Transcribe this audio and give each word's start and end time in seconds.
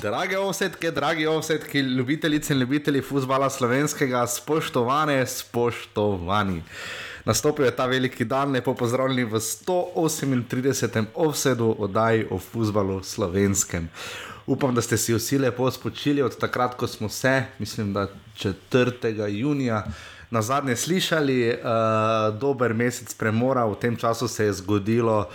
Drage 0.00 0.38
ovsetke, 0.38 0.90
dragi 0.90 1.26
ovsetki, 1.26 1.78
ljubitelice 1.78 2.54
in 2.54 2.60
ljubitelji 2.60 3.02
futbola 3.02 3.50
slovenskega, 3.50 4.26
spoštovane, 4.26 5.26
spoštovani. 5.26 6.62
Nastopil 7.24 7.64
je 7.64 7.76
ta 7.76 7.86
veliki 7.86 8.24
dan, 8.24 8.52
lepo 8.52 8.74
pozdravljeni 8.74 9.24
v 9.24 9.40
138. 9.40 11.04
offsetu 11.14 11.76
oddaji 11.78 12.26
o 12.30 12.38
futbalu 12.38 13.02
slovenskem. 13.02 13.90
Upam, 14.46 14.74
da 14.74 14.80
ste 14.80 14.96
si 14.96 15.14
vsi 15.14 15.38
lepo 15.38 15.70
spočili 15.70 16.22
od 16.22 16.38
takrat, 16.38 16.74
ko 16.74 16.86
smo 16.86 17.08
se, 17.08 17.42
mislim, 17.58 17.92
da 17.92 18.08
4. 18.38 19.28
junija. 19.28 19.84
Na 20.30 20.42
zadnje 20.42 20.76
slišali, 20.76 21.48
uh, 21.48 22.38
dober 22.40 22.74
mesec 22.74 23.14
premora, 23.14 23.66
v 23.66 23.74
tem 23.74 23.96
času 23.96 24.28
se 24.28 24.44
je 24.44 24.52
zgodilo 24.52 25.28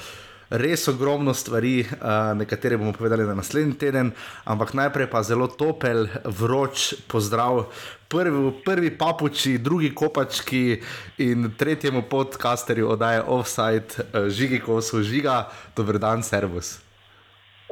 res 0.57 0.87
ogromno 0.87 1.33
stvari, 1.33 1.81
uh, 1.83 2.31
nekatere 2.37 2.77
bomo 2.77 2.93
povedali 2.93 3.25
na 3.27 3.35
naslednji 3.35 3.77
teden, 3.79 4.11
ampak 4.45 4.73
najprej 4.73 5.09
pa 5.11 5.23
zelo 5.23 5.47
topel, 5.47 6.07
vroč 6.23 6.93
pozdrav 7.07 7.65
prvi, 8.07 8.51
prvi 8.65 8.91
papuči, 8.97 9.57
drugi 9.57 9.91
kopački 9.95 10.79
in 11.17 11.51
tretjemu 11.57 12.05
podcasterju 12.09 12.89
oddaje 12.95 13.21
Offside, 13.27 13.99
uh, 14.13 14.29
Žigi 14.29 14.59
Kosu, 14.59 15.03
Žiga, 15.03 15.45
dober 15.75 15.99
dan, 15.99 16.23
servus. 16.23 16.84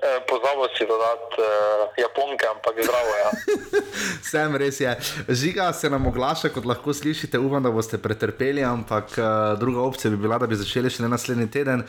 Eh, 0.04 0.20
Pozabil 0.28 0.68
si 0.78 0.84
dodati 0.84 1.40
uh, 1.40 1.88
Japonke, 1.98 2.46
ampak 2.48 2.76
zdravo 2.84 3.12
je. 3.16 3.22
Ja. 3.24 3.32
Vsem 4.26 4.56
res 4.56 4.80
je. 4.80 4.92
Žiga 5.30 5.74
se 5.74 5.90
nam 5.90 6.08
oglaša, 6.12 6.50
kot 6.52 6.66
lahko 6.68 6.92
slišite, 6.94 7.40
upam, 7.40 7.64
da 7.64 7.72
boste 7.72 7.96
pretrpeli, 7.98 8.66
ampak 8.68 9.16
uh, 9.16 9.56
druga 9.60 9.80
opcija 9.82 10.12
bi 10.12 10.18
bila, 10.18 10.42
da 10.44 10.48
bi 10.48 10.60
začeli 10.60 10.92
še 10.92 11.08
naslednji 11.08 11.48
teden. 11.48 11.86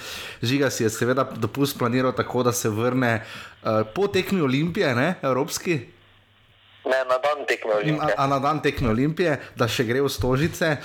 Žiga 0.47 0.71
si 0.71 0.87
je 0.87 0.93
seveda 0.95 1.27
dopust 1.35 1.75
planiral 1.79 2.15
tako, 2.15 2.47
da 2.47 2.53
se 2.55 2.71
vrne 2.71 3.17
uh, 3.19 3.83
po 3.95 4.07
tekmi 4.07 4.47
Olimpije, 4.47 4.95
ne, 4.95 5.17
Evropski. 5.23 5.81
Ne, 6.85 7.01
na 7.09 7.17
dan 7.17 7.47
tekme 7.49 7.73
A, 7.73 7.77
Olimpije. 7.81 8.15
a 8.17 8.27
na 8.27 8.39
dan 8.39 8.61
tekme 8.63 8.89
Olimpije, 8.93 9.41
da 9.57 9.65
še 9.69 9.85
gre 9.89 10.05
v 10.05 10.11
stožice. 10.13 10.77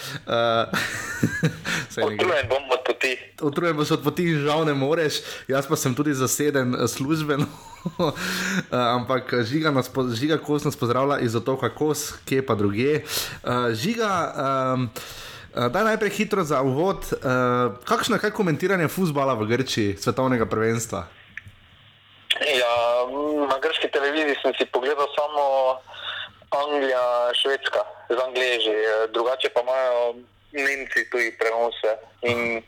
Uh. 1.99 2.05
Utrujen 2.13 2.47
bom 2.47 2.63
od 2.71 2.79
poti. 2.87 3.17
Utrujen 3.43 3.75
boš 3.75 3.91
od 3.97 4.03
poti, 4.03 4.29
žal 4.39 4.63
ne 4.63 4.73
moreš, 4.73 5.19
jaz 5.51 5.67
pa 5.67 5.75
sem 5.75 5.91
tudi 5.95 6.13
zaseden 6.15 6.75
eh, 6.75 6.87
službeno. 6.87 7.43
Uh, 7.99 8.13
ampak 8.97 9.33
žiga, 9.43 9.71
nas, 9.71 9.89
po- 9.91 10.07
žiga 10.07 10.37
kos 10.39 10.63
nas 10.63 10.79
pozdravlja 10.79 11.19
iz 11.19 11.35
otoka 11.35 11.67
Kos, 11.69 12.13
kje 12.23 12.45
pa 12.45 12.55
druge. 12.55 13.03
Uh, 13.43 13.71
žiga, 13.75 14.11
um, 14.31 14.87
uh, 14.87 15.67
daj 15.67 15.83
najprej 15.91 16.15
hitro 16.15 16.43
za 16.43 16.61
uvod. 16.61 17.03
Uh, 17.19 17.75
kakšno 17.83 18.19
je 18.23 18.31
komentiranje 18.31 18.87
futbola 18.87 19.35
v 19.35 19.49
Grčiji, 19.51 19.97
svetovnega 19.99 20.45
prvenstva? 20.47 21.18
Ja, 22.39 23.03
na 23.49 23.57
grški 23.59 23.91
televiziji 23.91 24.35
sem 24.41 24.53
si 24.55 24.65
pogledal 24.71 25.07
samo 25.15 25.43
Anglija, 26.55 27.33
Švedska, 27.35 27.83
z 28.09 28.17
Angleži, 28.23 28.71
eh, 28.71 29.07
drugače 29.11 29.49
pa 29.49 29.61
imajo 29.61 30.13
Nemci 30.51 31.09
tudi 31.11 31.35
prenose. 31.39 31.91
In 32.21 32.63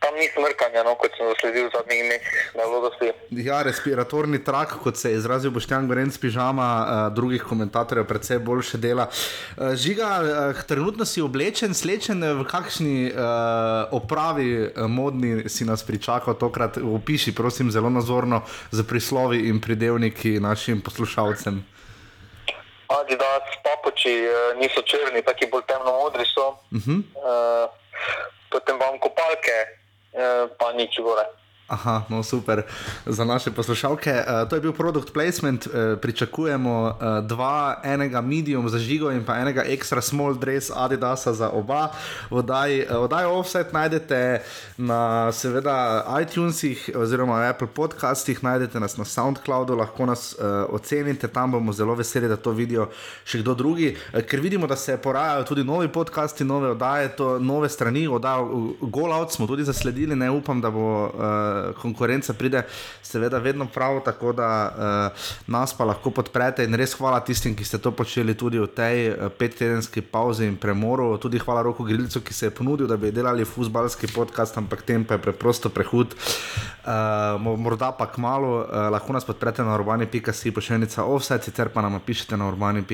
tam 0.00 0.14
ni 0.16 0.26
smrkanja, 0.32 0.82
no, 0.84 0.94
kot 0.96 1.12
sem 1.16 1.28
zasledil 1.28 1.68
v 1.68 1.72
zadnjih 1.76 2.02
dneh 2.08 2.28
na 2.56 2.64
vodosti. 2.72 3.12
Ja, 3.36 3.60
respiratorni 3.62 4.40
trak, 4.44 4.78
kot 4.82 4.96
se 4.96 5.12
je 5.12 5.20
izrazil 5.20 5.52
Boštjan 5.52 5.88
Gorenc, 5.88 6.16
pižama, 6.18 6.68
uh, 6.80 7.00
drugih 7.14 7.44
komentatorjev, 7.44 8.06
predvsej 8.08 8.40
boljše 8.44 8.80
dela. 8.80 9.06
Uh, 9.06 9.74
žiga, 9.76 10.10
uh, 10.20 10.62
trenutno 10.64 11.04
si 11.04 11.20
oblečen, 11.20 11.76
slečen, 11.76 12.24
v 12.24 12.46
kakšni 12.48 13.10
uh, 13.12 13.92
opravi 13.92 14.48
uh, 14.64 14.88
modni 14.88 15.48
si 15.52 15.68
nas 15.68 15.84
pričakal 15.84 16.34
tokrat. 16.40 16.80
Opiši, 16.80 17.34
prosim, 17.36 17.70
zelo 17.70 17.90
nazorno 17.92 18.42
z 18.72 18.86
prislovi 18.88 19.48
in 19.52 19.60
pridevniki 19.60 20.40
našim 20.40 20.80
poslušalcem. 20.80 21.60
Adidas, 22.90 23.46
papuči 23.62 24.10
eh, 24.26 24.54
niso 24.58 24.82
črni, 24.82 25.22
taki 25.22 25.46
bolj 25.46 25.62
temno 25.70 25.92
modri 25.92 26.24
so. 26.26 26.48
Uh 26.74 26.82
-huh. 26.82 26.98
Eh, 26.98 27.68
Potem 28.50 28.76
imam 28.76 28.98
kopalke, 28.98 29.56
eh, 30.12 30.44
pa 30.58 30.72
nič 30.72 30.98
gore. 31.00 31.39
Aha, 31.70 32.02
no 32.08 32.22
super. 32.22 32.62
Za 33.06 33.24
naše 33.24 33.50
poslušalke. 33.50 34.10
Uh, 34.10 34.48
to 34.48 34.56
je 34.56 34.60
bil 34.60 34.72
produkt 34.72 35.12
placement, 35.12 35.66
uh, 35.66 35.72
pričakujemo 36.02 36.82
uh, 36.82 37.26
dva, 37.26 37.80
enega 37.84 38.20
medium 38.20 38.68
za 38.68 38.78
žigo 38.78 39.10
in 39.10 39.24
pa 39.24 39.38
enega 39.38 39.62
extra 39.62 40.00
small 40.02 40.34
dress 40.34 40.70
Adidasa 40.74 41.32
za 41.32 41.50
oba. 41.50 41.88
Odaj, 42.30 42.86
odaj 42.90 43.24
offset 43.24 43.72
najdete 43.72 44.42
na 44.78 45.32
seveda 45.32 46.06
iTunesih 46.22 46.90
oziroma 46.94 47.46
Apple 47.46 47.66
podcastih, 47.66 48.42
najdete 48.44 48.80
nas 48.80 48.96
na 48.96 49.04
SoundCloudu, 49.04 49.76
lahko 49.76 50.06
nas 50.06 50.34
uh, 50.34 50.74
ocenite, 50.74 51.28
tam 51.28 51.52
bomo 51.52 51.72
zelo 51.72 51.94
veseli, 51.94 52.28
da 52.28 52.36
to 52.36 52.50
vidijo 52.50 52.88
še 53.24 53.44
kdo 53.44 53.54
drugi. 53.54 53.94
Uh, 54.10 54.24
ker 54.26 54.40
vidimo, 54.40 54.66
da 54.66 54.76
se 54.76 54.98
porajajo 54.98 55.46
tudi 55.46 55.64
novi 55.64 55.88
podcasti, 55.88 56.44
nove 56.44 56.74
oddaje, 56.74 57.14
to, 57.14 57.38
nove 57.38 57.68
strani, 57.68 58.08
oddajo 58.08 58.74
Golout 58.80 59.30
smo 59.32 59.46
tudi 59.46 59.64
zasledili, 59.64 60.16
ne 60.16 60.30
upam, 60.30 60.60
da 60.60 60.70
bo. 60.70 61.06
Uh, 61.14 61.59
konkurenca 61.80 62.34
pride, 62.34 62.62
seveda, 63.02 63.38
vedno 63.38 63.66
prav, 63.66 64.00
tako 64.04 64.32
da 64.32 64.48
uh, 64.70 65.28
nas 65.46 65.74
pa 65.74 65.84
lahko 65.84 66.10
podprete. 66.10 66.64
In 66.64 66.74
res 66.78 66.94
hvala 66.98 67.20
tistim, 67.24 67.56
ki 67.56 67.64
ste 67.64 67.78
to 67.78 67.92
počeli 67.96 68.34
tudi 68.38 68.58
v 68.58 68.68
tej 68.70 69.10
uh, 69.10 69.28
pettedenski 69.32 70.02
pauzi 70.02 70.46
in 70.46 70.56
premoru. 70.60 71.16
Tudi 71.18 71.38
hvala 71.38 71.62
Roku 71.66 71.84
Grilcu, 71.84 72.20
ki 72.20 72.34
se 72.34 72.46
je 72.46 72.54
ponudil, 72.54 72.86
da 72.86 72.96
bi 72.96 73.12
delali 73.12 73.44
futbalski 73.44 74.10
podcast, 74.14 74.58
ampak 74.58 74.82
tem 74.86 75.04
pa 75.04 75.18
je 75.18 75.24
preprosto 75.28 75.70
prehud. 75.70 76.14
Uh, 76.14 77.40
mo- 77.42 77.56
morda 77.56 77.92
pa 77.92 78.06
kmalo, 78.06 78.64
uh, 78.64 78.88
lahko 78.92 79.12
nas 79.12 79.26
podprete 79.26 79.62
na 79.62 79.74
urbani.si, 79.74 80.54
pošiljnica 80.54 81.04
offside, 81.04 81.42
sicer 81.44 81.68
pa 81.68 81.82
nam 81.82 81.98
napišete 81.98 82.36
na 82.36 82.48
urbani. 82.48 82.84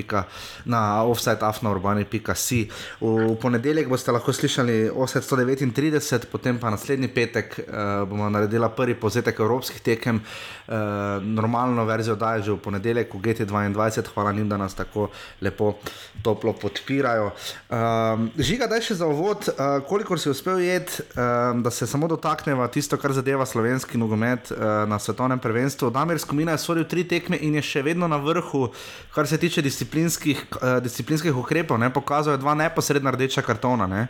na 0.65 1.03
offside.afnaurbani.si. 1.05 2.69
V, 3.01 3.07
v 3.07 3.37
ponedeljek 3.41 3.89
boste 3.89 4.13
lahko 4.13 4.33
slišali 4.33 4.91
offside 4.91 5.25
139, 5.25 6.27
potem 6.33 6.59
pa 6.59 6.71
naslednji 6.71 7.09
petek 7.09 7.61
uh, 7.61 8.09
bomo 8.09 8.31
naredila 8.57 8.69
prvi 8.69 8.95
povzetek 8.95 9.41
evropskih 9.41 9.81
tekem, 9.81 10.21
uh, 10.69 10.75
normalno 11.23 11.85
verzijo 11.85 12.17
daje 12.17 12.43
že 12.43 12.53
v 12.53 12.59
ponedeljek, 12.59 13.15
v 13.15 13.21
GT22, 13.21 14.07
hvala 14.15 14.33
njim, 14.33 14.49
da 14.49 14.57
nas 14.57 14.75
tako 14.75 15.11
lepo 15.41 15.75
toplo 16.23 16.53
podpirajo. 16.53 17.33
Um, 17.69 18.31
žiga, 18.39 18.67
daj 18.67 18.81
še 18.81 18.95
za 18.95 19.07
uvod, 19.07 19.49
uh, 19.49 19.83
kolikor 19.89 20.21
si 20.21 20.31
uspel 20.31 20.61
jeti, 20.65 21.03
um, 21.03 21.63
da 21.63 21.71
se 21.71 21.87
samo 21.87 22.09
dotakneva 22.09 22.69
tisto, 22.69 22.97
kar 22.97 23.13
zadeva 23.13 23.47
slovenski 23.47 23.99
nogomet 23.99 24.51
uh, 24.51 24.89
na 24.89 24.99
svetovnem 24.99 25.39
prvenstvu. 25.39 25.91
Damir 25.91 26.19
Skomina 26.19 26.57
je 26.57 26.65
sodil 26.65 26.85
tri 26.89 27.05
tekme 27.05 27.37
in 27.37 27.61
je 27.61 27.63
še 27.63 27.83
vedno 27.83 28.09
na 28.09 28.17
vrhu, 28.17 28.71
kar 29.15 29.29
se 29.29 29.39
tiče 29.39 29.63
disciplinskih, 29.63 30.47
uh, 30.57 30.79
disciplinskih 30.81 31.37
ukrepov. 31.37 31.79
Ne? 31.79 31.93
Pokazal 31.93 32.37
je 32.37 32.45
dva 32.45 32.57
neposredna 32.57 33.13
rdeča 33.13 33.45
kartona. 33.45 33.87
Ne? 33.87 34.07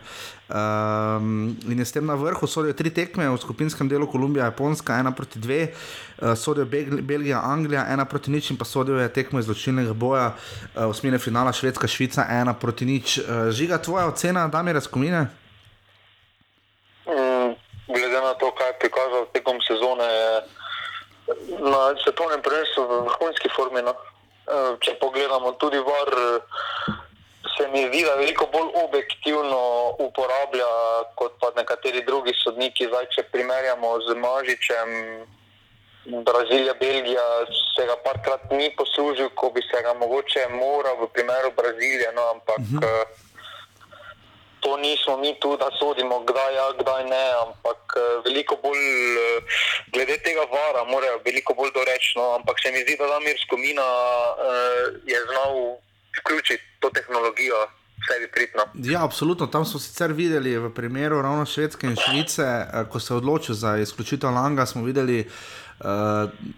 Um, 0.46 1.56
in 1.66 1.78
je 1.82 1.84
s 1.88 1.96
tem 1.96 2.06
na 2.06 2.14
vrhu, 2.14 2.46
sodijo 2.46 2.76
tri 2.78 2.92
tekme 2.94 3.26
v 3.26 3.38
skupinskem 3.42 3.88
delu 3.90 4.06
Kolumbija, 4.36 4.44
Japonska, 4.44 4.98
ena 4.98 5.12
proti 5.12 5.38
dve, 5.38 5.72
uh, 6.18 6.36
sodijo 6.36 6.64
Bel 6.64 7.02
Belgija, 7.02 7.40
Anglija, 7.44 7.86
ena 7.88 8.04
proti 8.04 8.30
nič 8.30 8.50
in 8.50 8.56
pa 8.56 8.64
sodijo 8.64 8.98
je 8.98 9.12
tekmo 9.12 9.40
izločilnega 9.40 9.92
boja, 9.92 10.34
uh, 10.74 10.84
osmine 10.90 11.18
finala 11.18 11.52
Švedska, 11.52 11.86
Švica, 11.86 12.26
ena 12.30 12.54
proti 12.54 12.84
nič. 12.84 13.18
Uh, 13.18 13.50
žiga, 13.50 13.78
tvoja 13.78 14.06
ocena, 14.06 14.48
da 14.48 14.62
mi 14.62 14.72
razkomine? 14.72 15.26
Mm, 17.06 17.54
glede 17.88 18.20
na 18.20 18.34
to, 18.34 18.50
kaj 18.50 18.68
je 18.68 18.78
prikazal 18.80 19.26
tekom 19.32 19.60
sezone, 19.60 20.04
je 20.04 20.28
na 21.60 21.94
svetovnem 22.04 22.42
prvenstvu 22.42 22.84
v 22.84 23.00
vrhunski 23.08 23.48
formi. 23.56 23.82
No. 23.82 23.94
Eh, 24.46 24.76
Če 24.78 24.94
pogledamo 25.00 25.56
tudi 25.58 25.78
var, 25.82 26.08
eh, 26.14 26.92
se 27.56 27.68
mi 27.68 27.86
zdi, 27.88 28.02
da 28.04 28.14
veliko 28.14 28.46
bolj 28.52 28.70
objektivno 28.84 29.60
uporablja 29.98 30.68
kot 31.14 31.32
pa 31.40 31.50
nekateri 31.56 32.04
drugi 32.04 32.34
sodniki. 32.42 32.88
Zdaj, 32.90 33.08
če 33.14 33.22
primerjamo 33.32 33.92
z 34.06 34.16
Mažičem, 34.24 34.90
Brazilija, 36.06 36.74
Belgija, 36.80 37.22
se 37.76 37.86
ga 37.86 37.96
parkrat 38.04 38.50
ni 38.50 38.70
poslužil, 38.78 39.30
ko 39.34 39.50
bi 39.54 39.62
se 39.70 39.82
ga 39.82 39.94
mogoče 39.94 40.48
moral 40.54 41.00
v 41.00 41.08
primeru 41.14 41.50
Brazilije, 41.56 42.12
no, 42.14 42.28
ampak 42.34 42.58
uh 42.58 42.80
-huh. 42.80 43.04
to 44.60 44.76
nismo 44.76 45.16
mi 45.16 45.40
tu, 45.40 45.56
da 45.56 45.68
sodimo, 45.78 46.20
kdaj 46.20 46.54
ja, 46.54 46.66
kdaj 46.78 47.04
ne, 47.04 47.24
ampak 47.46 47.80
eh, 47.96 48.00
veliko 48.24 48.56
bolj 48.62 48.78
eh, 48.78 49.42
glede 49.92 50.18
tega 50.18 50.40
vara, 50.40 50.84
morajo 50.84 51.20
veliko 51.24 51.54
bolj 51.54 51.70
doreči. 51.74 52.12
No, 52.18 52.34
ampak 52.34 52.56
se 52.62 52.70
mi 52.70 52.80
zdi, 52.82 52.96
da 52.96 53.06
Damir 53.06 53.36
Skomina 53.46 53.86
uh, 53.86 54.94
je 55.06 55.18
znal 55.30 55.76
vključiti 56.20 56.62
to 56.80 56.90
tehnologijo 56.90 57.56
sebi 58.06 58.28
pridno. 58.32 58.62
Ja, 58.92 59.04
absolutno. 59.04 59.46
Tam 59.46 59.64
smo 59.64 59.80
sicer 59.80 60.12
videli 60.12 60.58
v 60.58 60.70
primeru 60.74 61.22
ravno 61.22 61.46
Švedske 61.46 61.86
in 61.86 61.96
Švice, 61.96 62.42
eh, 62.42 62.84
ko 62.90 63.00
se 63.00 63.14
je 63.14 63.16
odločil 63.16 63.54
za 63.54 63.76
izključitev 63.76 64.30
Langa, 64.30 64.66
smo 64.66 64.84
videli. 64.84 65.28
Uh, 65.80 65.84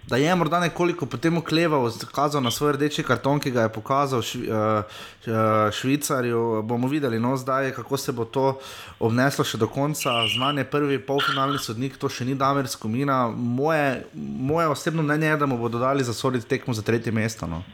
da 0.07 0.17
je 0.17 0.35
morda 0.35 0.61
nekoliko 0.61 1.07
potem 1.07 1.37
okleval, 1.37 1.91
kazal 2.15 2.43
na 2.43 2.51
svoj 2.51 2.73
rdeči 2.73 3.03
karton, 3.03 3.41
ki 3.41 3.51
ga 3.51 3.63
je 3.63 3.73
pokazal 3.73 4.23
švi, 4.23 4.47
uh, 4.47 5.73
Švicarju. 5.73 6.63
Bomo 6.63 6.89
videli, 6.89 7.19
no, 7.21 7.37
zdaj, 7.37 7.73
kako 7.73 7.97
se 7.97 8.13
bo 8.13 8.25
to 8.25 8.61
obneslo 8.99 9.45
še 9.45 9.59
do 9.59 9.67
konca. 9.67 10.23
Znan 10.37 10.59
je 10.59 10.65
prvi 10.71 11.01
polfinalni 11.03 11.59
sodnik, 11.59 11.99
to 11.99 12.09
še 12.09 12.25
ni 12.31 12.39
Damir 12.39 12.71
Skomina. 12.71 13.27
Moje, 13.35 14.07
moje 14.15 14.69
osebno 14.69 15.03
mnenje 15.03 15.27
je, 15.27 15.37
da 15.37 15.47
mu 15.47 15.59
bodo 15.59 15.83
dali 15.83 16.07
zasoditi 16.07 16.47
tekmo 16.47 16.75
za 16.75 16.87
tretje 16.87 17.13
mesto. 17.13 17.51
No. 17.51 17.65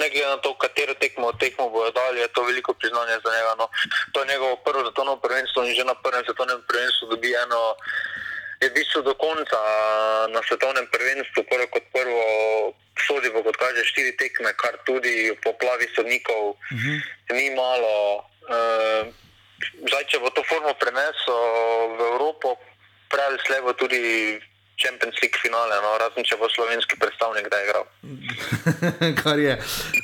Ne 0.00 0.08
glede 0.10 0.26
na 0.26 0.36
to, 0.36 0.54
katero 0.54 0.94
tekmo, 0.94 1.32
tekmo 1.32 1.68
bodo 1.70 1.90
dali, 1.90 2.20
je 2.20 2.28
to 2.28 2.42
veliko 2.42 2.74
priznanje 2.74 3.16
za 3.24 3.30
njega. 3.36 3.54
No. 3.58 3.66
To 4.12 4.20
je 4.20 4.30
njegovo 4.32 4.56
prvo 4.56 4.80
svetovno 4.82 5.16
prvenstvo 5.16 5.64
in 5.64 5.74
že 5.74 5.84
na 5.84 5.94
prvem 5.94 6.24
svetovnem 6.24 6.62
prvenstvu 6.68 7.08
dobi 7.10 7.34
eno 7.34 7.76
je 8.60 8.68
v 8.68 8.76
bistvu 8.76 9.00
do 9.02 9.14
konca 9.16 9.60
na 10.28 10.40
svetovnem 10.44 10.86
prvenstvu, 10.92 11.48
prvo 11.48 11.66
kot 11.72 11.84
prvo, 11.96 12.24
sodi 13.06 13.32
bo 13.32 13.40
kot 13.40 13.56
kaže 13.56 13.88
štiri 13.88 14.12
tekme, 14.20 14.52
kar 14.60 14.76
tudi 14.84 15.32
po 15.40 15.56
plavi 15.56 15.88
sodnikov 15.96 16.52
uh 16.52 16.56
-huh. 16.68 16.98
ni 17.32 17.50
malo. 17.56 18.24
Uh, 18.50 19.08
zdaj, 19.88 20.04
če 20.12 20.18
bo 20.18 20.30
to 20.30 20.42
formo 20.44 20.74
prenesel 20.74 21.40
v 21.96 22.00
Evropo, 22.12 22.56
pravi 23.08 23.38
slevo 23.46 23.72
tudi 23.72 24.36
Champions 24.80 25.16
League 25.22 25.36
finale, 25.42 25.76
no, 25.84 25.92
razen 26.00 26.24
če 26.24 26.38
bo 26.40 26.48
slovenski 26.48 26.96
predstavnik 27.00 27.46
kdaj 27.48 27.64
igral. 27.66 27.84
Kar 29.22 29.38
je 29.38 29.56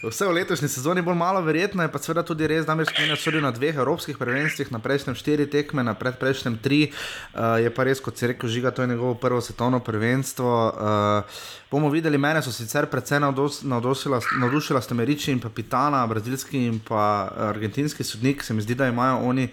vse 0.02 0.28
v 0.28 0.34
letošnji 0.36 0.68
sezoni 0.68 1.04
bolj 1.06 1.16
malo 1.16 1.40
verjetno, 1.46 1.84
je 1.84 1.92
pa 1.92 2.00
seveda 2.02 2.24
tudi 2.26 2.48
res, 2.50 2.66
da 2.68 2.76
me 2.76 2.84
spominja 2.84 3.16
tudi 3.20 3.40
na 3.40 3.52
dveh 3.56 3.80
evropskih 3.80 4.18
prvenstvih, 4.20 4.72
na 4.74 4.80
prejšnjem 4.84 5.16
štiri 5.16 5.48
tekme, 5.50 5.84
na 5.86 5.96
predprejšnjem 5.96 6.58
tri. 6.60 6.80
Uh, 6.90 7.56
je 7.64 7.72
pa 7.72 7.88
res, 7.88 8.02
kot 8.04 8.20
si 8.20 8.28
rekel, 8.28 8.52
žiga, 8.52 8.74
to 8.74 8.84
je 8.84 8.92
njegovo 8.92 9.14
prvo 9.20 9.40
svetovno 9.40 9.80
prvenstvo. 9.80 10.52
Uh, 10.68 11.40
bomo 11.72 11.88
videli, 11.90 12.20
mene 12.20 12.44
so 12.44 12.52
sicer 12.52 12.90
predvsem 12.92 13.24
navdušila 13.24 14.84
Stemeriči 14.84 15.32
in 15.32 15.40
pa 15.40 15.48
Pitana, 15.48 16.04
brazilski 16.06 16.66
in 16.68 16.78
pa 16.84 17.32
argentinski 17.48 18.04
sodnik, 18.04 18.44
se 18.44 18.54
mi 18.54 18.62
zdi, 18.62 18.76
da 18.76 18.92
imajo 18.92 19.24
oni 19.24 19.48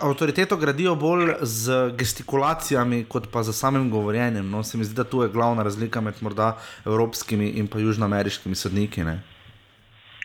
avtoriteto 0.00 0.56
gradijo 0.56 0.94
bolj 0.94 1.34
z 1.42 1.90
gestikulacijami, 1.98 3.04
kot 3.08 3.26
pa 3.32 3.42
z 3.42 3.52
samim 3.52 3.90
govorjenjem. 3.90 4.50
No, 4.50 4.62
se 4.64 4.78
mi 4.78 4.84
zdi, 4.84 4.94
da 4.94 5.04
tu 5.04 5.22
je 5.22 5.28
glavna 5.28 5.62
razlika 5.62 6.00
med 6.00 6.14
morda 6.20 6.58
evropskimi 6.86 7.48
in 7.48 7.68
pa 7.68 7.78
južnoameriškimi 7.78 8.54
sodniki. 8.54 9.04
Ne? 9.04 9.18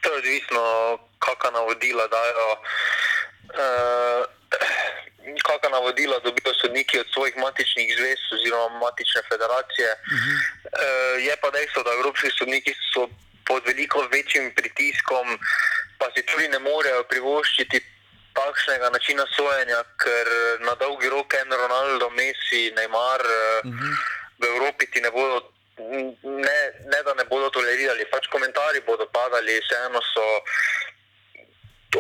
To 0.01 0.13
je 0.13 0.18
odvisno, 0.18 0.63
kakšna 1.19 1.51
navodila 1.59 2.07
dajo. 2.07 2.50
Uh, 3.57 4.25
Kakšna 5.48 5.69
navodila 5.69 6.19
dobijo 6.19 6.54
sodniki 6.62 7.00
od 7.00 7.07
svojih 7.13 7.36
matičnih 7.38 7.88
zvez 7.98 8.21
oziroma 8.36 8.80
matične 8.80 9.21
federacije. 9.31 9.89
Uh 9.92 10.19
-huh. 10.21 10.38
uh, 10.38 11.25
je 11.27 11.33
pa 11.42 11.50
dejstvo, 11.50 11.83
da 11.83 11.92
evropski 11.92 12.27
sodniki 12.39 12.74
so 12.94 13.09
pod 13.48 13.62
veliko 13.65 14.07
večjim 14.12 14.51
pritiskom, 14.56 15.25
pa 16.00 16.06
si 16.13 16.25
tudi 16.25 16.48
ne 16.48 16.59
morejo 16.59 17.04
privoščiti 17.04 17.81
takšnega 18.38 18.89
načina 18.94 19.25
sojenja, 19.36 19.81
ker 20.04 20.28
na 20.66 20.74
dolgi 20.81 21.10
rok 21.10 21.34
en 21.42 21.50
Ronaldo, 21.62 22.10
Messi, 22.18 22.72
Neymar 22.78 23.22
uh 23.22 23.72
-huh. 23.72 23.94
v 24.39 24.44
Evropi 24.54 24.86
ti 24.92 25.01
ne 25.01 25.12
bodo, 25.12 25.38
ne, 26.24 26.60
ne 26.92 27.00
da 27.06 27.13
ne 27.13 27.25
bodo 27.31 27.50
tolerirali, 27.50 28.12
pač 28.13 28.28
komentarji 28.28 28.81
bodo 28.89 29.06
padali, 29.19 29.62
vseeno 29.62 30.01
so. 30.13 30.28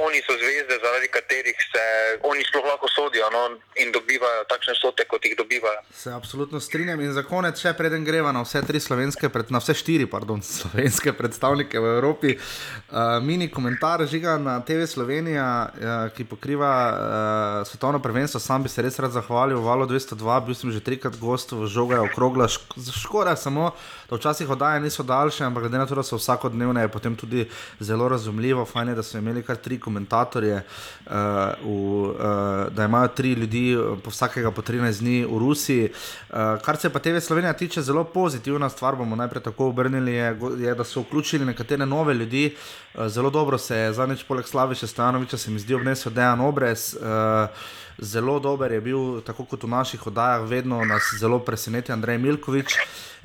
Oni 0.05 0.19
so 0.21 0.33
zvezde, 0.37 0.75
zaradi 0.83 1.07
katerih 1.07 1.57
se 1.71 1.83
oni 2.23 2.43
sploh 2.45 2.65
lahko 2.69 2.87
sodijo 2.87 3.29
no, 3.33 3.43
in 3.81 3.91
dobivajo 3.91 4.43
takšne 4.51 4.75
sote, 4.77 5.05
kot 5.09 5.25
jih 5.25 5.33
dobivajo. 5.37 5.81
Se 5.91 6.11
absolutno 6.13 6.59
strinjam. 6.59 7.01
In 7.01 7.13
za 7.13 7.23
konec, 7.25 7.57
še 7.61 7.73
preden 7.77 8.05
greva 8.05 8.31
na 8.35 8.43
vse 8.45 8.61
tri 8.67 8.79
slovenske, 8.83 9.29
pred, 9.33 9.49
na 9.53 9.61
vse 9.63 9.73
štiri 9.77 10.05
pardon, 10.09 10.43
slovenske 10.57 11.13
predstavnike 11.17 11.81
v 11.81 11.93
Evropi, 11.97 12.35
uh, 12.37 13.17
mini 13.25 13.49
komentar 13.49 14.05
žiga 14.05 14.37
na 14.37 14.59
TV 14.61 14.85
Slovenija, 14.89 15.47
uh, 15.65 15.95
ki 16.13 16.27
pokriva 16.29 16.71
uh, 16.87 17.67
svetovno 17.69 18.01
prvenstvo. 18.03 18.41
Sam 18.43 18.67
bi 18.67 18.73
se 18.73 18.85
res 18.85 18.99
rad 19.01 19.15
zahvalil, 19.17 19.61
Valo 19.65 19.89
202, 19.89 20.39
bil 20.45 20.57
sem 20.57 20.73
že 20.73 20.83
trikrat 20.85 21.17
gost 21.17 21.57
v 21.57 21.65
žoga, 21.65 22.03
okrogla, 22.05 22.45
škoda 22.47 23.33
samo, 23.35 23.73
da 24.09 24.15
včasih 24.15 24.49
oddaje 24.49 24.79
niso 24.79 25.03
daljše, 25.03 25.43
ampak 25.43 25.63
glede 25.63 25.77
na 25.77 25.85
to, 25.85 25.95
da 25.95 26.03
so 26.03 26.17
vsakodnevne, 26.17 26.81
je 26.81 26.87
potem 26.87 27.15
tudi 27.15 27.47
zelo 27.79 28.09
razumljivo, 28.09 28.65
fajn 28.65 28.89
je, 28.89 28.95
da 28.95 29.03
so 29.03 29.17
imeli 29.17 29.43
kar 29.43 29.55
tri 29.55 29.79
komentatorje, 29.79 30.61
uh, 31.05 31.13
v, 31.63 31.69
uh, 31.69 32.73
da 32.73 32.85
imajo 32.85 33.07
tri 33.07 33.33
ljudi, 33.33 33.77
po 34.03 34.09
vsakega 34.09 34.51
po 34.51 34.61
13 34.61 34.99
dni 34.99 35.25
v 35.25 35.39
Rusiji. 35.39 35.89
Uh, 36.29 36.37
kar 36.65 36.77
se 36.77 36.89
pa 36.89 36.99
TV 36.99 37.19
Slovenija 37.19 37.53
tiče, 37.53 37.81
zelo 37.81 38.03
pozitivna 38.03 38.69
stvar, 38.69 38.95
bomo 38.95 39.15
najprej 39.15 39.43
tako 39.43 39.67
obrnili, 39.67 40.13
je, 40.13 40.39
je 40.59 40.75
da 40.75 40.83
so 40.83 41.01
vključili 41.01 41.45
nekatere 41.45 41.85
nove 41.85 42.13
ljudi. 42.13 42.55
Uh, 42.93 43.07
zelo 43.07 43.29
dobro 43.29 43.57
se 43.57 43.77
je 43.77 43.93
zadnjič 43.93 44.23
poleg 44.23 44.45
Slaviša 44.45 44.87
Stanoviča, 44.87 45.37
se 45.37 45.51
mi 45.51 45.59
zdi, 45.59 45.75
obnesel 45.75 46.11
Dejan 46.11 46.41
Obrez. 46.41 46.95
Uh, 47.01 47.49
Zelo 47.97 48.39
dober 48.39 48.71
je 48.71 48.81
bil, 48.81 49.21
tako 49.25 49.45
kot 49.49 49.63
v 49.63 49.69
naših 49.73 50.07
oddajah, 50.07 50.43
vedno 50.45 50.83
nas 50.85 51.01
zelo 51.19 51.39
preseneti 51.39 51.91
Andrej 51.91 52.17
Milkovič. 52.21 52.75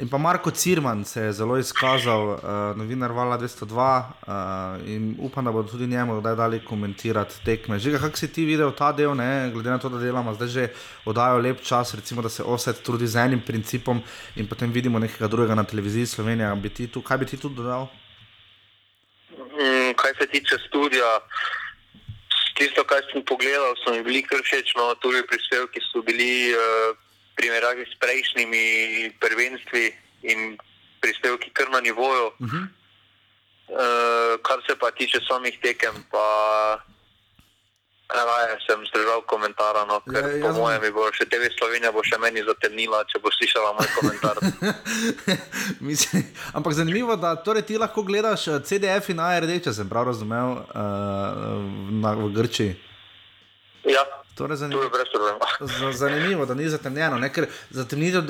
In 0.01 0.09
pa 0.09 0.17
Marko 0.19 0.51
Cirman 0.73 1.05
se 1.05 1.21
je 1.21 1.33
zelo 1.33 1.59
izkazal, 1.59 2.29
uh, 2.29 2.41
novinar 2.77 3.13
Vala 3.13 3.37
202, 3.39 3.77
uh, 3.77 4.85
eh, 4.87 4.95
in 4.95 5.17
upam, 5.21 5.45
da 5.45 5.53
bodo 5.53 5.69
tudi 5.69 5.87
njemu 5.87 6.21
kdaj 6.21 6.37
dali 6.37 6.61
komentirati 6.65 7.45
tekme. 7.45 7.79
Že 7.79 7.99
kako 7.99 8.17
si 8.17 8.33
ti 8.33 8.45
videl 8.45 8.73
ta 8.73 8.93
del, 8.93 9.13
ne? 9.17 9.51
glede 9.53 9.71
na 9.71 9.79
to, 9.79 9.89
da 9.89 9.99
delamo 9.99 10.33
zdaj 10.35 10.49
že 10.49 10.69
oddajo 11.05 11.43
lep 11.45 11.61
čas, 11.61 11.95
recimo, 11.95 12.23
da 12.23 12.29
se 12.29 12.43
osed 12.43 12.81
trudi 12.83 13.07
z 13.07 13.17
enim 13.17 13.43
principom 13.45 14.01
in 14.37 14.49
potem 14.49 14.73
vidimo 14.73 14.99
nekega 14.99 15.29
drugega 15.29 15.55
na 15.55 15.65
televiziji 15.65 16.07
Slovenije. 16.07 16.55
Bi 16.57 16.89
tu, 16.89 17.03
kaj 17.03 17.19
bi 17.19 17.27
ti 17.27 17.37
tu 17.37 17.49
dodal? 17.49 17.87
Mm, 19.37 19.93
kaj 19.97 20.13
se 20.21 20.27
tiče 20.27 20.57
studija, 20.69 21.21
tisto, 22.57 22.85
kar 22.85 23.05
sem 23.13 23.21
pogledal, 23.29 23.77
so 23.85 23.93
mi 23.93 24.03
bili 24.03 24.23
kar 24.23 24.41
všeč, 24.41 24.73
no 24.81 24.95
tudi 24.95 25.21
prispevki 25.29 25.85
so 25.93 26.01
bili. 26.01 26.57
Uh, 26.57 26.97
primerjavi 27.37 27.85
s 27.89 27.95
prejšnjimi 27.99 28.65
prvenstvi 29.21 30.02
in 30.23 30.59
prispevki 31.01 31.51
kar 31.51 31.71
na 31.71 31.81
nivoju. 31.81 32.27
Uh 32.27 32.49
-huh. 32.49 32.65
uh, 33.69 34.41
kar 34.43 34.59
se 34.67 34.79
pa 34.79 34.91
tiče 34.91 35.21
samih 35.29 35.59
tekem, 35.63 35.95
pa 36.11 36.27
raje 38.15 38.59
sem 38.67 38.81
zdržal 38.87 39.23
komentar. 39.27 39.75
No, 39.89 40.01
ker 40.01 40.37
ja, 40.37 40.41
po 40.45 40.53
mojem, 40.61 40.85
bo 40.95 41.09
še 41.15 41.27
TV 41.31 41.49
Slovenija 41.57 41.93
bo 41.93 42.05
še 42.05 42.19
meni 42.21 42.45
zatemnila, 42.45 43.03
če 43.09 43.21
bo 43.23 43.33
slišala 43.33 43.73
moj 43.79 43.89
komentar. 43.97 44.37
Mislim, 45.89 46.25
ampak 46.53 46.77
zanimivo, 46.77 47.17
da 47.17 47.35
torej 47.37 47.67
ti 47.69 47.79
lahko 47.81 48.05
gledaš 48.07 48.49
eh, 48.49 48.61
CDF 48.61 49.13
in 49.15 49.23
ARD, 49.25 49.55
če 49.65 49.73
sem 49.73 49.89
prav 49.89 50.11
razumel, 50.13 50.61
uh, 50.63 51.61
na, 52.03 52.15
v 52.19 52.33
Grčiji. 52.37 52.77
Ja. 53.89 54.05
Torej 54.35 54.57
zanimivo, 54.57 54.91
zanimivo, 55.93 56.47
da 56.47 56.55
ni 56.55 56.69
zatemnjeno. 56.69 57.19
Ne? 57.19 57.31
Zatemnitev, 57.71 58.23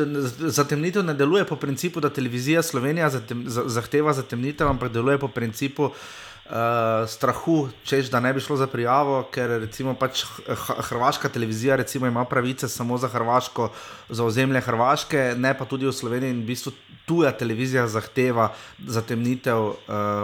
zatemnitev 0.50 1.04
ne 1.04 1.14
deluje 1.14 1.44
po 1.44 1.56
principu, 1.56 2.00
da 2.00 2.11
televizija 2.11 2.62
Slovenija 2.62 3.11
zatem, 3.11 3.44
zahteva 3.47 4.12
zatemnitev, 4.12 4.68
ampak 4.68 4.92
deluje 4.92 5.18
po 5.18 5.28
principu 5.28 5.90
uh, 6.52 7.09
strahu, 7.09 7.68
češ, 7.85 8.11
da 8.12 8.21
ne 8.21 8.32
bi 8.32 8.40
šlo 8.40 8.56
za 8.56 8.66
prijavo, 8.66 9.23
ker 9.32 9.50
recimo 9.64 9.94
pač 9.94 10.25
Hrvaška 10.88 11.28
televizija 11.28 11.76
recimo, 11.76 12.06
ima 12.06 12.25
pravice 12.25 12.68
samo 12.68 12.99
za 12.99 13.09
Hrvaško, 13.09 13.71
za 14.09 14.25
ozemlje 14.25 14.61
Hrvaške, 14.61 15.35
ne 15.37 15.54
pa 15.59 15.64
tudi 15.64 15.87
v 15.87 15.92
Sloveniji. 15.92 16.30
In 16.30 16.42
v 16.42 16.52
bistvu 16.52 16.73
tuja 17.06 17.32
televizija 17.32 17.87
zahteva 17.88 18.52
zatemnitev 18.87 19.59
uh, 19.59 19.76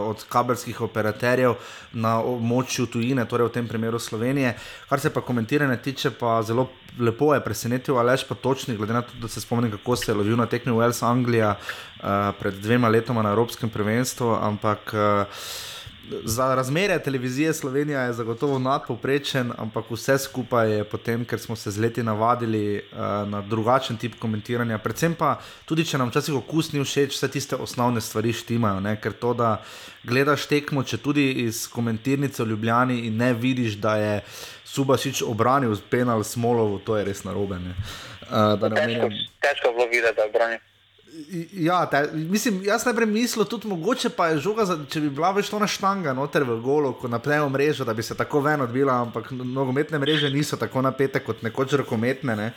od 0.04 0.24
kabelskih 0.28 0.80
operaterjev 0.84 1.56
na 1.92 2.18
območju 2.20 2.86
tujine, 2.92 3.24
torej 3.24 3.48
v 3.48 3.54
tem 3.56 3.68
primeru 3.68 3.98
Slovenije. 3.98 4.54
Kar 4.88 5.00
se 5.00 5.10
pa 5.10 5.24
komentiranja 5.24 5.76
tiče, 5.82 6.10
pa 6.10 6.42
zelo 6.42 6.68
lepo 6.98 7.32
je 7.34 7.40
presenetil, 7.40 7.98
ali 7.98 8.16
pa 8.28 8.34
točni, 8.34 8.76
glede 8.76 8.92
na 8.92 9.02
to, 9.02 9.16
da 9.22 9.28
se 9.28 9.40
spomnim, 9.40 9.70
kako 9.70 9.96
se 9.96 10.12
je 10.12 10.16
lovil 10.16 10.36
na 10.36 10.46
tekmi 10.46 10.72
Wales 10.72 11.02
Anglija 11.02 11.56
uh, 11.56 12.34
pred 12.38 12.54
dvema 12.54 12.88
letoma 12.88 13.22
na 13.22 13.32
Evropskem 13.32 13.70
prvenstvu. 13.70 14.36
Ampak 14.42 14.94
uh, 14.94 15.26
za 16.24 16.54
razmere 16.54 16.98
televizije 16.98 17.52
Slovenija 17.52 18.00
je 18.00 18.12
zagotovo 18.12 18.58
nadpoprečen, 18.58 19.52
ampak 19.58 19.90
vse 19.90 20.18
skupaj 20.18 20.72
je 20.72 20.84
potem, 20.84 21.24
ker 21.24 21.40
smo 21.40 21.56
se 21.56 21.70
z 21.70 21.80
leti 21.80 22.02
navadili 22.02 22.82
uh, 22.92 22.98
na 23.28 23.40
drugačen 23.40 23.96
tip 23.96 24.18
komentiranja. 24.18 24.78
Predvsem 24.78 25.14
pa 25.14 25.38
tudi, 25.64 25.84
če 25.84 25.98
nam 25.98 26.10
včasih 26.10 26.34
okus 26.34 26.72
ni 26.72 26.84
všeč, 26.84 27.16
vse 27.16 27.28
tiste 27.28 27.56
osnovne 27.56 28.00
stvari 28.00 28.32
štimajo. 28.32 28.80
Ne? 28.80 28.96
Ker 29.00 29.12
to, 29.12 29.34
da 29.34 29.56
gledaš 30.04 30.46
tekmo, 30.46 30.84
če 30.84 30.98
tudi 30.98 31.30
iz 31.44 31.66
komentirnice 31.68 32.42
v 32.42 32.54
Ljubljani 32.54 33.00
in 33.06 33.16
ne 33.16 33.32
vidiš, 33.34 33.76
da 33.82 33.96
je 33.96 34.14
Subašič 34.64 35.22
obranil 35.22 35.76
penal 35.90 36.24
Smolovo, 36.24 36.78
to 36.78 36.96
je 36.96 37.04
res 37.04 37.24
narobe. 37.24 37.56
Uh, 38.28 38.56
težko, 38.60 39.08
težko 39.40 39.72
bilo 39.76 39.88
videti, 39.92 40.16
da 40.16 40.22
je 40.22 40.28
obranil. 40.28 40.64
Ja, 41.52 41.86
te, 41.90 42.02
mislim, 42.12 42.60
jaz 42.64 42.84
najprej 42.86 43.08
mislil, 43.10 43.44
tudi 43.44 43.68
mogoče 43.68 44.10
pa 44.16 44.28
je 44.28 44.38
žoga, 44.44 44.64
za, 44.64 44.76
če 44.90 45.00
bi 45.00 45.10
bila 45.10 45.32
več 45.34 45.50
to 45.50 45.58
na 45.58 45.66
štanga, 45.66 46.14
noter 46.14 46.46
v 46.46 46.58
golo, 46.62 46.92
ko 47.00 47.10
napnemo 47.10 47.48
mrežo, 47.52 47.84
da 47.84 47.94
bi 47.94 48.02
se 48.06 48.16
tako 48.16 48.40
ven 48.44 48.62
odbila, 48.64 49.00
ampak 49.06 49.32
nogometne 49.32 49.98
mreže 49.98 50.30
niso 50.30 50.56
tako 50.56 50.82
napete 50.86 51.20
kot 51.24 51.42
nekoč 51.42 51.74
rokometne. 51.82 52.36
Ne. 52.38 52.52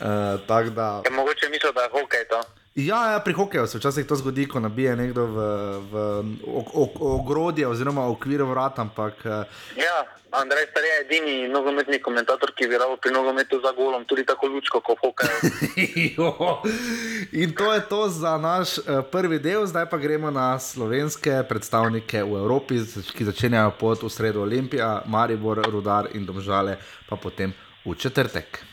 Uh, 0.00 0.68
da... 0.74 0.88
Je 1.04 1.14
mogoče 1.14 1.48
misliti, 1.48 1.74
da 1.74 1.86
je 1.86 1.94
hokej 1.94 2.28
to. 2.30 2.42
Ja, 2.74 3.12
ja, 3.12 3.20
pri 3.20 3.32
hokeju 3.32 3.66
se 3.66 3.78
včasih 3.78 4.06
to 4.06 4.16
zgodi, 4.16 4.48
ko 4.48 4.60
nabije 4.60 4.96
nekdo 4.96 5.26
v, 5.26 5.36
v 5.92 5.96
ogrodje 7.00 7.66
oziroma 7.68 8.06
v 8.06 8.10
okviru 8.16 8.46
vrata. 8.46 8.82
Ampak, 8.82 9.14
uh... 9.24 9.44
Ja, 9.76 10.08
Andrej 10.30 10.66
Star 10.70 10.84
je 10.84 11.00
edini 11.04 11.48
nogometni 11.48 12.00
komentator, 12.00 12.54
ki 12.56 12.64
je 12.64 12.68
viral 12.68 12.96
pri 12.96 13.12
nogometu 13.12 13.60
za 13.60 13.74
golom, 13.76 14.04
tudi 14.08 14.24
tako 14.24 14.48
lučko 14.48 14.80
kot 14.80 14.98
hokej. 15.04 15.28
In 17.42 17.52
to 17.52 17.72
je 17.72 17.80
to 17.88 18.08
za 18.08 18.38
naš 18.38 18.78
uh, 18.78 19.04
prvi 19.04 19.38
del, 19.38 19.66
zdaj 19.66 19.90
pa 19.90 20.00
gremo 20.00 20.30
na 20.30 20.58
slovenske 20.58 21.44
predstavnike 21.48 22.24
v 22.24 22.40
Evropi, 22.40 22.80
ki 23.12 23.28
začenjajo 23.28 23.76
pot 23.76 24.00
v 24.02 24.08
sredo 24.08 24.48
Olimpija, 24.48 25.02
Maribor, 25.06 25.60
Rudar 25.68 26.08
in 26.16 26.24
Domžale, 26.24 26.80
pa 27.08 27.20
potem 27.20 27.52
v 27.84 27.92
četrtek. 28.00 28.64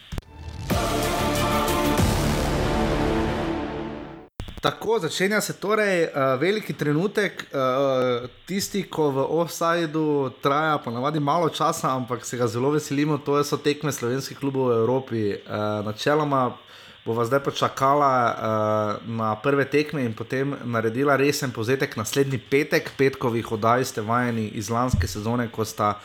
Tako 4.62 5.00
začenja 5.00 5.42
se 5.42 5.54
torej 5.54 6.04
uh, 6.04 6.40
veliki 6.40 6.74
trenutek, 6.74 7.46
uh, 7.54 8.28
tisti, 8.46 8.84
ko 8.84 9.08
v 9.12 9.24
offsajdu 9.40 10.32
traja 10.44 10.78
ponavadi 10.84 11.20
malo 11.20 11.50
časa, 11.50 11.94
ampak 11.96 12.26
se 12.26 12.38
ga 12.38 12.48
zelo 12.48 12.72
veselimo, 12.76 13.18
to 13.18 13.40
so 13.44 13.58
tekme 13.58 13.92
slovenskih 13.92 14.38
klubov 14.38 14.68
v 14.68 14.82
Evropi. 14.82 15.22
Uh, 15.32 15.86
načeloma 15.86 16.58
bo 17.06 17.16
vas 17.16 17.32
zdaj 17.32 17.40
počakala 17.40 18.12
uh, 18.12 19.08
na 19.08 19.36
prve 19.40 19.64
tekme 19.66 20.04
in 20.04 20.14
potem 20.14 20.52
naredila 20.68 21.16
resen 21.16 21.56
povzetek 21.56 21.96
naslednji 21.96 22.38
petek, 22.38 22.92
petkovih 22.98 23.52
oddaj 23.52 23.86
ste 23.86 24.02
vajeni 24.04 24.52
iz 24.60 24.68
lanske 24.70 25.08
sezone, 25.08 25.48
ko 25.48 25.64
sta 25.66 25.96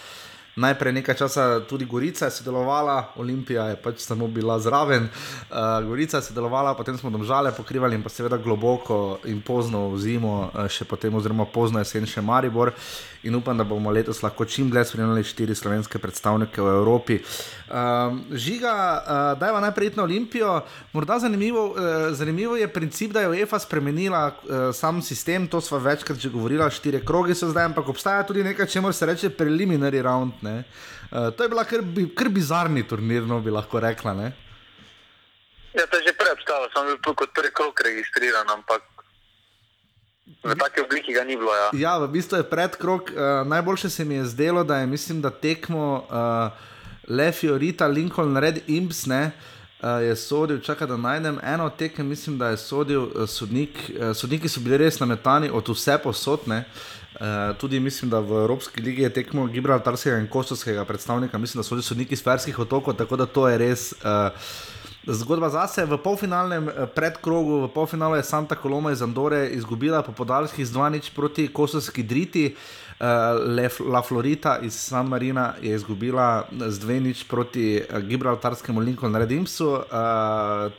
najprej 0.56 0.92
nekaj 0.92 1.14
časa 1.14 1.60
tudi 1.68 1.84
Gorica 1.84 2.30
sodelovala, 2.30 3.12
Olimpija 3.16 3.64
je 3.72 3.76
pač 3.76 3.98
samo 4.06 4.28
bila 4.28 4.58
zraven, 4.58 5.08
uh, 5.08 5.86
Gorica 5.86 6.16
je 6.16 6.30
sodelovala, 6.30 6.74
potem 6.74 6.98
smo 6.98 7.10
domžale 7.10 7.52
pokrivali 7.52 7.94
in 7.94 8.02
pa 8.02 8.08
seveda 8.08 8.36
globoko 8.36 9.18
in 9.24 9.42
pozno 9.42 9.88
v 9.90 9.98
zimo, 9.98 10.50
uh, 10.54 10.68
še 10.68 10.84
potem, 10.84 11.14
oziroma 11.14 11.44
pozno 11.44 11.82
jesen 11.82 12.06
še 12.06 12.22
Maribor. 12.22 12.72
In 13.24 13.34
upam, 13.34 13.56
da 13.56 13.64
bomo 13.64 13.90
letos 13.90 14.20
lahko 14.22 14.44
čim 14.44 14.68
dlje 14.70 14.84
spremljali 14.84 15.24
štiri 15.24 15.54
slovenske 15.56 15.98
predstavnike 15.98 16.60
v 16.60 16.74
Evropi. 16.76 17.18
Uh, 17.64 18.18
žiga, 18.36 18.72
uh, 19.00 19.38
da 19.40 19.46
je 19.46 19.60
najprej 19.60 19.90
na 19.96 20.02
Olimpijo. 20.02 20.60
Morda 20.92 21.18
zanimivo, 21.18 21.66
uh, 21.66 21.76
zanimivo 22.10 22.56
je 22.56 22.68
princip, 22.68 23.12
da 23.12 23.20
je 23.20 23.28
UEFA 23.28 23.58
spremenila 23.58 24.26
uh, 24.26 24.74
sam 24.74 25.02
sistem, 25.02 25.46
to 25.48 25.60
smo 25.60 25.78
večkrat 25.78 26.18
že 26.18 26.28
govorili, 26.28 26.70
štiri 26.70 27.00
kroge 27.06 27.34
so 27.34 27.48
zdaj, 27.48 27.64
ampak 27.64 27.88
obstaja 27.88 28.22
tudi 28.22 28.44
nekaj, 28.44 28.66
čemu 28.66 28.92
se 28.92 29.06
reče 29.06 29.30
preliminary 29.30 30.02
round. 30.02 30.32
Uh, 30.42 31.30
to 31.36 31.42
je 31.42 31.48
bila 31.48 31.64
kar, 31.64 31.80
kar 32.16 32.28
bizarni 32.28 32.84
turnir, 32.88 33.22
no 33.22 33.40
bi 33.40 33.50
lahko 33.50 33.80
rekla. 33.80 34.14
Ne? 34.14 34.32
Ja, 35.74 35.86
to 35.86 35.96
je 35.96 36.02
že 36.08 36.12
prej 36.12 36.36
obstajalo, 36.36 36.68
sem 36.68 37.00
bil 37.00 37.14
kot 37.14 37.32
prvi 37.32 37.50
krok 37.50 37.80
registriran, 37.80 38.44
ampak 38.50 38.82
v 40.44 40.52
taki 40.52 40.84
obliki 40.84 41.16
ga 41.16 41.24
ni 41.24 41.36
bilo. 41.36 41.48
Ja, 41.56 41.68
ja 41.72 41.94
v 41.98 42.12
bistvu 42.12 42.44
je 42.44 42.44
predkrok. 42.44 43.08
Uh, 43.08 43.48
najboljše 43.48 43.88
se 43.90 44.04
mi 44.04 44.20
je 44.20 44.24
zdelo, 44.24 44.64
da 44.64 44.84
je 44.84 44.86
mislim, 44.86 45.24
da 45.24 45.30
tekmo 45.30 46.04
uh, 46.04 46.73
Le 47.08 47.32
Fiorita, 47.32 47.86
Lincoln, 47.86 48.36
Red 48.36 48.62
Imps. 48.66 49.06
Ne, 49.06 49.32
Uh, 49.84 50.00
je 50.00 50.16
sodil, 50.16 50.60
čakaj, 50.64 50.86
da 50.86 50.96
najdem 50.96 51.38
eno 51.42 51.68
tekem, 51.70 52.06
mislim, 52.08 52.38
da 52.38 52.48
je 52.48 52.56
sodil 52.56 53.02
uh, 53.02 53.28
sodnik. 53.28 53.68
Uh, 53.90 54.16
sodniki 54.16 54.48
so 54.48 54.60
bili 54.64 54.78
res 54.80 54.96
nametani 55.00 55.50
od 55.52 55.68
vse 55.68 55.98
posodne. 56.00 56.62
Uh, 57.20 57.52
tudi 57.60 57.80
mislim, 57.80 58.10
da 58.10 58.18
v 58.18 58.38
Evropski 58.46 58.80
ligi 58.80 59.02
je 59.02 59.10
tekmo 59.12 59.44
Gibraltarskega 59.46 60.18
in 60.18 60.28
Kostovskega 60.28 60.84
predstavnika, 60.84 61.38
mislim, 61.38 61.60
da 61.60 61.66
so 61.66 61.74
tudi 61.74 61.84
sodniki 61.84 62.14
iz 62.14 62.22
Ferskih 62.24 62.58
otokov, 62.58 62.94
tako 62.96 63.16
da 63.16 63.26
to 63.26 63.48
je 63.48 63.58
res. 63.58 63.92
Uh, 63.92 64.32
Zgodba 65.04 65.50
zase 65.52 65.84
v 65.84 65.98
polfinalnem 66.00 66.70
predkrogu, 66.94 67.66
v 67.66 67.72
polfinalu 67.74 68.16
je 68.16 68.24
Santa 68.24 68.56
Coloma 68.56 68.92
iz 68.92 69.02
Andore 69.02 69.50
izgubila 69.52 70.00
po 70.02 70.12
podaljških 70.12 70.66
z 70.66 70.72
2-0 70.72 71.12
proti 71.14 71.48
Kosovski 71.52 72.02
Driti. 72.02 72.54
Uh, 72.54 72.83
La 73.86 74.02
Florida 74.02 74.58
iz 74.62 74.74
San 74.74 75.08
Marina 75.08 75.54
je 75.62 75.74
izgubila 75.74 76.46
z 76.52 76.80
2-0 76.86 77.28
proti 77.28 77.82
uh, 77.82 77.98
Gibraltarskemu 77.98 78.80
Lincoln 78.80 79.16
Redimsu. 79.16 79.68
Uh, 79.70 79.80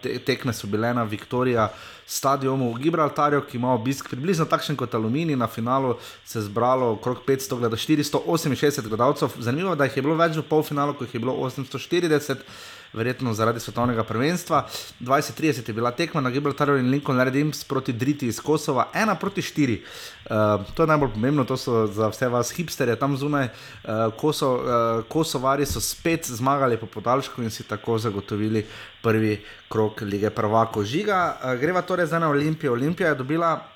te, 0.01 0.20
tekme 0.20 0.53
so 0.53 0.67
bile 0.67 0.94
na 0.94 1.03
Viktorija 1.03 1.70
stadionu 2.08 2.70
v 2.74 2.79
Gibraltarju, 2.79 3.41
ki 3.50 3.58
ima 3.58 3.74
obisk 3.74 4.10
približno 4.10 4.46
takšen 4.46 4.77
kot 4.77 4.94
Aluminij. 4.94 5.36
Na 5.36 5.48
finalu 5.48 5.96
se 6.25 6.39
je 6.39 6.44
zbralo 6.44 6.91
okrog 6.91 7.22
500 7.27 7.60
gledalcev, 7.60 7.96
468 7.98 8.88
gledalcev. 8.88 9.29
Zanimivo 9.39 9.74
je, 9.74 9.75
da 9.75 9.89
jih 9.89 9.98
je 9.98 10.05
bilo 10.05 10.15
več 10.15 10.38
v 10.38 10.46
polfinalu, 10.50 10.94
kot 10.94 11.08
jih 11.08 11.15
je 11.15 11.24
bilo 11.25 11.34
840 11.34 12.46
verjetno 12.95 13.33
zaradi 13.33 13.59
svetovnega 13.59 14.03
prvenstva. 14.03 14.65
20-30 14.99 15.67
je 15.67 15.73
bila 15.73 15.91
tekma 15.91 16.21
na 16.21 16.29
Gibraltarju 16.29 16.77
in 16.77 16.89
Lincoln 16.89 17.19
Redims 17.19 17.63
proti 17.63 17.93
Driti 17.93 18.27
iz 18.27 18.39
Kosova, 18.39 18.87
1 18.93 19.15
proti 19.19 19.41
4. 19.41 19.79
Uh, 20.25 20.65
to 20.73 20.83
je 20.83 20.87
najbolj 20.87 21.11
pomembno, 21.13 21.43
to 21.43 21.57
so 21.57 21.87
za 21.87 22.07
vse 22.07 22.27
vas 22.27 22.51
hipsterje 22.51 22.95
tam 22.95 23.17
zunaj. 23.17 23.47
Uh, 23.83 24.13
Koso, 24.17 24.53
uh, 24.55 25.03
Kosovari 25.09 25.65
so 25.65 25.81
spet 25.81 26.25
zmagali 26.25 26.77
po 26.77 26.85
podaljšku 26.85 27.43
in 27.43 27.49
si 27.49 27.63
tako 27.63 27.97
zagotovili 27.97 28.65
prvi 29.03 29.43
krok 29.69 30.01
lige 30.01 30.29
prvako. 30.29 30.83
Žiga, 30.83 31.37
uh, 31.43 31.59
greva 31.59 31.81
torej 31.81 32.05
zdaj 32.05 32.19
na 32.19 32.29
Olimpijo. 32.29 32.73
Olimpija 32.73 33.09
je 33.09 33.15
dobila 33.15 33.75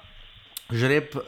žreb, 0.71 1.15
uh, 1.15 1.23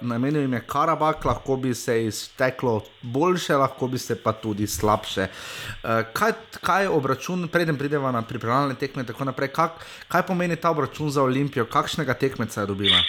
namenil 0.00 0.42
jim 0.42 0.52
je 0.52 0.60
Karabak, 0.66 1.24
lahko 1.24 1.56
bi 1.56 1.74
se 1.74 2.06
izteklo 2.06 2.80
boljše, 3.02 3.56
lahko 3.56 3.86
bi 3.86 3.98
se 3.98 4.16
pa 4.22 4.32
tudi 4.32 4.66
slabše. 4.66 5.28
Uh, 5.28 6.02
kaj, 6.12 6.32
kaj 6.64 6.82
je 6.82 6.88
obračun, 6.88 7.48
preden 7.48 7.78
pridemo 7.78 8.12
na 8.12 8.22
pripravljalne 8.22 8.74
tekme, 8.74 9.04
tako 9.06 9.28
naprej, 9.28 9.52
kak, 9.52 9.84
kaj 10.08 10.26
pomeni 10.26 10.56
ta 10.56 10.70
obračun 10.70 11.10
za 11.10 11.22
Olimpijo, 11.22 11.66
kakšnega 11.66 12.14
tekmeca 12.14 12.60
je 12.60 12.66
dobila? 12.66 13.02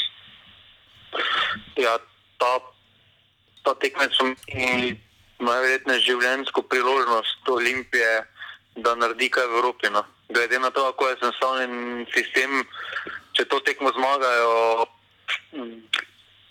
Ja, 1.80 1.98
ta, 2.38 2.54
ta 3.64 3.76
tekmec 3.80 4.12
ima 4.20 4.98
najverjetneje 5.40 6.04
življenjsko 6.04 6.62
priložnost 6.68 7.48
Olimpije, 7.48 8.24
da 8.76 8.96
naredi 8.96 9.30
kaj 9.32 9.48
v 9.48 9.60
Evropi. 9.64 9.90
No. 9.90 10.04
Glede 10.30 10.60
na 10.60 10.70
to, 10.70 10.84
kako 10.92 11.08
je 11.08 11.20
sestavljen 11.24 12.06
sistem, 12.14 12.64
če 13.34 13.48
to 13.48 13.60
tekmo 13.64 13.92
zmagajo 13.96 14.86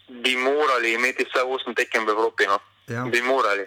bi 0.08 0.36
morali 0.36 0.94
imeti 0.94 1.26
vse 1.28 1.42
osem 1.44 1.74
tekem 1.74 2.06
v 2.06 2.14
Evropi. 2.16 2.46
No? 2.46 2.60
Ja. 2.88 3.04
Bi 3.04 3.22
morali. 3.22 3.66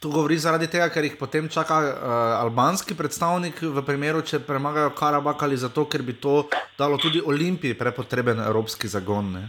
To 0.00 0.10
govori 0.12 0.36
zaradi 0.38 0.68
tega, 0.68 0.90
ker 0.92 1.04
jih 1.04 1.16
potem 1.16 1.48
čaka 1.48 1.76
uh, 1.80 1.90
albanski 2.44 2.94
predstavnik, 2.94 3.62
v 3.62 3.82
primeru, 3.86 4.20
če 4.20 4.42
premagajo 4.44 4.92
Karabak 4.92 5.42
ali 5.42 5.56
zato, 5.56 5.86
ker 5.88 6.04
bi 6.04 6.18
to 6.20 6.44
dalo 6.78 6.98
tudi 7.00 7.22
Olimpiji 7.24 7.74
prepotreben 7.74 8.42
evropski 8.44 8.88
zagon. 8.88 9.32
Ne? 9.32 9.44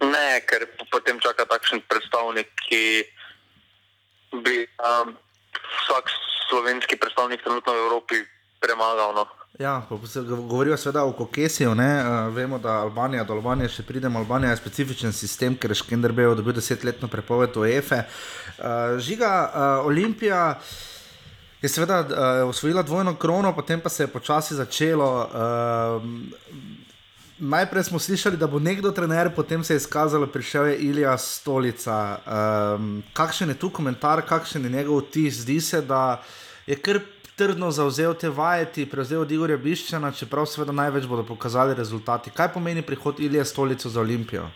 ne, 0.00 0.40
ker 0.48 0.64
potem 0.88 1.20
čaka 1.20 1.44
takšen 1.44 1.84
predstavnik, 1.84 2.48
ki 2.68 3.04
bi 4.40 4.64
um, 4.80 5.12
vsak 5.84 6.08
slovenski 6.48 6.96
predstavnik 6.96 7.42
trenutno 7.44 7.72
v 7.72 7.82
Evropi 7.84 8.16
premagal. 8.60 9.12
No? 9.14 9.24
Ja, 9.58 9.82
govorijo 10.28 10.76
seveda 10.76 11.04
o 11.04 11.12
Kokesiju. 11.12 11.70
Uh, 11.70 11.76
vemo, 12.34 12.58
da 12.58 12.68
Albanija, 12.68 13.24
do 13.24 13.34
Albanije 13.34 13.68
še 13.68 13.82
pridemo. 13.82 14.18
Albanija 14.18 14.50
je 14.50 14.56
specifičen 14.56 15.12
sistem, 15.12 15.56
ker 15.56 15.70
je 15.70 15.80
Škenderbejo 15.82 16.34
dobil 16.38 16.54
desetletno 16.54 17.08
prepoved 17.08 17.56
OEFE. 17.56 18.04
Uh, 18.58 18.98
žiga 19.02 19.32
uh, 19.48 19.86
Olimpija. 19.86 20.60
Je 21.62 21.68
seveda 21.68 22.00
uh, 22.00 22.48
osvojila 22.48 22.82
dvojno 22.82 23.16
krono, 23.20 23.52
potem 23.52 23.80
pa 23.80 23.90
se 23.90 24.02
je 24.06 24.12
počasi 24.12 24.54
začelo. 24.54 25.10
Uh, 25.26 26.06
najprej 27.38 27.84
smo 27.84 27.98
slišali, 27.98 28.36
da 28.36 28.46
bo 28.46 28.58
nekdo 28.58 28.94
trener, 28.96 29.34
potem 29.36 29.64
se 29.64 29.74
je 29.74 29.82
izkazalo, 29.82 30.26
da 30.26 30.30
je 30.30 30.32
prišel 30.32 30.74
Ilija 30.78 31.18
Stolica. 31.18 32.18
Um, 32.24 33.02
kakšen 33.12 33.48
je 33.48 33.58
tu 33.58 33.70
komentar, 33.70 34.22
kakšen 34.22 34.64
je 34.64 34.70
njegov 34.70 35.02
vtis? 35.08 35.42
Zdi 35.42 35.60
se, 35.60 35.82
da 35.82 36.22
je 36.66 36.78
kar 36.78 37.00
trdno 37.40 37.70
zauzel 37.72 38.12
te 38.20 38.28
vajeti, 38.28 38.84
prevzel 38.84 39.22
od 39.24 39.30
Igorja 39.32 39.56
Biščana, 39.56 40.10
čeprav 40.12 40.44
seveda 40.44 40.74
največ 40.76 41.06
bodo 41.08 41.22
pokazali 41.24 41.72
rezultati. 41.78 42.32
Kaj 42.36 42.50
pomeni 42.52 42.82
prihod 42.84 43.20
Ilije 43.20 43.44
Stolice 43.48 43.88
za 43.88 44.00
Olimpijo? 44.00 44.50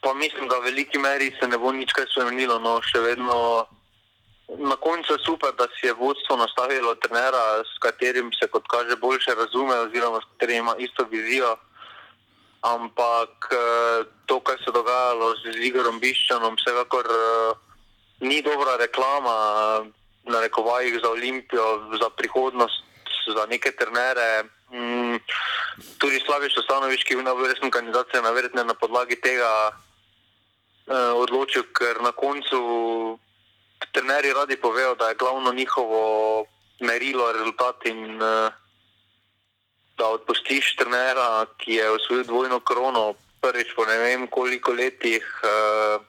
Pa 0.00 0.14
mislim, 0.14 0.46
da 0.46 0.60
v 0.60 0.70
veliki 0.70 0.98
meri 1.02 1.32
se 1.40 1.48
ne 1.48 1.58
bo 1.58 1.72
nič 1.74 1.90
kaj 1.90 2.06
spremenilo. 2.12 2.60
No, 2.62 2.76
še 2.86 3.02
vedno 3.02 3.66
na 4.70 4.78
koncu 4.78 5.18
je 5.18 5.24
super, 5.26 5.50
da 5.58 5.66
si 5.74 5.90
je 5.90 5.98
vodstvo 5.98 6.38
nastavilo 6.38 6.94
trenera, 7.02 7.44
s 7.66 7.82
katerim 7.82 8.30
se 8.38 8.46
kot 8.46 8.70
kaže 8.70 8.96
boljše 8.96 9.34
razume, 9.34 9.74
oziroma 9.90 10.22
s 10.22 10.30
katerim 10.30 10.62
ima 10.62 10.78
isto 10.78 11.02
vizijo. 11.10 11.56
Ampak 12.62 13.50
eh, 13.50 14.06
to, 14.26 14.38
kar 14.40 14.62
se 14.62 14.70
je 14.70 14.78
dogajalo 14.78 15.34
z 15.42 15.58
Igorom 15.66 15.98
Biščanom, 15.98 16.54
vsekakor 16.62 17.06
uh, 17.10 17.58
ni 18.20 18.42
dobra 18.42 18.76
reklama 18.78 19.34
na 20.28 20.40
rekovajih 20.40 21.00
za 21.02 21.10
Olimpijo, 21.10 21.96
za 22.00 22.10
prihodnost, 22.10 22.84
za 23.36 23.46
neke 23.46 23.72
trenere, 23.72 24.44
Mm, 24.68 25.16
tudi 25.96 26.20
Slaviš 26.20 26.60
Ostanovič, 26.60 27.04
ki 27.04 27.16
je 27.16 27.16
bil 27.16 27.24
na 27.24 27.32
resni 27.32 27.70
kandidacije, 27.70 28.20
naverjetno 28.22 28.64
na 28.68 28.76
podlagi 28.76 29.16
tega 29.16 29.72
uh, 29.72 31.16
odločil, 31.16 31.64
ker 31.72 32.04
na 32.04 32.12
koncu 32.12 32.60
trenerji 33.96 34.32
radi 34.36 34.56
povejo, 34.60 34.94
da 34.94 35.08
je 35.08 35.14
glavno 35.16 35.52
njihovo 35.52 36.44
merilo 36.80 37.32
rezultat 37.32 37.86
in 37.86 38.20
uh, 38.20 38.52
da 39.96 40.06
odpustiš 40.08 40.76
trenera, 40.76 41.46
ki 41.56 41.80
je 41.80 41.90
osvojil 41.90 42.24
dvojno 42.24 42.60
krono, 42.60 43.14
prvič 43.40 43.72
po 43.72 43.88
ne 43.88 43.98
vem 43.98 44.26
koliko 44.26 44.72
letih, 44.72 45.24
uh, 45.48 46.04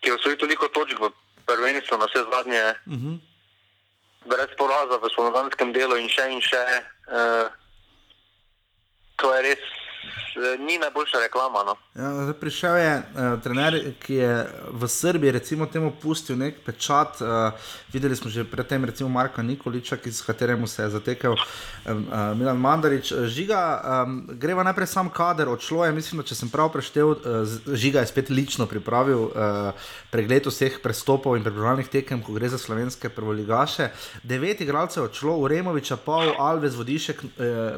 ki 0.00 0.08
je 0.08 0.14
osvojil 0.14 0.38
toliko 0.38 0.68
točk 0.68 1.02
v 1.02 1.10
prvenstvu 1.48 1.96
na 1.96 2.06
vse 2.06 2.20
zadnje, 2.32 2.64
uh 2.86 2.92
-huh. 2.92 3.16
brez 4.28 4.50
poraza 4.60 4.96
v 5.00 5.10
slovenskem 5.14 5.72
delu 5.72 5.96
in 5.96 6.08
še 6.08 6.24
in 6.28 6.40
še. 6.40 6.64
Uh, 7.08 7.48
to 9.16 9.34
je 9.34 9.42
res 9.42 9.64
ni 10.58 10.78
najboljša 10.78 11.18
reklama. 11.18 11.64
No. 11.66 11.74
Ja, 11.94 12.32
prišel 12.40 12.76
je 12.76 12.92
uh, 12.96 13.40
trener, 13.42 13.78
ki 14.02 14.14
je 14.14 14.46
v 14.70 14.88
Srbiji, 14.88 15.30
recimo, 15.30 15.66
temu 15.66 15.92
pustil 16.02 16.38
nek 16.38 16.60
pečat. 16.66 17.20
Uh, 17.20 17.52
videli 17.92 18.16
smo 18.16 18.30
že 18.30 18.44
predtem, 18.44 18.84
recimo, 18.84 19.08
Marka 19.08 19.42
Nikoliča, 19.42 19.96
s 20.04 20.22
katerim 20.22 20.66
se 20.66 20.82
je 20.82 20.90
zatekel 20.90 21.32
um, 21.32 22.06
uh, 22.06 22.36
Milan 22.38 22.60
Mandarič. 22.60 23.12
Žiga, 23.26 23.82
um, 24.06 24.28
greva 24.32 24.62
najprej 24.62 24.86
sam 24.86 25.10
kader, 25.10 25.48
odšlo 25.48 25.84
je, 25.84 25.92
mislim, 25.92 26.22
da 26.22 26.26
če 26.28 26.34
sem 26.34 26.48
prav 26.50 26.70
preštel, 26.72 27.10
uh, 27.10 27.74
Žiga 27.74 28.00
je 28.00 28.12
spet 28.12 28.30
lično 28.30 28.66
pripravil 28.66 29.28
uh, 29.28 29.72
pregled 30.10 30.46
vseh 30.46 30.78
prestopov 30.82 31.36
in 31.36 31.42
pripravljalnih 31.42 31.88
tekem, 31.88 32.22
ko 32.22 32.32
gre 32.32 32.48
za 32.48 32.58
slovenske 32.58 33.08
prvoligaše. 33.08 33.90
Devet 34.22 34.60
igralcev 34.60 35.08
odšlo, 35.08 35.36
Uremoviča, 35.42 35.96
Paul, 35.96 36.34
Alves, 36.38 36.78
Vodišek, 36.78 37.24
uh, 37.24 37.30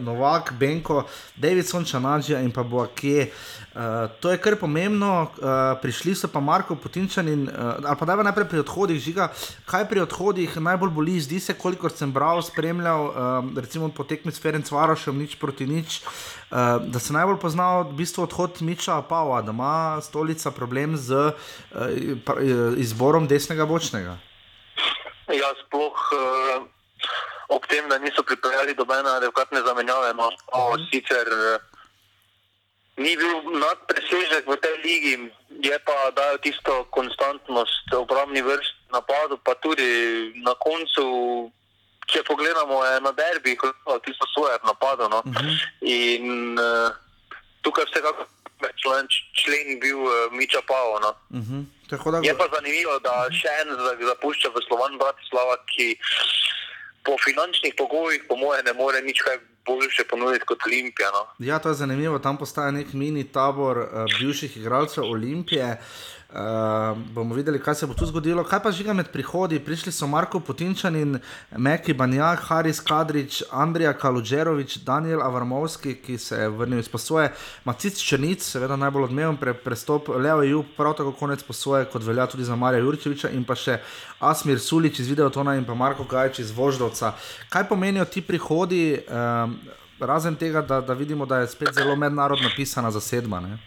Novak, 0.04 0.52
Benko, 0.60 1.06
Davidson, 1.36 1.84
Čanađija 2.10 2.40
in 2.40 2.50
pa 2.50 2.62
bo 2.62 2.86
kje. 2.94 3.30
Uh, 3.74 4.10
to 4.20 4.30
je 4.30 4.38
kar 4.38 4.56
pomembno, 4.56 5.22
uh, 5.22 5.78
prišli 5.82 6.14
so 6.14 6.28
pa 6.28 6.40
Marko 6.40 6.74
Putinčan 6.74 7.28
in 7.28 7.42
uh, 7.48 7.78
ali 7.86 7.96
pa 7.98 8.06
da 8.06 8.16
najprej 8.16 8.48
pri 8.48 8.58
odhodih 8.58 8.98
žiga. 8.98 9.28
Kaj 9.66 9.86
pri 9.88 10.00
odhodih 10.00 10.56
najbolj 10.56 10.90
boli, 10.90 11.20
zdi 11.20 11.40
se, 11.40 11.54
koliko 11.54 11.88
sem 11.88 12.12
bral, 12.12 12.42
spremljal, 12.42 13.06
uh, 13.06 13.14
recimo 13.56 13.88
po 13.88 14.04
tekmi 14.04 14.32
s 14.32 14.42
Ferenc 14.42 14.70
Varošem, 14.70 15.18
nič 15.18 15.38
proti 15.38 15.66
nič, 15.66 16.02
uh, 16.02 16.82
da 16.82 16.98
se 16.98 17.12
najbolj 17.12 17.38
pozna 17.38 17.86
v 17.86 17.94
bistvu 18.02 18.26
odhod 18.26 18.58
Miča 18.60 19.02
Pava, 19.06 19.42
da 19.42 19.54
ima 19.54 20.00
stolica 20.02 20.50
problem 20.50 20.96
z 20.96 21.14
uh, 21.14 22.74
izborom 22.76 23.30
desnega 23.30 23.66
bočnega. 23.66 24.18
Ja, 25.30 25.54
sploh. 25.62 25.94
Uh... 25.94 26.66
Ob 27.50 27.64
tem, 27.66 27.88
da 27.90 27.96
niso 27.98 28.22
pripeljali 28.22 28.76
do 28.78 28.84
mene 28.86 29.10
adekvatne 29.10 29.58
zamenjave, 29.66 30.12
no, 30.14 30.28
mhm. 30.30 30.84
sicer 30.92 31.26
ni 32.96 33.16
bil 33.16 33.34
nadpresežek 33.58 34.46
v 34.46 34.56
tej 34.56 34.76
ligi, 34.82 35.14
je 35.62 35.76
pa 35.84 36.10
dal 36.16 36.38
tisto 36.42 36.84
konstantnost 36.90 37.86
v 37.92 38.02
obrambni 38.02 38.42
vrsti 38.42 38.92
napadu, 38.92 39.38
pa 39.38 39.54
tudi 39.62 39.86
na 40.42 40.54
koncu, 40.58 41.04
če 42.10 42.26
pogledamo 42.26 42.82
na 43.00 43.12
derbi, 43.14 43.54
je 43.54 43.98
tisto 44.02 44.26
svoje 44.34 44.58
napado. 44.66 45.08
No. 45.08 45.22
Uh 45.24 45.30
mhm. 45.30 45.38
-huh. 45.38 45.58
In 45.82 46.58
uh, 46.58 46.90
tukaj 47.62 47.84
vsekakor 47.86 48.26
člen, 48.82 49.06
člen 49.34 49.80
bil 49.80 49.98
uh, 49.98 50.32
Miča 50.32 50.62
Pavo. 50.66 50.98
No. 51.00 51.14
Uh 51.30 51.38
mhm. 51.38 51.60
-huh. 51.60 52.24
Je 52.24 52.34
pa 52.38 52.46
zanimivo, 52.54 52.98
da 52.98 53.26
še 53.34 53.48
en 53.60 53.68
zapušča 54.06 54.48
v 54.48 54.62
Slovan 54.68 54.98
Bratislava, 54.98 55.56
ki 55.66 55.98
po 57.02 57.16
finančnih 57.18 57.74
pogojih, 57.74 58.22
po 58.28 58.36
mojem, 58.36 58.64
ne 58.64 58.72
more 58.72 59.02
nič 59.02 59.18
kaj 59.26 59.38
boljše 59.66 60.04
ponuditi 60.10 60.44
kot 60.46 60.58
Olimpija. 60.66 61.08
No. 61.10 61.46
Ja, 61.46 61.58
to 61.58 61.68
je 61.68 61.74
zanimivo. 61.74 62.18
Tam 62.18 62.38
postaja 62.38 62.70
nek 62.70 62.92
mini 62.92 63.24
tabor 63.24 63.78
uh, 63.78 64.04
bivših 64.20 64.56
igralcev 64.56 65.04
Olimpije. 65.04 65.80
Uh, 66.30 66.98
bomo 67.12 67.34
videli, 67.34 67.58
kaj 67.58 67.74
se 67.74 67.86
bo 67.86 67.94
tu 67.94 68.06
zgodilo. 68.06 68.44
Kaj 68.46 68.60
pa 68.62 68.70
žiga 68.70 68.92
med 68.94 69.08
prihodi? 69.10 69.58
Prišli 69.58 69.90
so 69.92 70.06
Marko 70.06 70.38
Putinčan 70.40 70.96
in 70.96 71.18
Meki 71.56 71.90
Banjak, 71.92 72.44
Haris 72.46 72.80
Kadrič, 72.80 73.42
Andrija 73.50 73.90
Kaludžerovič, 73.98 74.76
Daniel 74.86 75.22
Avarmovski, 75.26 75.96
ki 75.98 76.18
se 76.18 76.38
je 76.38 76.48
vrnil 76.48 76.78
iz 76.78 76.88
posoje, 76.88 77.32
Macic 77.64 77.98
Črnic, 77.98 78.46
seveda 78.46 78.76
najbolj 78.78 79.08
odmeven 79.08 79.40
pre, 79.42 79.56
prestop, 79.58 80.08
Leo 80.08 80.44
Jub, 80.46 80.70
prav 80.76 80.94
tako 81.00 81.16
konec 81.18 81.42
posoje, 81.42 81.88
kot 81.90 82.06
velja 82.06 82.28
tudi 82.30 82.46
za 82.46 82.56
Marija 82.56 82.84
Jurčeviča 82.84 83.32
in 83.34 83.42
pa 83.44 83.58
še 83.58 83.80
Asmir 84.20 84.62
Sulič 84.62 85.02
iz 85.02 85.10
Videotona 85.10 85.56
in 85.58 85.66
pa 85.66 85.74
Marko 85.74 86.06
Gajč 86.06 86.38
iz 86.44 86.54
Voždovca. 86.54 87.16
Kaj 87.50 87.66
pomenijo 87.68 88.06
ti 88.06 88.22
prihodi, 88.22 89.00
um, 89.02 89.58
razen 89.98 90.38
tega, 90.38 90.62
da, 90.62 90.78
da 90.80 90.94
vidimo, 90.94 91.26
da 91.26 91.42
je 91.42 91.50
spet 91.50 91.74
zelo 91.74 91.96
mednarodno 91.96 92.54
pisana 92.54 92.94
zasedba? 92.94 93.40
Ne? 93.40 93.58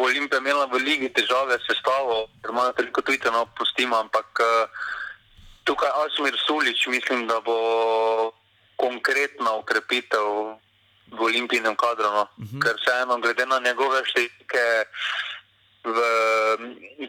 Bo 0.00 0.08
Olimpija 0.08 0.40
imela 0.40 0.64
v 0.64 0.80
ligi 0.80 1.08
težave 1.12 1.58
s 1.60 1.68
sestavo, 1.68 2.24
ker 2.40 2.54
ima 2.54 2.72
toliko 2.72 3.04
tujcev, 3.04 3.32
no, 3.36 3.44
pustimo, 3.58 3.98
ampak 4.00 4.40
uh, 4.40 4.80
tukaj 5.68 5.92
Asmir 6.06 6.38
Sulič, 6.40 6.86
mislim, 6.88 7.26
da 7.28 7.36
bo 7.44 8.32
konkretna 8.80 9.52
ukrepitev 9.60 10.56
v 11.12 11.20
olimpijnem 11.20 11.76
kadru, 11.76 12.08
no, 12.08 12.24
uh 12.24 12.40
mhm. 12.40 12.48
-huh. 12.48 12.62
ker 12.64 12.80
vseeno, 12.80 13.20
glede 13.20 13.46
na 13.46 13.60
njegove 13.60 14.00
številke 14.08 14.64
v 15.84 15.98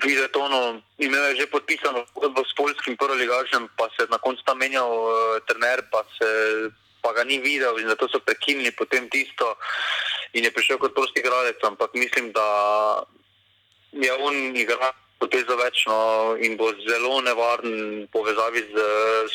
Vizetonu, 0.03 0.81
imel 0.97 1.23
je 1.31 1.43
že 1.43 1.51
podpisano 1.51 2.05
pogodbo 2.13 2.43
s 2.43 2.55
polskim 2.55 2.97
prvoligažem, 2.97 3.67
pa 3.77 3.87
se 3.95 4.07
na 4.11 4.17
koncu 4.17 4.43
tam 4.43 4.57
menjal 4.57 4.91
uh, 4.91 5.39
trener, 5.47 5.79
pa, 5.91 6.03
se, 6.15 6.27
pa 7.01 7.13
ga 7.13 7.23
ni 7.23 7.39
videl 7.39 7.79
in 7.81 7.87
zato 7.87 8.07
so 8.07 8.19
prekinili 8.19 8.71
potem 8.71 9.09
tisto 9.09 9.55
in 10.33 10.43
je 10.43 10.51
prišel 10.51 10.77
kot 10.77 10.93
prosti 10.95 11.19
igralec, 11.19 11.59
ampak 11.63 11.93
mislim, 11.93 12.31
da 12.31 12.47
je 13.91 14.13
on 14.13 14.55
igral 14.55 14.93
potezo 15.21 15.55
več 15.59 15.83
no, 15.85 15.97
in 16.41 16.55
bo 16.57 16.71
zelo 16.81 17.19
nevaren 17.21 17.75
v 18.03 18.07
povezavi 18.13 18.63
z 18.71 18.85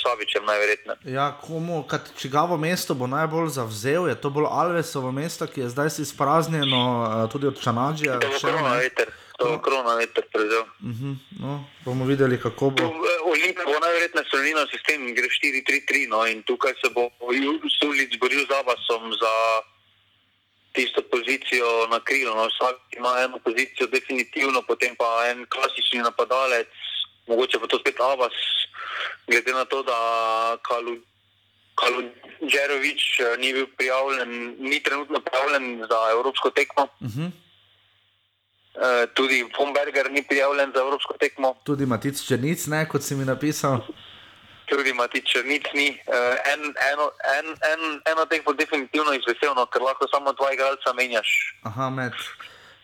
Savičem, 0.01 0.47
najverjetneje. 0.49 1.13
Ja, 1.15 1.29
komu, 1.43 1.85
kad, 1.87 2.11
čigavo 2.19 2.59
mesto 2.59 2.97
bo 2.99 3.07
najbolj 3.11 3.53
zavzel, 3.61 4.09
je 4.11 4.17
to 4.19 4.33
bolj 4.35 4.51
Alvesovo 4.51 5.13
mesto, 5.15 5.47
ki 5.47 5.63
je 5.67 5.71
zdaj 5.77 5.95
izpraznjeno 6.03 6.83
eh, 7.05 7.23
tudi 7.33 7.53
od 7.53 7.63
Čanadžija. 7.63 8.19
Ja, 8.19 9.07
100 9.40 9.61
kron 9.62 9.85
na 9.85 9.96
meter 9.96 10.25
prevzel. 10.33 10.64
Uh 10.81 10.96
-huh. 10.96 11.14
no, 11.40 11.64
bomo 11.85 12.05
videli, 12.05 12.40
kako 12.40 12.70
bo. 12.70 12.83
Eh, 12.83 13.20
Olimpija 13.25 13.64
bo 13.64 13.79
najverjetneje 13.81 14.27
solnina 14.31 14.66
sistem, 14.72 15.14
gre 15.14 15.29
4-3-3 15.29 16.09
no, 16.09 16.27
in 16.27 16.42
tukaj 16.42 16.75
se 16.83 16.88
bo 16.94 17.11
Sulic 17.79 18.18
boril 18.20 18.46
z 18.49 18.53
Abasom 18.61 19.12
za 19.22 19.35
tisto 20.72 21.03
pozicijo 21.03 21.87
na 21.90 22.01
krilu. 22.01 22.35
No, 22.35 22.49
vsak 22.49 22.77
ima 22.99 23.12
eno 23.25 23.38
pozicijo 23.38 23.87
definitivno, 23.87 24.62
potem 24.62 24.96
pa 24.96 25.29
en 25.31 25.46
klasični 25.53 26.01
napadalec, 26.01 26.68
mogoče 27.29 27.59
pa 27.59 27.66
to 27.66 27.79
spet 27.79 28.01
Abas, 28.01 28.37
glede 29.27 29.53
na 29.53 29.64
to, 29.64 29.83
da 29.83 29.99
Kalu. 30.68 30.96
Kaludžerovič 31.77 33.20
eh, 33.20 33.37
ni 33.37 33.53
bil 33.53 33.66
prijavljen, 33.77 34.57
ni 34.59 34.81
trenutno 34.83 35.20
prijavljen 35.20 35.85
za 35.90 35.99
evropsko 36.12 36.51
tekmo. 36.51 36.88
Uh 37.01 37.09
-huh. 37.09 37.31
Uh, 38.77 39.07
tudi 39.15 39.45
Pomberger 39.57 40.11
ni 40.12 40.23
prijavljen 40.23 40.73
za 40.75 40.81
evropsko 40.81 41.17
tekmo. 41.21 41.55
Tudi 41.65 41.87
Matic 41.87 42.21
Črnic, 42.21 42.67
ne, 42.67 42.85
kot 42.89 43.03
si 43.03 43.17
mi 43.17 43.25
napisal 43.25 43.81
tudi 44.67 44.93
Matič, 44.93 45.31
nič 45.47 45.65
ni. 45.75 45.95
Uh, 46.11 46.35
en, 46.53 46.61
eno, 46.93 47.07
en, 47.39 47.47
en, 47.55 47.81
eno 48.03 48.27
teh 48.27 48.43
bo 48.43 48.53
definitivno 48.53 49.15
izveselno, 49.15 49.67
ker 49.71 49.83
lahko 49.83 50.11
samo 50.11 50.35
dva 50.35 50.53
igralca 50.55 50.93
menjaš. 50.93 51.55
Aha, 51.62 51.91
med. 51.91 52.15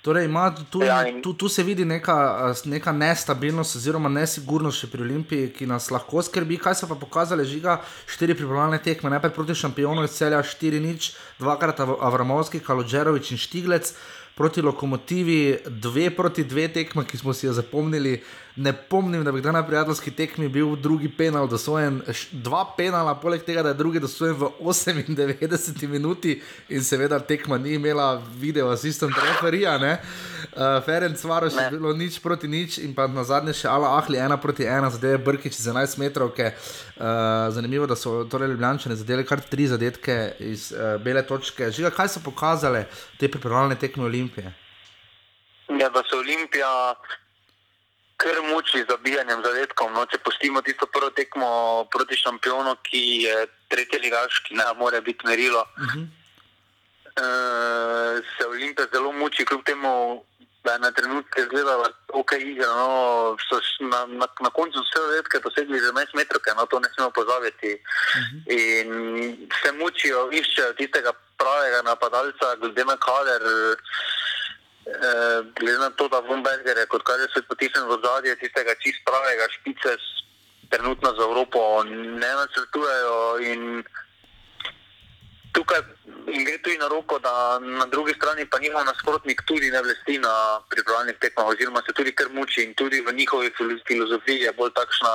Torej, 0.02 0.26
ima, 0.26 0.50
tu, 0.70 0.82
ja, 0.82 1.06
in... 1.06 1.20
tu, 1.22 1.30
tu 1.38 1.46
se 1.48 1.62
vidi 1.62 1.84
neka, 1.86 2.50
neka 2.66 2.90
nestabilnost, 2.92 3.76
oziroma 3.78 4.10
nesigurnost 4.10 4.88
pri 4.90 5.04
Olimpiji, 5.06 5.52
ki 5.54 5.68
nas 5.70 5.92
lahko 5.94 6.24
skrbi. 6.26 6.58
Kaj 6.58 6.80
so 6.80 6.88
pa 6.90 6.96
pokazali, 6.98 7.46
žiga, 7.46 7.76
štiri 8.10 8.34
pripravljalne 8.34 8.82
tekme, 8.82 9.12
najprej 9.14 9.30
proti 9.36 9.54
šampionu 9.54 10.02
iz 10.02 10.16
celja, 10.18 10.42
štiri 10.42 10.82
nič, 10.82 11.12
dvakrat 11.38 11.84
Avramovski, 11.86 12.58
Kalodžerovič 12.66 13.30
in 13.30 13.38
Štiglec 13.38 13.94
proti 14.34 14.62
lokomotivi, 14.62 15.58
dve 15.66 16.10
proti 16.10 16.44
dve 16.44 16.68
tekme, 16.68 17.04
ki 17.04 17.18
smo 17.18 17.32
si 17.32 17.46
jo 17.46 17.52
zapomnili. 17.52 18.20
Ne 18.56 18.72
pomnim, 18.72 19.24
da 19.24 19.32
bi 19.32 19.40
kdaj 19.40 19.52
na 19.52 19.66
prijateljski 19.66 20.10
tekmi 20.10 20.48
bil 20.48 20.76
drugi 20.76 21.08
penal 21.16 21.46
dosojen, 21.48 22.02
dva 22.32 22.66
penala, 22.76 23.14
poleg 23.14 23.44
tega, 23.44 23.62
da 23.62 23.68
je 23.68 23.74
drugi 23.74 24.00
dosojen 24.00 24.34
v 24.36 24.50
98 24.60 25.88
minuti 25.88 26.42
in 26.68 26.84
seveda 26.84 27.18
tekma 27.18 27.58
ni 27.58 27.74
imela 27.74 28.22
video 28.36 28.68
asistent 28.68 29.14
referija. 29.16 29.78
Uh, 29.78 30.84
Ferenc 30.84 31.24
Varoš 31.24 31.52
je 31.52 31.70
bilo 31.70 31.92
nič 31.92 32.18
proti 32.18 32.48
nič 32.48 32.78
in 32.78 32.94
pa 32.94 33.06
na 33.06 33.24
zadnje 33.24 33.54
še 33.56 33.68
Ala 33.72 33.96
Ahli, 33.96 34.18
ena 34.20 34.36
proti 34.36 34.68
ena, 34.68 34.92
je 35.02 35.18
Brkič 35.18 35.56
z 35.56 35.72
11 35.72 35.98
metrov. 35.98 36.36
Uh, 36.36 36.52
zanimivo, 37.50 37.86
da 37.86 37.96
so 37.96 38.24
torej 38.24 38.52
Ljubljani 38.52 38.96
zadeli 38.96 39.24
kar 39.24 39.40
tri 39.40 39.66
zadetke 39.66 40.34
iz 40.38 40.72
uh, 40.76 41.00
bele 41.00 41.24
točke. 41.24 41.70
Žiga, 41.70 41.90
kaj 41.90 42.08
so 42.08 42.20
pokazale 42.24 42.84
te 43.18 43.32
pripravljalne 43.32 43.80
tekme 43.80 44.04
Olimpije? 44.04 44.52
Ja, 45.80 45.88
da 45.88 46.02
se 46.04 46.16
Olimpija 46.16 46.68
kar 48.22 48.38
muči 48.46 48.84
z 48.84 48.90
zabijanjem 48.90 49.42
zadetkom. 49.42 49.92
No, 49.92 50.06
če 50.06 50.22
pustimo 50.22 50.62
tisto 50.62 50.86
prvo 50.86 51.10
tekmo 51.10 51.50
proti 51.90 52.16
šampionu, 52.16 52.76
ki 52.86 53.02
je 53.26 53.36
tretji 53.72 54.02
ligaš, 54.04 54.42
ki 54.46 54.58
ne 54.60 54.66
more 54.78 55.00
biti 55.00 55.26
merilo, 55.26 55.62
uh 55.62 55.94
-huh. 55.94 56.04
uh, 57.22 58.22
se 58.34 58.46
Olimpija 58.46 58.86
zelo 58.92 59.12
muči, 59.12 59.44
kljub 59.44 59.64
temu, 59.64 60.24
da 60.64 60.72
je 60.72 60.78
na 60.78 60.90
trenutke 60.90 61.42
izgledala 61.42 61.88
ok 62.12 62.32
igra. 62.38 62.66
No, 62.66 63.36
so 63.48 63.58
na, 63.80 64.06
na, 64.06 64.26
na 64.40 64.50
koncu 64.50 64.78
vse 64.78 64.98
zadetke 65.06 65.38
dosegli 65.38 65.78
že 65.78 65.90
11 65.90 66.14
metrov, 66.14 66.40
no, 66.56 66.66
to 66.66 66.80
ne 66.80 66.88
smemo 66.94 67.10
pozabiti. 67.10 67.72
Uh 67.74 67.82
-huh. 68.20 68.40
In 68.58 69.48
se 69.62 69.72
mučijo, 69.72 70.28
iščejo 70.30 70.72
tistega 70.72 71.12
pravega 71.36 71.82
napadalca, 71.82 72.56
glede 72.60 72.84
na 72.84 72.96
kader. 72.96 73.42
Glede 75.58 75.78
na 75.78 75.90
to, 75.90 76.08
da 76.08 76.20
Vumberger 76.20 76.78
je 76.78 76.86
kot 76.86 77.02
kaže 77.02 77.28
se 77.34 77.42
potisnil 77.48 77.86
v 77.86 78.00
zadje 78.02 78.36
tistega 78.36 78.74
čist 78.82 79.04
pravega 79.06 79.46
špice, 79.56 79.96
trenutno 80.70 81.14
za 81.14 81.22
Evropo 81.22 81.84
ne 81.84 82.30
načrtujejo 82.40 83.38
in 83.40 83.84
tukaj 85.52 85.80
in 86.26 86.44
gre 86.44 86.58
tudi 86.58 86.78
na 86.78 86.88
roko, 86.88 87.18
da 87.18 87.58
na 87.58 87.86
drugi 87.86 88.14
strani 88.16 88.46
pa 88.46 88.58
njihov 88.58 88.84
nasprotnik 88.84 89.42
tudi 89.46 89.70
ne 89.70 89.82
vlesti 89.82 90.18
na 90.18 90.60
pripravljenih 90.70 91.18
tekmah 91.20 91.46
oziroma 91.46 91.82
se 91.86 91.92
tudi 91.92 92.14
kar 92.14 92.28
muči 92.32 92.62
in 92.64 92.74
tudi 92.74 93.00
v 93.00 93.12
njihovi 93.12 93.52
filozofiji 93.86 94.40
je 94.40 94.52
bolj 94.52 94.72
takšna 94.74 95.12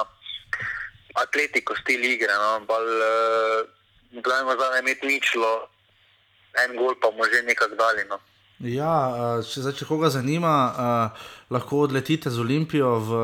atletiko 1.24 1.76
stil 1.76 2.04
igre, 2.06 2.34
no, 2.34 2.60
bolj 2.70 2.90
uh, 3.02 3.68
gledajmo 4.12 4.54
zdaj 4.54 4.80
imeti 4.80 5.08
ničlo, 5.08 5.70
en 6.64 6.76
gol 6.78 6.96
pa 7.02 7.12
mu 7.12 7.26
že 7.26 7.42
nekako 7.42 7.76
dali. 7.76 8.06
Ja, 8.58 9.38
eh, 9.38 9.44
če, 9.46 9.62
zdaj, 9.62 9.76
če 9.78 9.86
koga 9.86 10.10
zanima, 10.10 10.52
uh, 10.74 11.26
lahko 11.54 11.84
odletite 11.86 12.32
z 12.34 12.42
Olimpijo 12.42 12.96
v, 13.06 13.20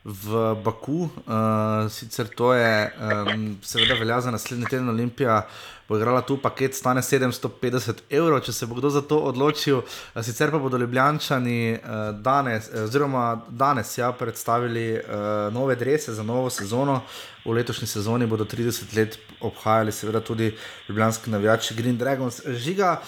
v 0.00 0.44
Baku. 0.64 1.10
Uh, 1.26 1.90
sicer 1.92 2.30
to 2.32 2.54
je, 2.56 2.88
um, 2.96 3.50
seveda, 3.60 3.98
velja 4.00 4.22
za 4.24 4.32
naslednji 4.32 4.70
teden 4.70 4.88
Olimpija. 4.88 5.42
Bo 5.88 5.98
igrala 5.98 6.22
tu 6.24 6.38
paket, 6.40 6.72
stane 6.72 7.02
750 7.04 8.00
evrov, 8.08 8.40
če 8.46 8.54
se 8.56 8.66
bo 8.70 8.78
kdo 8.78 8.88
za 8.94 9.02
to 9.04 9.18
odločil. 9.28 9.82
Sicer 10.24 10.48
pa 10.48 10.56
bodo 10.62 10.80
Ljubljani 10.80 11.76
danes, 12.24 12.70
oziroma 12.86 13.42
danes, 13.50 13.92
ja, 13.98 14.08
predstavili 14.16 14.86
uh, 14.96 15.52
nove 15.52 15.76
drese 15.76 16.16
za 16.16 16.24
novo 16.24 16.48
sezono. 16.48 17.02
V 17.44 17.50
letošnji 17.50 17.86
sezoni 17.86 18.26
bodo 18.26 18.44
30 18.44 18.96
let 18.96 19.18
obhajali, 19.40 19.92
seveda 19.92 20.20
tudi 20.20 20.54
ljubljanski 20.88 21.30
navijači 21.30 21.74
Green 21.74 21.98
Dragons. 21.98 22.40
Žiga, 22.46 23.00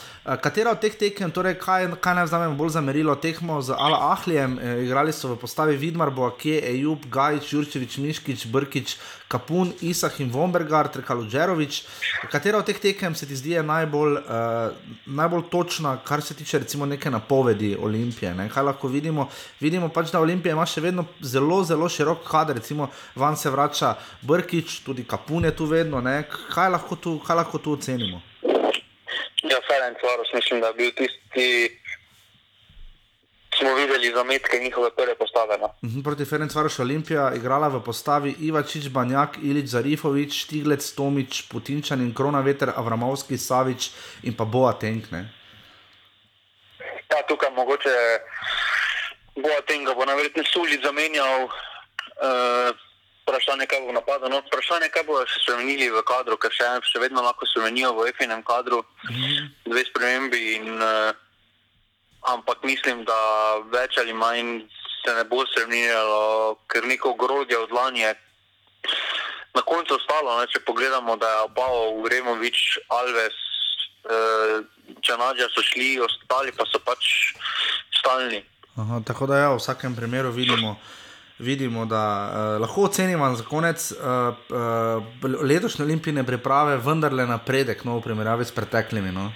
katera 0.42 0.70
od 0.70 0.80
teh 0.80 0.94
tekem, 0.98 1.30
torej 1.30 1.54
kaj, 1.54 1.86
kaj 2.00 2.14
naj 2.14 2.24
vzamemo 2.24 2.56
bolj 2.58 2.72
za 2.74 2.80
merilo 2.80 3.14
tekmo 3.14 3.62
z 3.62 3.76
Ala 3.78 4.12
Ahlijem, 4.12 4.58
e, 4.58 4.84
igrali 4.84 5.12
so 5.12 5.34
v 5.34 5.38
postavi 5.38 5.76
Vidmar, 5.76 6.10
Boakje, 6.10 6.62
Ejub, 6.70 7.06
Gajič, 7.06 7.52
Jurčevič, 7.52 7.98
Miškič, 7.98 8.46
Brkič, 8.46 8.96
Kapun, 9.28 9.72
Isah 9.80 10.20
in 10.20 10.30
Vombergar, 10.30 10.88
Trkaluđerovič. 10.88 11.82
Katera 12.30 12.58
od 12.58 12.66
teh 12.66 12.78
tekem 12.78 13.14
se 13.14 13.26
ti 13.26 13.36
zdi 13.36 13.54
najbolj, 13.62 14.12
uh, 14.12 14.74
najbolj 15.06 15.42
točna, 15.50 15.96
kar 15.96 16.22
se 16.22 16.34
tiče 16.34 16.58
recimo 16.58 16.86
neke 16.86 17.10
napovedi 17.10 17.76
Olimpije? 17.80 18.34
Ne? 18.34 18.48
Kaj 18.48 18.62
lahko 18.62 18.88
vidimo? 18.88 19.28
Vidimo 19.60 19.88
pač, 19.88 20.12
da 20.12 20.20
Olimpija 20.20 20.52
ima 20.52 20.66
še 20.66 20.80
vedno 20.80 21.06
zelo, 21.20 21.64
zelo 21.64 21.88
širok 21.88 22.22
kader, 22.30 22.56
recimo 22.56 22.90
van 23.16 23.36
se 23.36 23.50
vrača 23.50 23.94
Brkič, 24.24 24.80
tudi 24.84 25.04
Kapun 25.04 25.44
je 25.44 25.56
tu 25.56 25.66
vedno. 25.68 26.02
Kaj 26.54 26.68
lahko 26.70 26.96
tu, 26.96 27.18
kaj 27.20 27.36
lahko 27.36 27.58
tu 27.58 27.72
ocenimo? 27.72 28.22
Ja, 29.44 29.60
Ferenc 29.68 30.00
Varos, 30.02 30.32
mislim, 30.34 30.60
da 30.60 30.66
je 30.66 30.74
bil 30.74 30.92
tisti 30.96 31.70
smo 33.58 33.74
videli 33.74 34.12
zametke 34.14 34.58
njihove 34.58 34.90
prve 34.96 35.14
postave. 35.14 35.58
No. 35.58 35.68
Mhm, 35.84 36.00
proti 36.02 36.24
Ferenc 36.24 36.54
Varoš 36.54 36.78
Olimpija 36.78 37.32
igrala 37.36 37.68
v 37.68 37.84
postavi 37.84 38.34
Ivačič, 38.40 38.88
Banjak, 38.88 39.38
Ilič, 39.42 39.66
Zarifovič, 39.66 40.44
Tiglec, 40.44 40.94
Tomič, 40.94 41.42
Putinčan 41.48 42.00
in 42.00 42.14
Krona 42.14 42.40
Veter, 42.40 42.72
Avramovski, 42.76 43.38
Savič 43.38 43.90
in 44.22 44.36
pa 44.36 44.44
Boa 44.44 44.72
Tenkne. 44.72 45.28
Ja, 47.10 47.22
tukaj 47.28 47.50
mogoče 47.50 47.94
Boa 49.36 49.60
Tenka 49.66 49.94
bo 49.94 50.04
naverjetno 50.04 50.42
suli 50.44 50.80
zamenjal. 50.82 51.44
Uh, 52.14 52.74
Vprašanje, 53.24 53.66
kaj 53.66 53.80
bo 53.86 53.96
napadlo. 53.96 54.28
No, 54.28 54.42
vprašanje, 54.46 54.88
kaj 54.92 55.06
bodo 55.08 55.24
se 55.26 55.40
spremenili 55.40 55.88
v 55.90 56.04
kadru, 56.04 56.36
ker 56.36 56.52
še, 56.52 56.68
še 56.84 57.00
vedno 57.00 57.24
lahko 57.24 57.48
spremenijo 57.48 57.94
v 57.96 58.12
FNM 58.12 58.44
kadru, 58.44 58.82
mm. 59.08 59.46
dve 59.72 59.84
spremembi. 59.88 60.42
In, 60.60 60.76
uh, 60.76 61.16
ampak 62.34 62.64
mislim, 62.68 63.04
da 63.08 63.16
več 63.72 63.96
ali 63.98 64.12
manj 64.12 64.68
se 65.04 65.14
ne 65.16 65.24
bo 65.24 65.44
spremenilo, 65.48 66.60
ker 66.68 66.84
neko 66.84 67.16
ogrodje 67.16 67.58
od 67.58 67.72
lani 67.72 68.04
je 68.04 68.12
na 69.54 69.62
koncu 69.62 69.96
ostalo. 69.96 70.38
Ne, 70.40 70.46
če 70.52 70.64
pogledamo, 70.66 71.16
da 71.16 71.28
je 71.28 71.42
Obao, 71.48 71.90
Uremovič, 72.04 72.78
Alves, 72.88 73.36
eh, 74.04 74.56
Čanađa 75.00 75.48
so 75.54 75.62
šli, 75.62 76.00
ostali 76.00 76.52
pa 76.52 76.66
so 76.68 76.80
pač 76.84 77.32
stalni. 78.00 78.42
Aha, 78.76 79.00
tako 79.06 79.26
da 79.30 79.38
ja, 79.38 79.48
v 79.54 79.60
vsakem 79.62 79.96
primeru 79.96 80.30
vidimo. 80.30 80.76
Vidimo, 81.38 81.86
da 81.86 82.30
uh, 82.30 82.60
lahko 82.60 82.82
ocenimo 82.82 83.34
za 83.34 83.44
konec 83.44 83.92
uh, 83.92 83.98
uh, 83.98 85.42
letošnje 85.42 85.84
olimpijske 85.84 86.22
priprave, 86.22 86.76
vendarle 86.76 87.26
napredek 87.26 87.84
no, 87.84 87.98
v 87.98 88.02
primerjavi 88.02 88.44
s 88.44 88.52
preteklimi. 88.52 89.12
No? 89.12 89.32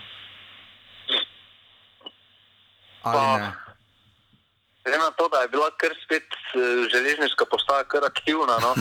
Glede 4.85 4.99
na 4.99 5.11
to, 5.11 5.29
da 5.29 5.43
je 5.43 5.49
bila 5.49 5.71
kar 5.77 5.91
spet 6.05 6.23
železniška 6.93 7.45
postaja, 7.51 7.85
kar 7.85 8.05
aktivna. 8.05 8.59
No? 8.63 8.75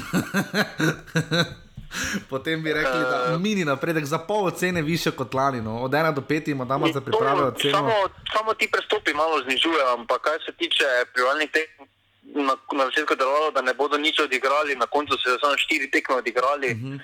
Potem 2.30 2.63
bi 2.63 2.73
rekli, 2.73 2.99
da 2.99 3.32
je 3.32 3.39
mini 3.39 3.65
napredek 3.65 4.06
za 4.06 4.17
pol 4.17 4.51
cene 4.51 4.82
više 4.82 5.12
kot 5.12 5.34
lani. 5.34 5.62
No? 5.62 5.82
Od 5.82 5.91
1 5.91 6.13
do 6.13 6.21
5 6.21 6.51
imamo 6.51 6.69
dama 6.69 6.88
za 6.93 7.01
pripravo 7.01 7.51
cene. 7.51 7.73
Samo, 7.73 7.93
samo 8.34 8.53
ti 8.53 8.69
prestopi 8.71 9.13
malo 9.13 9.41
znižujejo, 9.43 9.93
ampak 9.93 10.21
kar 10.21 10.39
se 10.45 10.51
tiče 10.51 10.86
privalnih 11.13 11.49
tekm. 11.51 11.96
Na, 12.38 12.54
na 12.71 12.86
začetku 12.86 13.13
je 13.13 13.17
delovalo, 13.17 13.52
da 13.52 13.62
ne 13.62 13.73
bodo 13.73 13.97
nič 13.97 14.19
odigrali, 14.19 14.76
na 14.76 14.86
koncu 14.86 15.17
se 15.17 15.38
samo 15.41 15.58
štiri 15.58 15.91
tekme 15.91 16.15
odigrali. 16.15 16.71
Uh 16.71 16.78
mhm. 16.78 16.93
-huh. 16.93 17.02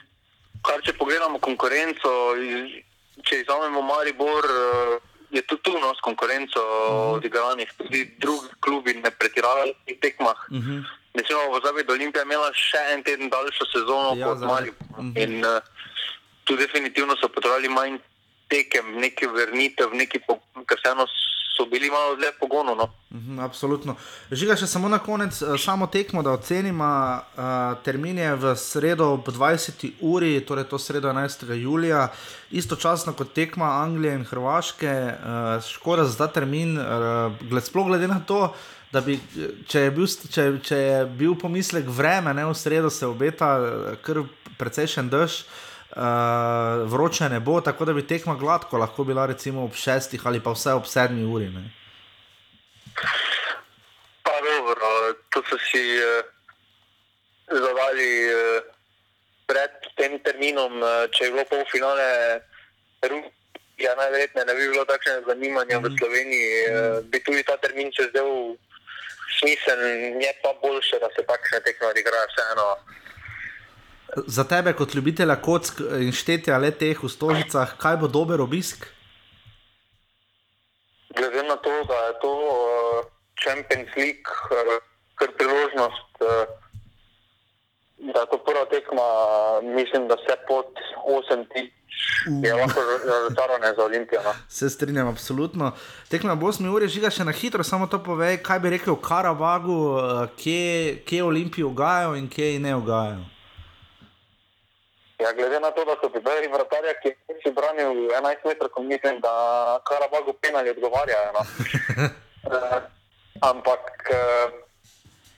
Kar 0.63 0.79
če 0.85 0.93
pogledamo 0.93 1.39
konkurenco, 1.39 2.09
če 3.23 3.39
izvzamemo 3.41 3.81
Maribor, 3.81 4.45
uh, 4.45 5.01
je 5.31 5.41
tudi 5.41 5.61
tu 5.61 5.73
nos 5.79 5.99
konkurenco 6.01 6.59
uh 6.59 6.69
mhm. 6.69 7.09
-huh. 7.09 7.15
odigranih, 7.15 7.69
tudi 7.77 8.15
drugi 8.17 8.47
klubi 8.59 8.93
ne 8.93 9.11
pretiravajo 9.11 9.73
v 9.87 9.99
tekmah. 10.01 10.39
Uh 10.49 10.57
mhm. 10.57 10.71
-huh. 10.71 10.83
Ne 11.13 11.23
smemo 11.27 11.59
pozabiti, 11.59 11.87
da 11.87 11.93
Olimpija 11.93 12.23
imela 12.23 12.53
še 12.53 12.81
en 12.93 13.03
teden 13.03 13.29
daljšo 13.29 13.65
sezono 13.65 14.15
ja, 14.15 14.25
kot 14.25 14.39
Mali. 14.39 14.69
Uh. 14.69 14.97
-huh. 14.97 15.23
In 15.23 15.45
uh, 15.45 15.61
tu 16.43 16.55
definitivno 16.55 17.15
so 17.15 17.27
potrebovali 17.27 17.69
manj 17.69 17.97
tekem, 18.47 18.85
neki 18.99 19.27
vrnitev, 19.27 19.93
neki 19.93 20.19
ker 20.67 20.79
se 20.83 20.91
eno 20.91 21.05
so 21.57 21.65
bili 21.65 21.89
malo 21.89 22.15
dlje 22.15 22.31
pogonu. 22.39 22.75
No. 22.75 22.89
Mm, 23.11 23.39
absolutno. 23.39 23.95
Žiga 24.31 24.55
še 24.57 24.67
samo 24.67 24.89
na 24.89 24.99
konec, 24.99 25.41
uh, 25.41 25.55
samo 25.59 25.87
tekmo, 25.87 26.23
da 26.25 26.33
ocenimo. 26.33 26.85
Uh, 27.37 27.77
termin 27.85 28.17
je 28.17 28.35
v 28.35 28.53
sredo 28.57 29.11
ob 29.13 29.29
20. 29.29 29.85
uri, 30.01 30.39
torej 30.41 30.65
to 30.69 30.79
sredo 30.79 31.11
11. 31.13 31.53
julija, 31.53 32.07
istočasno 32.51 33.13
kot 33.13 33.33
tekma 33.33 33.69
Anglije 33.83 34.15
in 34.15 34.25
Hrvaške. 34.25 34.93
Uh, 34.93 35.57
škoda 35.67 36.05
za 36.05 36.25
ta 36.25 36.27
termin, 36.39 36.79
sploh 37.61 37.87
glede 37.87 38.07
na 38.07 38.19
to. 38.19 38.53
Bi, 39.05 39.17
če, 39.65 39.87
je 39.87 39.91
bil, 39.91 40.05
če, 40.05 40.43
če 40.61 40.77
je 40.77 40.97
bil 41.17 41.33
pomislek 41.41 41.87
vreme, 41.89 42.29
ne 42.37 42.45
v 42.45 42.53
sredo 42.53 42.91
se 42.93 43.07
obeta 43.09 43.55
kar 44.05 44.19
precejšen 44.59 45.09
dež, 45.09 45.39
uh, 45.41 45.72
uh, 45.95 46.91
vroče 46.91 47.29
ne 47.29 47.39
bo, 47.39 47.61
tako 47.61 47.85
da 47.85 47.93
bi 47.93 48.07
tekma 48.07 48.35
gladko 48.35 48.77
lahko 48.77 49.03
bila 49.03 49.25
recimo 49.25 49.63
ob 49.63 49.73
šestih 49.73 50.21
ali 50.25 50.43
pa 50.43 50.51
vse 50.51 50.73
ob 50.73 50.85
sedmi 50.85 51.25
uri. 51.35 51.49
Ne? 51.49 51.63
Pa 54.23 54.35
dobro, 54.41 55.13
to 55.29 55.43
so 55.49 55.57
si 55.57 55.83
uh, 55.97 56.25
zavali 57.47 58.11
uh, 58.33 58.63
pred 59.45 59.71
tem 59.95 60.19
terminom, 60.19 60.81
uh, 60.81 61.05
če 61.11 61.25
je 61.25 61.31
bilo 61.31 61.45
pol 61.49 61.63
finale. 61.71 62.41
Ja, 63.77 63.95
najverjetneje 63.97 64.45
ne 64.45 64.53
bi 64.53 64.69
bilo 64.69 64.85
takšnega 64.85 65.25
zanimanja 65.27 65.79
mm. 65.79 65.83
v 65.83 65.97
Sloveniji, 65.97 66.51
mm. 66.69 67.09
bi 67.11 67.19
tudi 67.25 67.43
ta 67.43 67.57
termin 67.57 67.89
se 67.91 68.05
zdel 68.09 68.55
smiseln, 69.39 70.21
je 70.21 70.33
pa 70.43 70.53
boljše, 70.61 70.99
da 71.01 71.09
se 71.15 71.25
takšne 71.25 71.59
tekme 71.65 71.87
odigrajo 71.87 72.27
vseeno 72.31 72.67
za 74.27 74.43
tebe, 74.43 74.73
kot 74.73 74.95
ljubitelja 74.95 75.35
kock 75.41 75.81
in 75.99 76.11
štetja 76.11 76.57
le 76.57 76.71
teh 76.71 76.97
v 77.03 77.09
stožicah, 77.09 77.77
kaj 77.77 77.97
bo 77.97 78.07
dober 78.07 78.41
obisk? 78.41 78.87
Glede 81.13 81.43
na 81.45 81.55
to, 81.61 81.73
da 81.87 81.99
je 82.07 82.13
to 82.21 82.33
uh, 82.33 83.05
Champions 83.37 83.89
League, 83.97 84.29
uh, 84.49 84.81
kar 85.15 85.29
priložnost 85.37 86.21
uh, 86.25 86.63
da 88.13 88.19
je 88.19 88.25
to 88.31 88.37
prva 88.37 88.65
tekma, 88.65 89.07
mislim, 89.75 90.07
da 90.07 90.15
vse 90.15 90.35
pod 90.47 90.65
8 91.07 91.45
tisoč 91.53 91.83
je 92.43 92.53
lahko 92.53 92.79
razočarane 93.07 93.75
za 93.77 93.83
Olimpijo. 93.83 94.21
No. 94.23 94.33
Se 94.49 94.69
strinjam, 94.69 95.07
absolutno. 95.07 95.71
Tekma 96.09 96.35
bo 96.35 96.47
8 96.47 96.75
ur, 96.75 96.87
žiga 96.87 97.09
še 97.09 97.23
na 97.23 97.31
hitro, 97.31 97.63
samo 97.63 97.87
to 97.87 97.99
povej, 98.03 98.41
kaj 98.43 98.59
bi 98.59 98.73
rekel 98.75 98.95
v 98.95 99.01
Karabagu, 99.01 99.77
eh, 99.97 100.27
kje, 100.37 100.97
kje 101.05 101.23
Olimpiji 101.23 101.63
ugajajo 101.63 102.15
in 102.15 102.27
kje 102.29 102.59
ne 102.59 102.75
ugajajo. 102.75 103.23
Ja, 105.19 105.31
glede 105.33 105.59
na 105.59 105.71
to, 105.71 105.85
da 105.85 105.95
so 106.01 106.09
pripravili 106.09 106.47
vratarja, 106.47 106.93
ki 107.01 107.07
je 107.07 107.35
si 107.43 107.51
branil 107.51 108.09
11 108.09 108.45
metrov, 108.45 108.83
mislim, 108.83 109.19
da 109.21 109.33
Karabagu 109.87 110.33
penali 110.33 110.69
odgovarjajo. 110.69 111.31
No. 111.37 111.39
uh, 111.39 112.81
ampak 113.51 113.85
uh, 114.09 114.49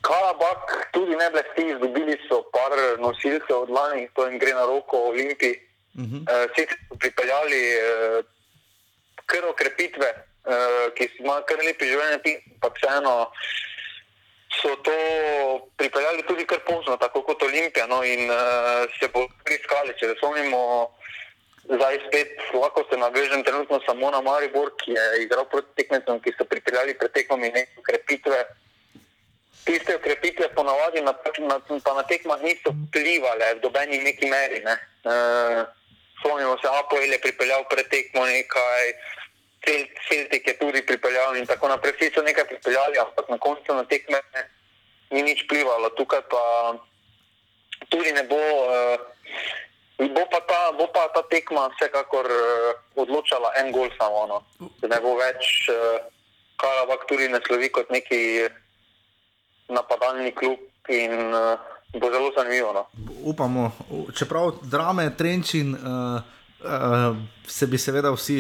Karabag 0.02 0.64
tudi 0.92 1.16
ne 1.16 1.30
blesti, 1.34 1.64
izgubili 1.74 2.18
so 2.30 2.44
par 2.56 2.72
nosilcev 3.00 3.58
od 3.58 3.70
lani, 3.70 4.08
to 4.16 4.28
jim 4.28 4.40
gre 4.40 4.54
na 4.54 4.66
roko 4.66 4.98
Olimpiji. 5.12 5.56
Uh 5.96 6.04
-huh. 6.04 6.22
uh, 6.22 6.52
Vsi 6.52 6.68
so 6.70 6.96
pripeljali 7.00 7.62
uh, 7.76 8.26
kar 9.26 9.46
okrepitve, 9.50 10.10
uh, 10.46 10.94
ki 10.96 11.10
imajo 11.20 11.44
kar 11.50 11.58
lepi 11.68 11.86
življenje, 11.86 12.42
pa 12.62 12.68
vseeno 12.76 13.32
so 14.62 14.76
to 14.84 14.98
pripeljali 15.78 16.24
tudi 16.28 16.46
kar 16.46 16.60
pozno, 16.68 16.98
tako 16.98 17.22
kot 17.22 17.44
Olimpija. 17.44 17.88
No, 17.88 18.04
in 18.04 18.30
uh, 18.30 18.86
se 19.00 19.10
bo 19.14 19.26
iskali, 19.50 19.96
če 20.00 20.14
spomnimo, 20.18 20.62
zdaj 21.70 22.00
spet 22.08 22.36
lahko 22.54 22.86
se 22.90 22.98
navežem 22.98 23.44
trenutno 23.44 23.80
samo 23.86 24.12
na 24.12 24.22
Maribor, 24.22 24.72
ki 24.82 24.94
je 24.98 25.06
igral 25.24 25.48
proti 25.52 25.82
tekmecem, 25.82 26.20
ki 26.22 26.36
so 26.38 26.48
pripeljali 26.50 26.98
pred 27.00 27.14
tekmami 27.14 27.52
neke 27.56 27.82
ukrepitve. 27.82 28.44
Tiste 29.66 29.96
ukrepitve 29.98 30.52
ponavadi 30.54 31.02
na, 31.02 31.16
na, 31.50 31.60
pa 31.82 31.94
na 31.98 32.04
tekmah 32.06 32.42
niso 32.42 32.70
vplivali 32.70 33.56
v 33.58 33.64
dobeni 33.64 34.04
neki 34.04 34.30
meri. 34.30 34.62
Ne. 34.66 34.78
Uh, 35.06 35.66
spomnimo 36.20 36.58
se, 36.62 36.70
Apoel 36.70 37.12
je 37.12 37.22
pripeljal 37.22 37.66
pred 37.70 37.90
tekmo 37.90 38.26
nekaj. 38.26 38.94
Celtic 39.66 40.48
je 40.48 40.58
tudi 40.58 40.86
pripeljal 40.86 41.36
in 41.36 41.46
tako 41.46 41.68
naprej. 41.68 41.94
Vsi 41.98 42.12
so 42.14 42.22
nekaj 42.22 42.48
pripeljali, 42.48 43.00
ampak 43.00 43.30
na 43.30 43.38
koncu 43.38 43.74
na 43.74 43.84
tekme 43.84 44.22
ni 45.12 45.22
nič 45.24 45.46
vplivalo. 45.46 45.90
Tukaj 45.98 46.22
pa 46.30 46.44
tudi 47.90 48.12
ne 48.12 48.24
bo. 48.24 48.38
Uh, 48.38 48.98
bo, 49.98 50.24
pa 50.32 50.40
ta, 50.44 50.72
bo 50.78 50.88
pa 50.92 51.08
ta 51.16 51.24
tekma 51.32 51.70
vsekakor 51.76 52.28
uh, 52.28 52.76
odločala 53.00 53.56
en 53.60 53.72
gol 53.72 53.90
samo. 53.98 54.28
No. 54.28 54.38
Ne 54.84 55.00
bo 55.02 55.16
več 55.20 55.70
uh, 55.72 56.04
Karabak 56.56 57.08
tudi 57.08 57.28
ne 57.28 57.42
slovi 57.44 57.68
kot 57.68 57.90
neki 57.92 58.48
napadalni 59.68 60.32
klub 60.32 60.62
in 60.88 61.34
uh, 61.34 61.60
bo 61.96 62.12
zelo 62.12 62.32
zanimivo. 62.36 62.72
No. 62.76 62.84
Upamo, 63.26 63.72
čeprav 64.16 64.62
drame, 64.64 65.12
trenčin. 65.18 65.76
Uh... 65.76 66.34
Uh, 66.66 67.14
se 67.46 67.68
bi 67.68 67.78
seveda 67.78 68.10
vsi 68.10 68.40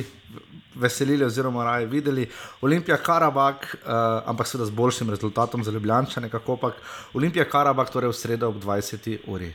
veselili, 0.75 1.25
oziroma 1.25 1.63
raje 1.63 1.85
videli. 1.85 2.29
Olimpija 2.61 2.97
Karabak, 2.97 3.75
uh, 3.75 3.89
ampak 4.25 4.47
seveda 4.47 4.65
z 4.65 4.75
boljšim 4.75 5.09
rezultatom 5.09 5.63
za 5.63 5.71
Ljubljana, 5.71 6.07
nekako 6.21 6.57
pa 6.57 6.71
Olimpija 7.13 7.45
Karabak, 7.49 7.89
torej 7.89 8.09
v 8.09 8.13
sredo 8.13 8.49
ob 8.49 8.63
20. 8.63 9.17
uri. 9.27 9.53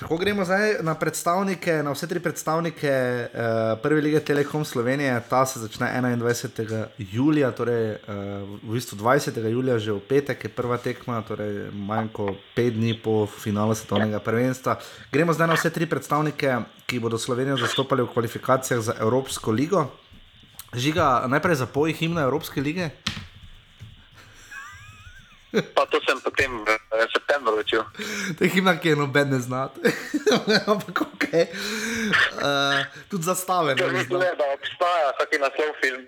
Tako 0.00 0.16
gremo 0.16 0.44
zdaj 0.44 0.74
na 0.80 0.94
predstavnike, 0.94 1.72
na 1.84 1.92
vse 1.92 2.06
tri 2.08 2.20
predstavnike 2.20 2.88
uh, 2.88 3.80
Prve 3.82 4.00
lige 4.00 4.20
Telekom 4.20 4.64
Slovenije. 4.64 5.20
Ta 5.28 5.46
se 5.46 5.60
začne 5.60 5.90
21. 6.00 6.86
julija, 6.98 7.50
torej 7.52 7.90
uh, 7.90 7.98
v 8.62 8.72
bistvu 8.72 8.96
20. 8.96 9.44
julija, 9.50 9.78
že 9.78 9.92
v 9.92 10.00
petek 10.00 10.44
je 10.44 10.50
prva 10.50 10.78
tekma, 10.80 11.20
torej 11.28 11.68
manj 11.72 12.08
kot 12.16 12.40
pet 12.56 12.72
dni 12.74 12.96
po 13.02 13.26
finalu 13.26 13.74
svetovnega 13.74 14.22
prvenstva. 14.24 14.78
Gremo 15.12 15.36
zdaj 15.36 15.52
na 15.52 15.60
vse 15.60 15.70
tri 15.70 15.86
predstavnike, 15.86 16.56
ki 16.88 16.98
bodo 16.98 17.18
Slovenijo 17.18 17.60
zastopali 17.60 18.02
v 18.02 18.08
kvalifikacijah 18.08 18.80
za 18.80 18.96
Evropsko 19.00 19.52
ligo. 19.52 19.84
Žiga, 20.72 21.26
najprej 21.28 21.60
za 21.60 21.66
poj 21.66 21.92
himna 21.92 22.24
Evropske 22.24 22.60
lige. 22.60 22.88
Pa 25.50 25.86
to 25.90 25.98
sem 26.06 26.20
potem 26.22 26.50
v 26.62 27.06
septembru 27.10 27.56
začel. 27.58 27.82
To 28.38 28.44
je 28.44 28.50
himna, 28.54 28.76
ki 28.78 28.88
je 28.88 28.96
noben 28.96 29.30
ne 29.30 29.38
znati. 29.42 29.80
Ampak 30.70 31.00
ok. 31.02 31.24
Uh, 31.34 32.86
tudi 33.10 33.24
zastave. 33.24 33.74
Ne 33.74 33.88
mislim, 33.92 34.20
da 34.20 34.46
obstaja 34.54 35.10
taki 35.18 35.42
naslov 35.42 35.74
film. 35.82 36.06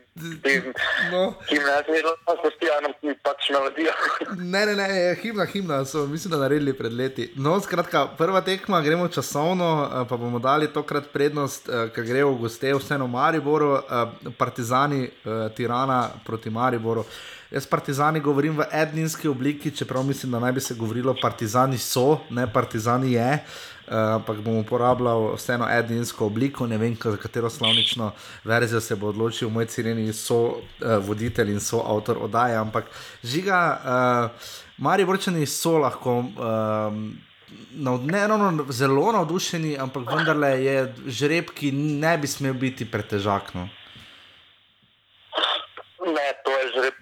No. 1.11 1.35
Himna, 1.51 1.71
jaz 1.71 1.85
mislim, 1.91 2.15
da 2.27 2.35
smo 2.39 2.51
stijani 2.57 3.15
pač 3.23 3.51
melodijo. 3.51 3.93
ne, 4.55 4.67
ne, 4.67 4.75
ne, 4.75 5.17
himna, 5.23 5.45
himna 5.45 5.85
so, 5.85 6.07
mislim, 6.07 6.31
da 6.31 6.39
naredili 6.39 6.79
pred 6.79 6.93
leti. 6.93 7.33
No, 7.37 7.61
skratka, 7.61 8.07
prva 8.19 8.41
tekma, 8.41 8.81
gremo 8.81 9.09
časovno, 9.09 9.91
eh, 9.91 10.09
pa 10.09 10.17
bomo 10.17 10.39
dali 10.39 10.71
tokrat 10.73 11.11
prednost, 11.13 11.69
eh, 11.69 11.91
ker 11.95 12.07
gre 12.07 12.25
v 12.25 12.39
goste 12.47 12.75
vseeno 12.79 13.07
Mariboru, 13.07 13.79
partizani 14.39 15.09
Tirana 15.57 16.11
proti 16.27 16.51
Mariboru. 16.51 17.05
Jaz 17.53 17.67
partizani 17.67 18.21
govorim 18.21 18.57
v 18.57 18.65
edinski 18.73 19.29
obliki, 19.29 19.71
čeprav 19.77 20.07
mislim, 20.09 20.33
da 20.33 20.39
naj 20.41 20.53
bi 20.53 20.61
se 20.61 20.75
govorilo, 20.75 21.15
partizani 21.23 21.79
so, 21.79 22.19
ne 22.31 22.47
partizani 22.53 23.13
je. 23.13 23.45
Uh, 23.87 23.95
ampak 24.15 24.39
bom 24.41 24.57
uporabljal 24.57 25.35
vseeno 25.35 25.67
edinsko 25.71 26.27
obliko, 26.27 26.67
ne 26.67 26.79
vem, 26.79 26.97
za 27.05 27.17
katero 27.17 27.51
slovnično 27.51 28.13
verzijo 28.45 28.81
se 28.81 28.97
bo 28.97 29.09
odločil 29.09 29.51
moj 29.51 29.67
cenjeni 29.67 30.13
so 30.13 30.37
uh, 30.37 30.55
voditelj 31.05 31.51
in 31.53 31.61
so 31.61 31.83
avtor 31.87 32.23
oddaje. 32.23 32.57
Ampak 32.57 32.89
žiga, 33.23 33.59
uh, 33.85 34.49
mari 34.79 35.05
vrčani 35.05 35.47
so 35.47 35.79
lahko. 35.79 36.19
Um, 36.19 37.05
Ne, 37.77 38.29
no, 38.29 38.37
no, 38.37 38.65
zelo 38.73 39.13
navdušeni, 39.13 39.77
ampak 39.79 40.09
vendarle 40.09 40.49
je 40.65 40.95
žreb, 41.07 41.51
ki 41.53 41.73
ne 41.73 42.17
bi 42.19 42.27
smel 42.27 42.55
biti 42.57 42.87
pretežak. 42.91 43.53
No. 43.55 43.69
Ne, 46.07 46.29
to 46.45 46.51
je 46.51 46.65
žreb, 46.75 47.02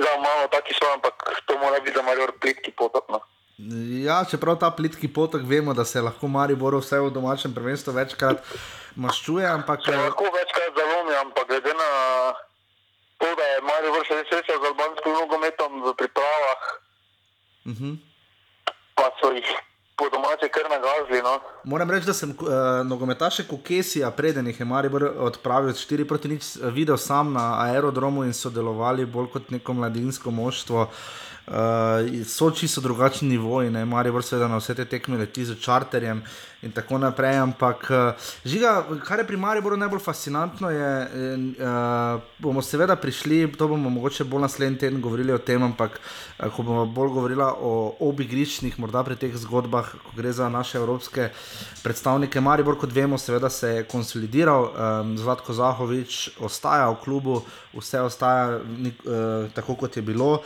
da 0.00 0.14
imamo 0.18 0.48
taki 0.52 0.74
so, 0.74 0.92
ampak 0.94 1.14
to 1.46 1.58
mora 1.58 1.80
biti 1.80 1.96
za 1.96 2.02
Marijo 2.02 2.26
plitki 2.40 2.70
potok. 2.70 3.08
No. 3.08 3.20
Ja, 4.04 4.24
čeprav 4.30 4.58
ta 4.60 4.70
plitki 4.70 5.08
potok 5.08 5.42
vemo, 5.44 5.74
da 5.74 5.84
se 5.84 6.00
lahko 6.00 6.28
Maribor 6.28 6.76
vse 6.76 7.00
v 7.00 7.10
domačem 7.10 7.54
prvenstvu 7.54 7.92
večkrat 7.92 8.42
maščuje. 8.96 9.46
Ampak... 9.48 9.80
Se 9.84 9.96
lahko 9.96 10.24
večkrat 10.24 10.76
zalomi, 10.76 11.14
ampak 11.20 11.48
glede 11.48 11.72
na 11.74 11.90
to, 13.18 13.30
da 13.36 13.44
je 13.52 13.62
Maribor 13.64 14.04
še 14.04 14.20
sreča 14.28 14.58
z 14.60 14.72
albanskim 14.72 15.16
nogometom 15.20 15.80
v 15.86 15.94
pripravah, 15.96 16.66
uh 17.64 17.72
mhm. 17.72 17.92
-huh. 17.92 17.96
pa 18.94 19.10
so 19.20 19.32
jih 19.32 19.48
po 19.96 20.04
domače 20.12 20.48
kar 20.48 20.66
nagazili. 20.70 21.22
No. 21.22 21.40
Moram 21.64 21.90
reči, 21.90 22.06
da 22.06 22.12
sem 22.12 22.30
uh, 22.30 22.46
nogometaše 22.86 23.46
Kokesija, 23.48 24.10
preden 24.10 24.46
jih 24.46 24.60
je 24.60 24.66
Maribor 24.66 25.04
odpravil 25.18 25.72
4 25.72 26.08
proti 26.08 26.28
nič, 26.28 26.56
videl 26.62 26.96
sam 26.96 27.32
na 27.32 27.46
aerodromu 27.64 28.24
in 28.24 28.32
sodelovali 28.32 29.06
bolj 29.06 29.30
kot 29.32 29.50
neko 29.50 29.72
mladinsko 29.72 30.30
moštvo. 30.30 30.82
Uh, 30.82 31.25
Uh, 31.46 32.24
so 32.26 32.50
čisto 32.50 32.80
drugačni 32.80 33.28
nivoji, 33.28 33.70
ne 33.70 33.84
mari 33.84 34.10
vrsti, 34.10 34.36
da 34.36 34.48
na 34.48 34.56
vse 34.58 34.74
te 34.74 34.84
tekme 34.84 35.18
leti 35.18 35.44
z 35.44 35.54
čarterjem 35.62 36.22
in 36.62 36.72
tako 36.74 36.98
naprej. 36.98 37.36
Ampak, 37.38 37.86
uh, 37.90 38.30
žiga, 38.44 38.82
kar 39.06 39.22
je 39.22 39.26
pri 39.28 39.36
Mariboru 39.36 39.76
najbolj 39.76 40.02
fascinantno, 40.02 40.70
je, 40.70 40.90
uh, 41.06 42.20
bomo 42.42 42.62
seveda 42.62 42.96
prišli, 42.96 43.52
to 43.58 43.68
bomo 43.68 43.90
mogoče 43.90 44.24
bolj 44.24 44.42
naslednji 44.42 44.78
teden 44.78 45.00
govorili 45.00 45.32
o 45.32 45.38
tem, 45.38 45.62
ampak 45.62 46.00
uh, 46.00 46.50
ko 46.50 46.66
bomo 46.66 46.86
bolj 46.86 47.14
govorili 47.14 47.46
o 47.46 47.94
obigričnih, 48.00 48.80
morda 48.82 49.04
pri 49.06 49.14
teh 49.14 49.36
zgodbah, 49.38 49.92
ko 50.02 50.16
gre 50.16 50.32
za 50.32 50.48
naše 50.48 50.78
evropske 50.82 51.28
predstavnike. 51.84 52.40
Maribor, 52.40 52.74
kot 52.74 52.90
vemo, 52.90 53.18
seveda 53.22 53.50
se 53.50 53.68
je 53.68 53.86
konsolidiral, 53.86 54.72
um, 54.74 55.14
Zlatko 55.18 55.54
Zahovič 55.54 56.40
ostaja 56.42 56.90
v 56.90 56.98
klubu, 57.04 57.42
vse 57.76 58.02
ostaja 58.02 58.58
uh, 58.58 59.46
tako, 59.54 59.78
kot 59.78 59.96
je 59.96 60.02
bilo. 60.02 60.40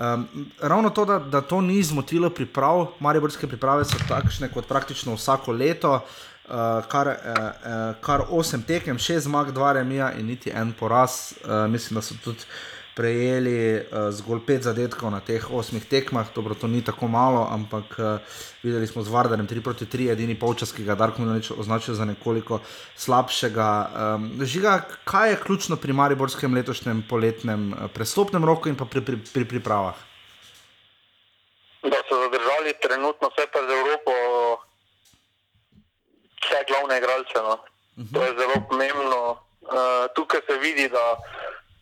Um, 0.00 0.28
ravno 0.60 0.90
to, 0.90 1.04
da, 1.04 1.18
da 1.18 1.40
to 1.40 1.60
ni 1.60 1.82
zmotilo 1.82 2.30
priprav, 2.30 2.86
mariborske 3.00 3.46
priprave 3.46 3.84
so 3.84 3.98
takšne 4.08 4.48
kot 4.48 4.64
praktično 4.68 5.12
vsako 5.14 5.52
leto, 5.52 5.92
uh, 5.92 6.54
kar, 6.88 7.08
uh, 7.08 7.16
uh, 7.36 7.96
kar 8.00 8.24
8 8.30 8.64
tekem, 8.66 8.98
6 8.98 9.18
zmag, 9.28 9.52
2 9.52 9.72
remija 9.72 10.12
in 10.16 10.26
niti 10.26 10.50
en 10.54 10.72
poraz. 10.72 11.34
Uh, 11.44 11.68
mislim, 11.70 12.00
da 12.00 12.02
so 12.02 12.14
tudi 12.24 12.48
prejeli 12.96 13.80
uh, 13.80 14.10
zgolj 14.10 14.42
5 14.46 14.68
zadetkov 14.70 15.10
na 15.10 15.20
teh 15.20 15.40
8 15.40 15.80
tekmah, 15.88 16.28
dobro, 16.34 16.54
to 16.54 16.66
ni 16.66 16.82
tako 16.84 17.08
malo, 17.08 17.46
ampak 17.50 17.86
uh, 17.98 18.18
videli 18.62 18.86
smo 18.86 19.02
z 19.02 19.08
Vardarjem 19.08 19.48
3 19.48 19.62
proti 19.62 19.86
3, 19.86 20.10
edini 20.12 20.34
polčas, 20.34 20.72
ki 20.72 20.84
ga 20.84 20.98
Darko 20.98 21.22
Milanič 21.22 21.50
označil 21.54 21.94
za 21.94 22.04
nekoliko 22.04 22.60
slabšega. 22.96 23.68
Um, 24.16 24.44
žiga, 24.44 24.84
kaj 25.04 25.30
je 25.30 25.40
ključno 25.44 25.76
pri 25.76 25.92
mariborskem 25.92 26.54
letošnjem 26.54 27.04
poletnem 27.08 27.74
prestopnem 27.94 28.44
roku 28.44 28.68
in 28.68 28.76
pa 28.76 28.84
pri, 28.84 29.00
pri, 29.00 29.16
pri 29.22 29.44
pripravah? 29.44 29.96
Da 31.82 32.00
so 32.08 32.14
zadržali 32.26 32.74
trenutno 32.82 33.30
vse 33.32 33.46
pred 33.48 33.68
Evropo, 33.70 34.12
vse 36.44 36.58
glavne 36.68 36.98
igralce. 36.98 37.38
No. 37.40 37.54
Uh 37.54 38.04
-huh. 38.04 38.12
To 38.14 38.24
je 38.24 38.32
zelo 38.36 38.56
pomembno. 38.68 39.20
Uh, 39.60 40.08
tukaj 40.14 40.40
se 40.46 40.58
vidi, 40.58 40.88
da 40.88 41.16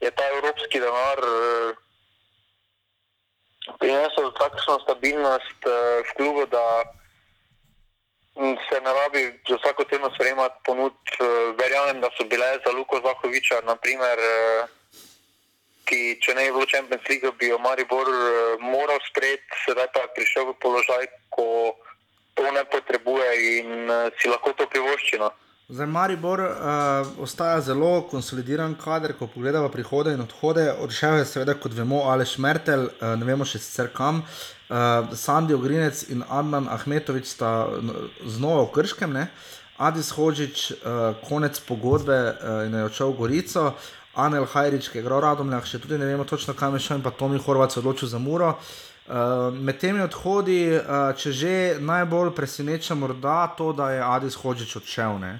je 0.00 0.10
ta 0.10 0.24
evropski 0.36 0.80
denar 0.80 1.18
eh, 1.18 1.74
prinesel 3.78 4.30
takšno 4.38 4.78
stabilnost 4.86 5.60
eh, 5.66 6.02
v 6.06 6.10
klubu, 6.16 6.46
da 6.46 6.82
se 8.38 8.80
ne 8.80 8.92
rabi 8.92 9.22
za 9.48 9.56
vsako 9.56 9.84
ceno 9.90 10.10
sprejemati 10.14 10.62
ponud. 10.64 10.94
Eh, 11.20 11.24
Verjamem, 11.58 12.00
da 12.00 12.10
so 12.16 12.24
bile 12.24 12.58
za 12.66 12.70
Luko 12.72 13.00
Zahoviča, 13.02 13.60
naprimer, 13.66 14.18
ki 15.88 16.20
če 16.22 16.34
ne 16.34 16.44
bi 16.46 16.52
bilo 16.52 16.66
Champions 16.70 17.08
League, 17.08 17.32
bi 17.40 17.48
jo 17.48 17.58
Maribor 17.58 18.06
moral 18.60 19.00
sprejeti, 19.10 19.62
sedaj 19.66 19.88
pa 19.92 20.04
je 20.04 20.14
prišel 20.14 20.44
v 20.52 20.54
položaj, 20.62 21.06
ko 21.32 21.74
to 22.36 22.44
ne 22.52 22.64
potrebuje 22.70 23.28
in 23.58 23.88
si 24.20 24.28
lahko 24.28 24.52
to 24.52 24.68
privošči. 24.68 25.18
No. 25.18 25.32
Zdaj, 25.70 25.86
Maribor 25.86 26.40
uh, 26.40 26.48
ostaja 27.20 27.60
zelo 27.60 28.00
konsolidiran 28.08 28.74
kader, 28.74 29.12
ko 29.12 29.26
pogledamo 29.28 29.68
prihode 29.68 30.14
in 30.16 30.20
odhode. 30.24 30.62
Odšel 30.80 31.18
je, 31.18 31.24
seveda, 31.28 31.54
kot 31.60 31.74
vemo, 31.76 31.98
Aleš 32.08 32.38
Mertel, 32.40 32.86
uh, 32.86 33.10
ne 33.20 33.26
vemo 33.28 33.44
še 33.44 33.58
sicer 33.60 33.90
kam. 33.92 34.22
Uh, 34.22 35.12
Sandy 35.12 35.52
Ogrinec 35.52 36.06
in 36.08 36.22
Adnan 36.24 36.70
Ahmetovič 36.72 37.28
sta 37.28 37.50
znova 38.24 38.62
v 38.64 38.70
Krškem, 38.78 39.12
ne? 39.12 39.26
Adis 39.76 40.08
Hožič, 40.16 40.62
uh, 40.72 41.18
konec 41.28 41.60
pogodbe 41.68 42.16
uh, 42.16 42.62
in 42.64 42.72
je 42.72 42.86
odšel 42.86 43.12
v 43.12 43.18
Gorico. 43.18 43.64
Anel 44.16 44.48
Hajrič, 44.48 44.88
ki 44.88 44.98
je 44.98 45.02
igral 45.04 45.20
Radomljah, 45.20 45.68
še 45.68 45.82
tudi 45.84 45.98
ne 46.00 46.08
vemo 46.08 46.24
točno 46.24 46.54
kam 46.56 46.78
je 46.78 46.86
šel, 46.86 47.02
in 47.02 47.04
pa 47.04 47.12
Tomi 47.12 47.36
Horvat 47.36 47.76
se 47.76 47.82
odločil 47.82 48.08
za 48.08 48.16
Muro. 48.16 48.54
Uh, 49.04 49.52
med 49.52 49.76
temi 49.84 50.00
odhodi, 50.00 50.62
uh, 50.80 51.12
če 51.12 51.34
že 51.42 51.52
najbolj 51.76 52.32
preseneča 52.32 52.96
morda 52.96 53.42
to, 53.60 53.74
da 53.76 53.90
je 53.92 54.00
Adis 54.00 54.40
Hožič 54.40 54.72
odšel. 54.80 55.20
Ne? 55.20 55.34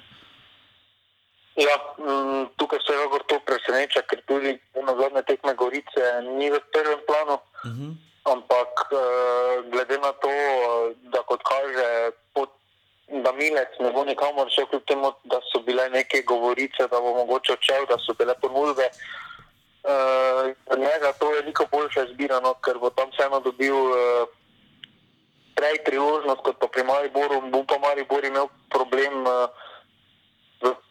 Ja, 1.58 1.74
mm, 1.98 2.46
tukaj 2.56 2.78
se 2.86 2.92
je 2.92 3.18
to 3.26 3.40
preseneča, 3.46 4.02
ker 4.06 4.20
tudi 4.30 4.58
na 4.78 4.94
zadnje 4.94 5.22
tekme 5.26 5.54
Gorice 5.58 6.02
ni 6.38 6.50
v 6.54 6.60
prvem 6.72 7.00
planu. 7.06 7.36
Uh 7.66 7.70
-huh. 7.70 7.90
Ampak 8.32 8.72
eh, 8.92 9.62
glede 9.70 9.98
na 9.98 10.12
to, 10.22 10.30
eh, 10.30 10.94
da 11.10 11.18
kot 11.22 11.42
kaže, 11.42 12.10
pot, 12.34 12.50
da 13.08 13.32
Milec 13.32 13.68
ne 13.80 13.90
bo 13.90 14.04
nikamor 14.04 14.46
šel, 14.54 14.66
kljub 14.66 14.84
temu, 14.86 15.12
da 15.24 15.40
so 15.52 15.58
bile 15.66 15.90
neke 15.90 16.22
govorice, 16.22 16.86
da 16.90 17.00
bo 17.00 17.14
mogoče 17.14 17.52
odšel, 17.52 17.86
da 17.86 17.96
so 18.06 18.14
bile 18.14 18.34
ponudbe. 18.34 18.88
Uh, 19.88 20.78
njega 20.78 21.12
to 21.18 21.34
je 21.34 21.40
veliko 21.40 21.64
boljša 21.72 22.04
izbira, 22.04 22.40
no, 22.40 22.54
ker 22.54 22.78
bo 22.78 22.90
tam 22.90 23.08
vseeno 23.10 23.40
dobil 23.40 23.74
uh, 23.74 24.28
prej 25.54 25.78
priložnost 25.84 26.40
kot 26.44 26.58
pa 26.60 26.66
pri 26.66 26.82
Mariboru. 26.82 27.40
Bo 27.40 27.64
pa 27.64 27.78
Maribor 27.78 28.24
imel 28.24 28.46
problem 28.68 29.26
uh, 29.26 29.48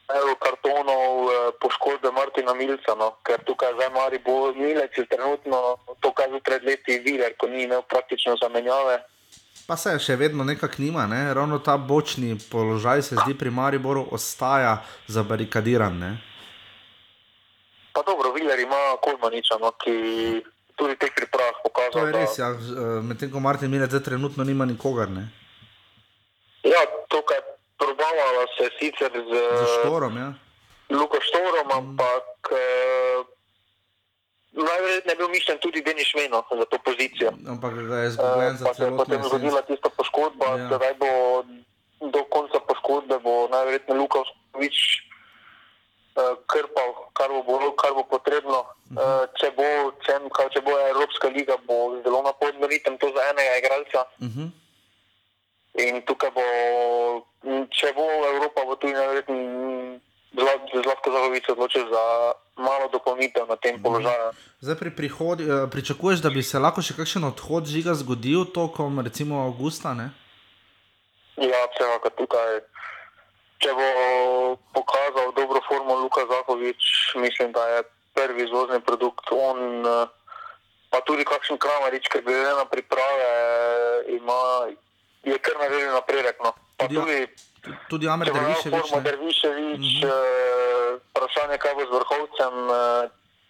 kartonov, 0.08 1.12
uh, 1.22 1.32
poškodbe 1.60 2.12
Martina 2.12 2.54
Milca, 2.54 2.96
no, 2.96 3.12
ker 3.22 3.44
tukaj 3.44 3.74
zdaj 3.74 3.90
Maribor, 3.90 4.56
Milec 4.56 4.92
je 4.94 5.06
trenutno 5.06 5.60
to, 6.00 6.12
kar 6.12 6.30
je 6.30 6.40
pred 6.40 6.64
leti 6.64 7.00
videl, 7.00 7.36
ko 7.36 7.48
ni 7.48 7.64
imel 7.64 7.82
praktično 7.84 8.36
zamenjave. 8.36 9.04
Pa 9.68 9.76
se 9.76 10.00
še 10.00 10.16
vedno 10.16 10.44
nekako 10.44 10.80
nima, 10.80 11.04
ne? 11.06 11.34
ravno 11.34 11.60
ta 11.60 11.76
bočni 11.78 12.38
položaj 12.42 13.02
se 13.02 13.16
zdi 13.18 13.36
pri 13.36 13.52
Mariboru 13.52 14.06
ostaja 14.12 14.78
zabarikadiran. 15.08 15.92
Ne? 15.92 16.12
Pa 17.92 18.00
dobro, 18.02 18.32
Viler 18.32 18.60
ima 18.60 18.80
Kolmaniča, 19.02 19.60
no, 19.60 19.72
ki 19.74 19.92
tudi 20.74 20.94
v 20.94 20.98
teh 20.98 21.12
pripravah 21.12 21.60
pokazal. 21.60 21.92
To 21.92 22.00
je 22.00 22.14
da- 22.14 22.20
res, 22.20 22.38
ja. 22.38 22.54
z- 22.54 22.80
medtem 23.04 23.28
ko 23.28 23.40
Martin 23.40 23.68
Milec 23.68 23.90
zdaj 23.90 24.04
trenutno 24.06 24.44
nima 24.44 24.64
nikogar. 24.64 25.10
Ne? 25.10 25.28
Ja, 26.64 26.80
tukaj 27.12 27.44
probavalo 27.78 28.42
se 28.58 28.64
je 28.64 28.72
sicer 28.80 29.12
z, 29.30 29.32
Za 29.60 29.66
štorom, 29.80 30.18
ja. 30.18 30.30
Luko 30.90 31.18
Štorom, 31.22 31.68
ampak 31.72 32.28
eh, 32.52 33.20
najverjetneje 34.52 35.14
je 35.14 35.18
bil 35.18 35.30
mišljen 35.30 35.58
tudi 35.60 35.82
Denis 35.82 36.08
Šmeno 36.08 36.44
za 36.52 36.66
to 36.66 36.78
pozicijo. 36.86 37.32
Ampak 37.50 37.74
ga 37.90 37.98
je 37.98 38.06
Eh, 38.06 38.08
izgubljen 38.08 38.58
za 38.58 38.68
je 38.68 38.74
celotno 38.76 38.98
potem 38.98 39.24
zgodila 39.24 39.60
jesen. 39.60 39.68
tista 39.76 39.90
poškodba, 39.90 40.46
Ja. 40.46 40.70
sedaj 40.70 40.94
bo 41.02 41.10
do 42.14 42.22
konca 42.30 42.60
poškodbe 42.60 43.20
bo 43.20 43.48
najverjetneje 43.52 44.00
Luka 44.00 44.20
Ostovič 44.20 44.78
uh, 46.16 46.38
krpal, 46.48 46.90
kar 47.14 47.30
bo, 47.30 47.72
kar 47.76 47.92
bo 47.94 48.04
potrebno. 48.04 48.60
Uh, 48.94 49.26
če, 49.40 49.52
bo, 49.58 49.68
če, 50.06 50.14
če 50.54 50.62
bo 50.62 50.72
Evropska 50.94 51.28
liga, 51.28 51.58
bo 51.68 52.00
zelo 52.06 52.22
naporno 52.22 52.68
ritem 52.68 52.98
to 52.98 53.08
za 53.16 53.22
enega 53.32 53.58
igralca. 53.58 54.06
Uh 54.22 54.28
-huh. 54.28 54.48
In 55.76 56.02
tukaj 56.08 56.32
bo, 56.34 56.46
če 57.70 57.94
bo 57.94 58.06
Evropa, 58.32 58.66
bo 58.66 58.76
tudi 58.76 58.94
najverjetneje 58.94 60.00
Zlatko 60.84 61.12
Zahovič 61.12 61.46
se 61.46 61.52
odločil 61.52 61.90
za 61.90 62.34
malo 62.58 62.90
dopolnitev 62.92 63.48
na 63.48 63.56
tem 63.56 63.82
položaju. 63.82 64.32
Zdaj 64.62 64.76
pri 64.76 64.92
prihodi, 64.96 65.44
eh, 65.44 65.68
pričakuješ, 65.72 66.20
da 66.20 66.30
bi 66.30 66.44
se 66.44 66.60
lahko 66.60 66.82
še 66.82 66.94
kakšen 66.94 67.24
odhod 67.24 67.66
žiga 67.66 67.94
zgodil 67.94 68.46
tokom 68.46 69.00
recimo 69.00 69.46
avgusta? 69.48 69.94
Ne? 69.94 70.10
Ja, 71.38 71.62
vsekakor 71.74 72.12
tukaj. 72.18 72.62
Če 73.58 73.74
bo 73.74 73.88
pokazal 74.74 75.34
dobro 75.34 75.62
formo 75.66 75.96
Luka 75.98 76.22
Zahovič, 76.30 77.16
mislim, 77.18 77.52
da 77.52 77.66
je 77.68 77.84
prvi 78.14 78.46
izvozni 78.46 78.82
produkt. 78.82 79.26
On, 79.32 79.86
eh, 79.86 80.06
pa 80.90 81.02
tudi 81.02 81.26
kakšen 81.26 81.58
kramarič, 81.58 82.10
ki 82.10 82.22
glede 82.22 82.54
na 82.58 82.66
priprave 82.66 83.32
ima, 84.14 84.70
je 85.28 85.38
kar 85.40 85.56
naredil 85.60 85.92
napredek. 85.94 86.38
No. 86.44 86.52
Pa 86.78 86.86
Tudi- 86.88 86.96
tudi, 86.96 87.78
Tudi 87.90 88.06
imel 88.06 88.26
Derviševič. 88.32 88.88
Derviševič, 89.04 89.86
mm 90.00 90.08
-hmm. 90.08 91.00
vprašanje, 91.12 91.58
kaj 91.58 91.74
bo 91.76 91.84
z 91.84 91.92
vrhovcem, 91.92 92.54
eh, 92.70 93.04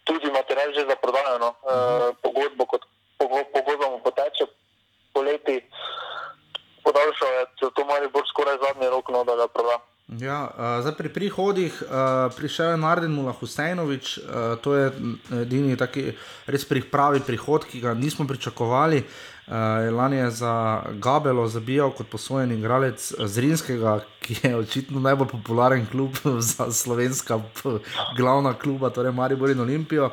tudi 0.04 0.28
material 0.30 0.68
že 0.74 0.82
za 0.88 0.96
prodajo. 0.96 1.38
No. 1.38 1.50
Mhm. 1.62 1.70
Eh, 1.70 2.10
Pogodbo, 2.22 2.64
kot 2.66 2.82
pogo- 3.18 3.48
pogodba 3.54 3.86
mu 3.90 3.98
poteče 4.02 4.44
poleti. 5.12 5.56
Podaljšal 6.84 7.28
je 7.32 7.42
zato 7.62 7.84
Maribor 7.84 8.24
skoraj 8.28 8.56
zadnji 8.64 8.88
rok, 8.88 9.08
no, 9.08 9.24
da 9.24 9.36
ga 9.36 9.46
proda. 9.48 9.78
Ja, 10.08 10.48
uh, 10.48 10.80
zdaj 10.80 10.94
pri 10.96 11.08
prihodih 11.12 11.82
uh, 11.84 12.32
prišel 12.32 12.70
je 12.70 12.76
Narden 12.80 13.12
Mula 13.12 13.32
Husajnovič, 13.36 14.18
uh, 14.18 14.56
to 14.64 14.72
je 14.72 14.86
edini 15.42 15.76
taki 15.76 16.14
res 16.48 16.64
pravi 16.64 17.20
prihod, 17.20 17.68
ki 17.68 17.80
ga 17.84 17.92
nismo 17.92 18.24
pričakovali. 18.24 19.02
Uh, 19.04 19.52
lani 19.92 20.16
je 20.16 20.30
za 20.30 20.82
Gabelo 20.96 21.44
zabijal 21.48 21.92
kot 21.92 22.08
posojen 22.08 22.52
igralec 22.52 23.12
z 23.18 23.38
Rimskega, 23.38 24.00
ki 24.24 24.40
je 24.42 24.56
očitno 24.56 25.00
najbolj 25.00 25.28
popularen 25.28 25.86
klub 25.86 26.16
za 26.56 26.72
slovenska 26.72 27.40
glavna 28.16 28.54
kluba, 28.54 28.88
torej 28.90 29.12
Maribor 29.12 29.50
in 29.50 29.60
Olimpijo. 29.60 30.06
Uh, 30.06 30.12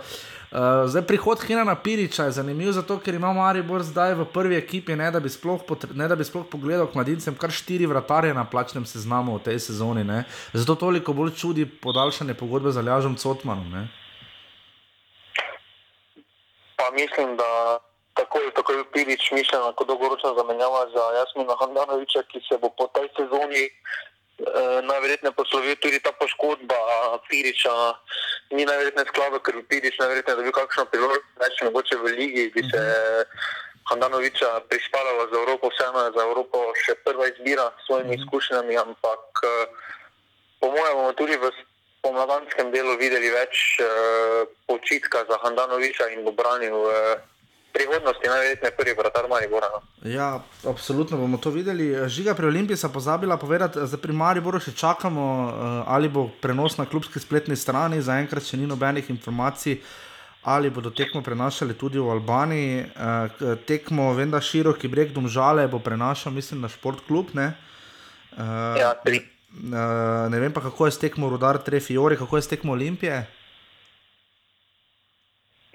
zdaj 0.88 1.02
prihod 1.08 1.44
Hinana 1.44 1.76
Piriča 1.76 2.24
je 2.24 2.32
zanimiv, 2.32 2.72
zato 2.72 3.00
ker 3.00 3.14
ima 3.14 3.34
Maribor 3.34 3.84
zdaj 3.84 4.14
v 4.16 4.26
prvi 4.34 4.56
ekipi, 4.56 4.96
ne 4.96 5.12
da 5.12 5.20
bi 5.20 5.30
sploh, 5.30 5.60
potre, 5.68 5.92
da 5.94 6.16
bi 6.16 6.24
sploh 6.24 6.46
pogledal 6.52 6.88
k 6.88 6.96
mladincem, 6.96 7.36
kar 7.36 7.52
štiri 7.52 7.86
vratarje 7.86 8.34
na 8.34 8.46
plačnem 8.48 8.86
seznamu 8.86 9.36
v 9.36 9.44
tej 9.44 9.60
sezoni. 9.60 10.04
Ne. 10.04 10.24
Zato 10.54 10.76
toliko 10.76 11.14
bolj 11.14 11.36
čudi 11.36 11.66
podaljšanje 11.66 12.34
pogodbe 12.40 12.72
z 12.72 12.80
Aljažom 12.80 13.16
Cotmanom. 13.16 13.68
Ne. 13.72 13.88
Pa 16.80 16.92
mislim, 16.96 17.36
da 17.36 17.80
tako 18.14 18.40
je, 18.40 18.52
tako 18.52 18.72
je 18.72 18.92
Pirič 18.94 19.32
mišljena 19.32 19.74
kot 19.76 19.88
dolgoročna 19.88 20.34
zamenjava 20.40 20.88
za 20.96 21.04
Jasmina 21.20 21.56
Handanoviča, 21.60 22.24
ki 22.32 22.40
se 22.48 22.58
bo 22.62 22.70
po 22.78 22.88
tej 22.96 23.08
sezoni 23.18 23.64
najverjetneje 24.84 25.32
poslovil 25.36 25.76
tudi 25.80 26.00
ta 26.00 26.12
poškodba 26.12 26.76
Piriča. 27.30 27.72
Ni 28.52 28.66
najverjetneje 28.66 29.08
sklada, 29.10 29.40
ker 29.40 29.62
Pirič 29.70 30.00
najverjetneje 30.00 30.38
dobil 30.38 30.56
kakšno 30.56 30.86
priložnost, 30.92 31.30
več 31.42 31.62
mogoče 31.66 31.96
v 31.98 32.14
ligi, 32.20 32.50
bi 32.56 32.62
se 32.68 32.84
Handanoviča 33.86 34.60
prispalala 34.70 35.28
za 35.32 35.38
Evropo, 35.38 35.70
vseeno 35.70 36.06
je 36.06 36.12
za 36.18 36.24
Evropo 36.26 36.74
še 36.82 36.96
prva 37.06 37.28
izbira 37.30 37.70
s 37.70 37.86
svojimi 37.86 38.18
izkušnjami, 38.18 38.78
ampak 38.82 39.46
eh, 39.46 39.66
po 40.60 40.72
mojem 40.74 40.96
bomo 40.98 41.14
tudi 41.14 41.38
v 41.38 41.52
pomladanskem 42.06 42.70
delu 42.70 42.94
videli 43.02 43.32
več 43.34 43.82
uh, 43.82 44.46
počitka 44.70 45.24
za 45.26 45.40
Handanoviča 45.42 46.12
in 46.14 46.22
bo 46.22 46.32
branil 46.38 46.76
prihodnosti, 47.76 48.24
najverjetneje 48.26 48.74
prvi 48.74 48.94
vratar 48.94 49.28
Maribora. 49.28 49.68
No. 49.70 49.80
Ja, 50.06 50.30
absolutno 50.64 51.18
bomo 51.18 51.38
to 51.38 51.52
videli. 51.52 51.92
Žiga 52.08 52.34
pri 52.34 52.48
Olimpiji 52.48 52.78
sem 52.78 52.92
pozabila 52.92 53.38
povedati, 53.38 53.80
da 53.82 53.98
pri 53.98 54.14
Mariboru 54.14 54.60
še 54.60 54.72
čakamo, 54.74 55.26
eh, 55.44 55.54
ali 55.88 56.10
bo 56.10 56.30
prenos 56.42 56.78
na 56.78 56.86
klubski 56.86 57.20
spletni 57.20 57.56
strani. 57.56 58.02
Zaenkrat 58.02 58.44
še 58.44 58.58
ni 58.58 58.66
nobenih 58.66 59.10
informacij, 59.10 59.82
ali 60.46 60.70
bodo 60.70 60.90
tekmo 60.92 61.22
prenašali 61.22 61.74
tudi 61.76 62.00
v 62.00 62.10
Albaniji. 62.10 62.80
Eh, 62.80 63.30
Tekmo, 63.66 64.14
vem, 64.14 64.32
da 64.32 64.40
široki 64.40 64.88
breg 64.88 65.12
Domžale 65.12 65.68
bo 65.68 65.80
prenašal, 65.80 66.32
mislim, 66.32 66.62
na 66.62 66.70
športklub. 66.70 67.34
Ne? 67.34 67.52
Eh, 68.34 68.80
Ja, 68.80 68.94
tri. 68.96 69.18
eh, 69.18 69.30
ne 70.30 70.40
vem 70.40 70.52
pa, 70.52 70.62
kako 70.62 70.86
je 70.86 70.92
s 70.92 70.98
tekmo 71.00 71.30
Rudar 71.30 71.58
Trefiori, 71.58 72.18
kako 72.18 72.38
je 72.38 72.42
s 72.42 72.48
tekmo 72.48 72.72
Olimpije. 72.72 73.26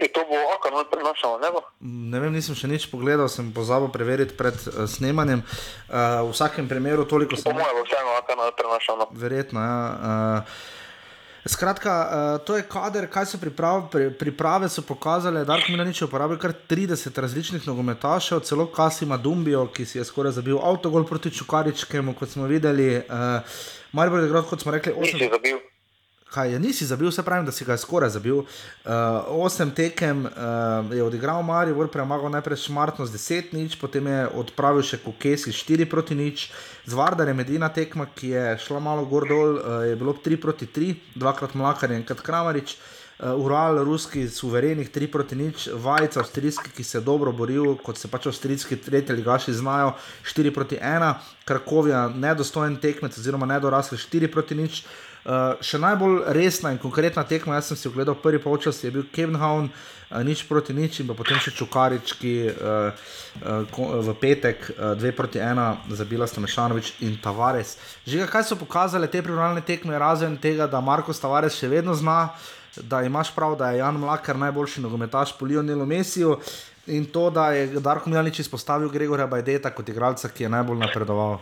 In 0.00 0.08
to 0.14 0.24
bo 0.24 0.36
oko, 0.56 0.70
no, 0.72 0.84
prenašamo, 0.88 1.38
ne 1.38 1.50
bo? 1.52 1.60
Ne 1.84 2.20
vem, 2.22 2.32
nisem 2.32 2.56
še 2.56 2.70
nič 2.70 2.88
pogledal, 2.88 3.28
sem 3.28 3.52
pozabil 3.52 3.92
preveriti 3.92 4.32
pred 4.32 4.56
uh, 4.56 4.88
snemanjem. 4.88 5.44
Uh, 5.44 6.24
v 6.24 6.32
vsakem 6.32 6.68
primeru 6.68 7.04
toliko 7.04 7.36
Po 7.36 7.42
sem. 7.42 7.52
mojem 7.52 7.76
bo 7.76 7.84
vseeno 7.84 8.14
oko, 8.16 8.36
no, 8.38 8.50
prenašamo. 8.56 9.08
Verjetno, 9.12 9.60
ja. 9.60 9.80
Uh, 10.44 10.78
Skratka, 11.44 11.92
uh, 11.92 12.44
to 12.44 12.56
je 12.56 12.64
kader, 12.68 13.06
kaj 13.08 13.26
so 13.26 13.38
priprav, 13.40 13.86
pri, 13.92 14.10
priprave 14.12 14.68
so 14.68 14.82
pokazale, 14.84 15.44
da 15.44 15.56
je 15.56 15.72
Milanič 15.72 16.02
uporabil 16.04 16.36
kar 16.36 16.52
30 16.52 17.16
različnih 17.16 17.64
nogometašev, 17.68 18.40
celo 18.44 18.66
Kasima 18.68 19.16
Dumbijo, 19.16 19.66
ki 19.72 19.84
si 19.88 19.98
je 19.98 20.04
skoraj 20.04 20.36
zabil 20.36 20.60
avtogol 20.60 21.04
proti 21.08 21.32
Čukaričkemu, 21.32 22.14
kot 22.14 22.36
smo 22.36 22.44
videli. 22.44 23.00
Uh, 23.08 23.40
Maribor 23.92 24.20
je 24.20 24.28
igral, 24.28 24.44
kot 24.44 24.60
smo 24.60 24.72
rekli, 24.72 24.92
8. 24.92 25.79
Kaj 26.30 26.52
je, 26.52 26.58
nisi 26.58 26.86
zabil, 26.86 27.10
se 27.10 27.22
pravi, 27.22 27.46
da 27.46 27.52
si 27.52 27.64
ga 27.64 27.76
skoraj 27.76 28.10
zabil. 28.14 28.36
Uh, 28.36 28.44
osem 29.42 29.70
tekem 29.74 30.22
uh, 30.24 30.94
je 30.94 31.02
odigral 31.02 31.42
Marijo, 31.42 31.88
premagal 31.90 32.30
najprej 32.30 32.56
Šmartno 32.56 33.06
z 33.06 33.18
10 33.18 33.50
nič, 33.54 33.74
potem 33.80 34.06
je 34.06 34.28
odpravil 34.38 34.86
še 34.86 35.00
Kukesi 35.02 35.50
4 35.50 35.90
proti 35.90 36.14
nič. 36.14 36.46
Z 36.86 36.94
Vardarjem 36.94 37.42
edina 37.42 37.66
tekma, 37.74 38.06
ki 38.14 38.30
je 38.36 38.46
šla 38.62 38.78
malo 38.78 39.08
gor 39.10 39.26
dol, 39.26 39.58
uh, 39.58 39.82
je 39.90 39.98
bilo 39.98 40.14
3 40.14 40.38
proti 40.38 40.70
3, 40.70 40.94
dvakrat 41.18 41.58
Mlakar 41.58 41.90
in 41.90 42.04
enkrat 42.04 42.22
Kramarič. 42.22 42.78
Uh, 43.18 43.34
Ural, 43.34 43.82
ruski, 43.84 44.28
suverenih 44.30 44.86
3 44.86 45.10
proti 45.10 45.34
nič, 45.34 45.66
Vajca, 45.74 46.22
avstrijski, 46.22 46.70
ki 46.70 46.86
se 46.86 46.98
je 47.00 47.04
dobro 47.10 47.34
boril, 47.34 47.74
kot 47.82 47.98
se 47.98 48.08
pač 48.08 48.30
avstrijski 48.30 48.78
tretji 48.78 49.18
ligaši 49.18 49.58
znajo, 49.58 49.96
4 50.22 50.54
proti 50.54 50.78
1, 50.78 51.12
Krakovija, 51.44 52.06
nedostojen 52.14 52.78
tekmec, 52.78 53.18
oziroma 53.18 53.50
nedorasli 53.50 53.98
4 53.98 54.30
proti 54.30 54.54
nič. 54.54 54.84
Uh, 54.86 55.09
še 55.60 55.78
najbolj 55.78 56.22
resna 56.32 56.72
in 56.72 56.78
konkretna 56.80 57.24
tekma, 57.28 57.58
jaz 57.58 57.70
sem 57.70 57.76
si 57.76 57.88
ogledal 57.88 58.16
prvi 58.16 58.40
polčas, 58.40 58.80
je 58.84 58.90
bil 58.90 59.04
Kevnhaun, 59.12 59.68
uh, 59.68 60.00
nič 60.18 60.42
proti 60.50 60.74
nič, 60.74 61.00
in 61.00 61.10
potem 61.14 61.38
še 61.38 61.54
Čukarički 61.54 62.50
uh, 62.50 62.90
uh, 63.46 64.00
v 64.02 64.14
petek, 64.18 64.58
uh, 64.74 64.98
dve 64.98 65.14
proti 65.14 65.38
ena, 65.38 65.78
zabila 65.86 66.26
sta 66.26 66.42
Mešanovič 66.42 66.98
in 67.06 67.14
Tavares. 67.22 67.78
Že 68.02 68.26
kaj 68.26 68.50
so 68.50 68.58
pokazale 68.58 69.06
te 69.06 69.22
pripravljalne 69.22 69.62
tekme, 69.62 69.94
razen 69.94 70.34
tega, 70.34 70.66
da 70.66 70.82
Marko 70.82 71.14
Tavares 71.14 71.54
še 71.54 71.70
vedno 71.70 71.94
zna, 71.94 72.34
da 72.82 73.04
imaš 73.06 73.30
prav, 73.34 73.54
da 73.58 73.70
je 73.70 73.84
Jan 73.84 73.98
Mlaker 73.98 74.38
najboljši 74.38 74.82
nogometaš 74.82 75.36
po 75.38 75.46
Lionelu 75.46 75.86
Messiju. 75.86 76.38
In 76.90 77.06
to, 77.06 77.28
da 77.30 77.52
je 77.54 77.78
Darko 77.78 78.10
Milanič 78.10 78.40
izpostavil 78.42 78.90
Gregorja 78.90 79.28
Bajdeta 79.30 79.70
kot 79.70 79.88
igralca, 79.88 80.30
ki 80.32 80.48
je 80.48 80.54
najbolj 80.56 80.80
napredoval 80.80 81.38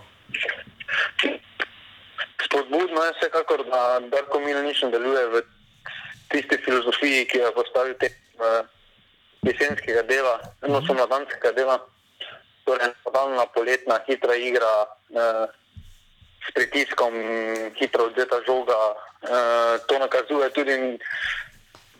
spodbudno 2.49 3.05
je 3.05 3.13
vsekakor, 3.13 3.65
da 3.69 4.01
Darko 4.01 4.41
Milanič 4.41 4.83
nadaljuje 4.83 5.27
v 5.27 5.43
tisti 6.33 6.57
filozofiji, 6.65 7.27
ki 7.29 7.39
jo 7.39 7.47
je 7.47 7.55
postavil 7.55 7.95
te 8.01 8.11
uh, 8.41 8.65
jesenskega 9.43 10.03
dela, 10.09 10.41
no 10.69 10.81
so 10.87 10.97
mladanskega 10.97 11.53
dela, 11.57 11.79
torej 12.65 12.93
nadaljna 13.07 13.47
poletna 13.55 14.01
hitra 14.09 14.37
igra 14.37 14.73
uh, 14.85 15.47
s 16.49 16.55
pritiskom, 16.55 17.15
hitro 17.81 18.09
odzeta 18.11 18.41
žoga, 18.47 18.77
uh, 18.93 19.77
to 19.87 19.99
nakazuje 19.99 20.51
tudi. 20.57 20.77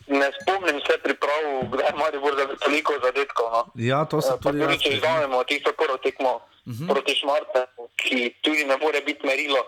Ne 0.09 0.31
spomnim 0.41 0.79
se 0.89 0.95
priprav, 1.05 1.43
kdaj 1.69 1.91
imajo 1.93 2.21
morda 2.21 2.47
toliko 2.65 2.95
zadetkov. 3.03 3.51
No. 3.53 3.65
Ja, 3.77 4.07
to 4.09 4.23
se 4.25 4.33
tudi 4.41 4.63
zgodi. 4.63 4.79
Če 4.81 4.93
izvajamo 4.97 5.43
tisto 5.45 5.73
prvo 5.77 5.99
tekmo 6.01 6.31
uh 6.35 6.73
mhm. 6.73 6.85
-huh. 6.85 6.93
proti 6.93 7.15
Šmartu, 7.15 7.61
ki 7.97 8.35
tudi 8.41 8.65
ne 8.65 8.77
more 8.77 9.01
biti 9.01 9.27
merilo, 9.27 9.61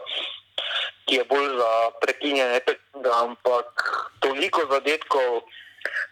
ki 1.06 1.14
je 1.16 1.24
bolj 1.24 1.48
za 1.58 1.70
prekinjanje 2.00 2.60
tega, 2.60 3.12
ampak 3.26 3.66
toliko 4.20 4.66
zadetkov. 4.70 5.42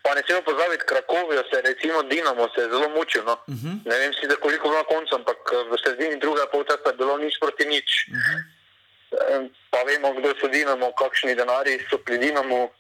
Pa 0.03 0.15
ne 0.15 0.23
smemo 0.27 0.43
pozabiti, 0.43 0.85
Krakovijo 0.87 1.43
se 1.51 1.61
recimo 1.63 2.03
Dinamo 2.03 2.49
se 2.55 2.61
je 2.61 2.69
zelo 2.69 2.89
mučil. 2.89 3.25
No. 3.25 3.33
Uh 3.33 3.55
mhm. 3.55 3.69
-huh. 3.69 3.91
Ne 3.91 3.99
vem 3.99 4.13
si, 4.13 4.41
koliko 4.41 4.71
na 4.71 4.85
koncu, 4.85 5.15
ampak 5.15 5.39
v 5.71 5.77
sredini 5.83 6.17
druga 6.17 6.47
polčasa 6.53 6.89
je 6.91 6.97
bilo 6.97 7.19
nič 7.19 7.35
proti 7.41 7.65
nič. 7.65 7.89
Uh 8.09 8.17
mhm. 8.17 8.37
-huh. 8.37 9.49
Pa 9.71 9.83
vemo, 9.83 10.13
kdo 10.13 10.35
so 10.41 10.49
Dinamo, 10.49 10.93
kakšni 10.93 11.35
denari 11.35 11.79
so 11.91 11.99
pri 11.99 12.19
Dinamo, 12.19 12.71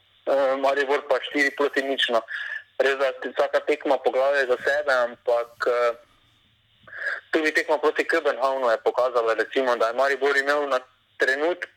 Maribor 0.60 1.00
pa 1.08 1.16
štiri 1.20 1.50
proti 1.56 1.82
nič. 1.82 2.08
No. 2.08 2.20
Res 2.78 2.96
da 2.96 3.12
vsaka 3.24 3.60
tekma 3.60 3.96
poglavje 3.98 4.46
za 4.46 4.56
sebe, 4.64 4.92
ampak 4.92 5.52
tudi 7.30 7.52
tekma 7.52 7.78
proti 7.78 8.04
Köbenhavnu 8.04 8.70
je 8.70 8.76
pokazala, 8.76 9.34
recimo, 9.34 9.76
da 9.76 9.86
je 9.86 9.94
Maribor 9.94 10.36
imel 10.36 10.68
na 10.68 10.80
trenutek. 11.20 11.68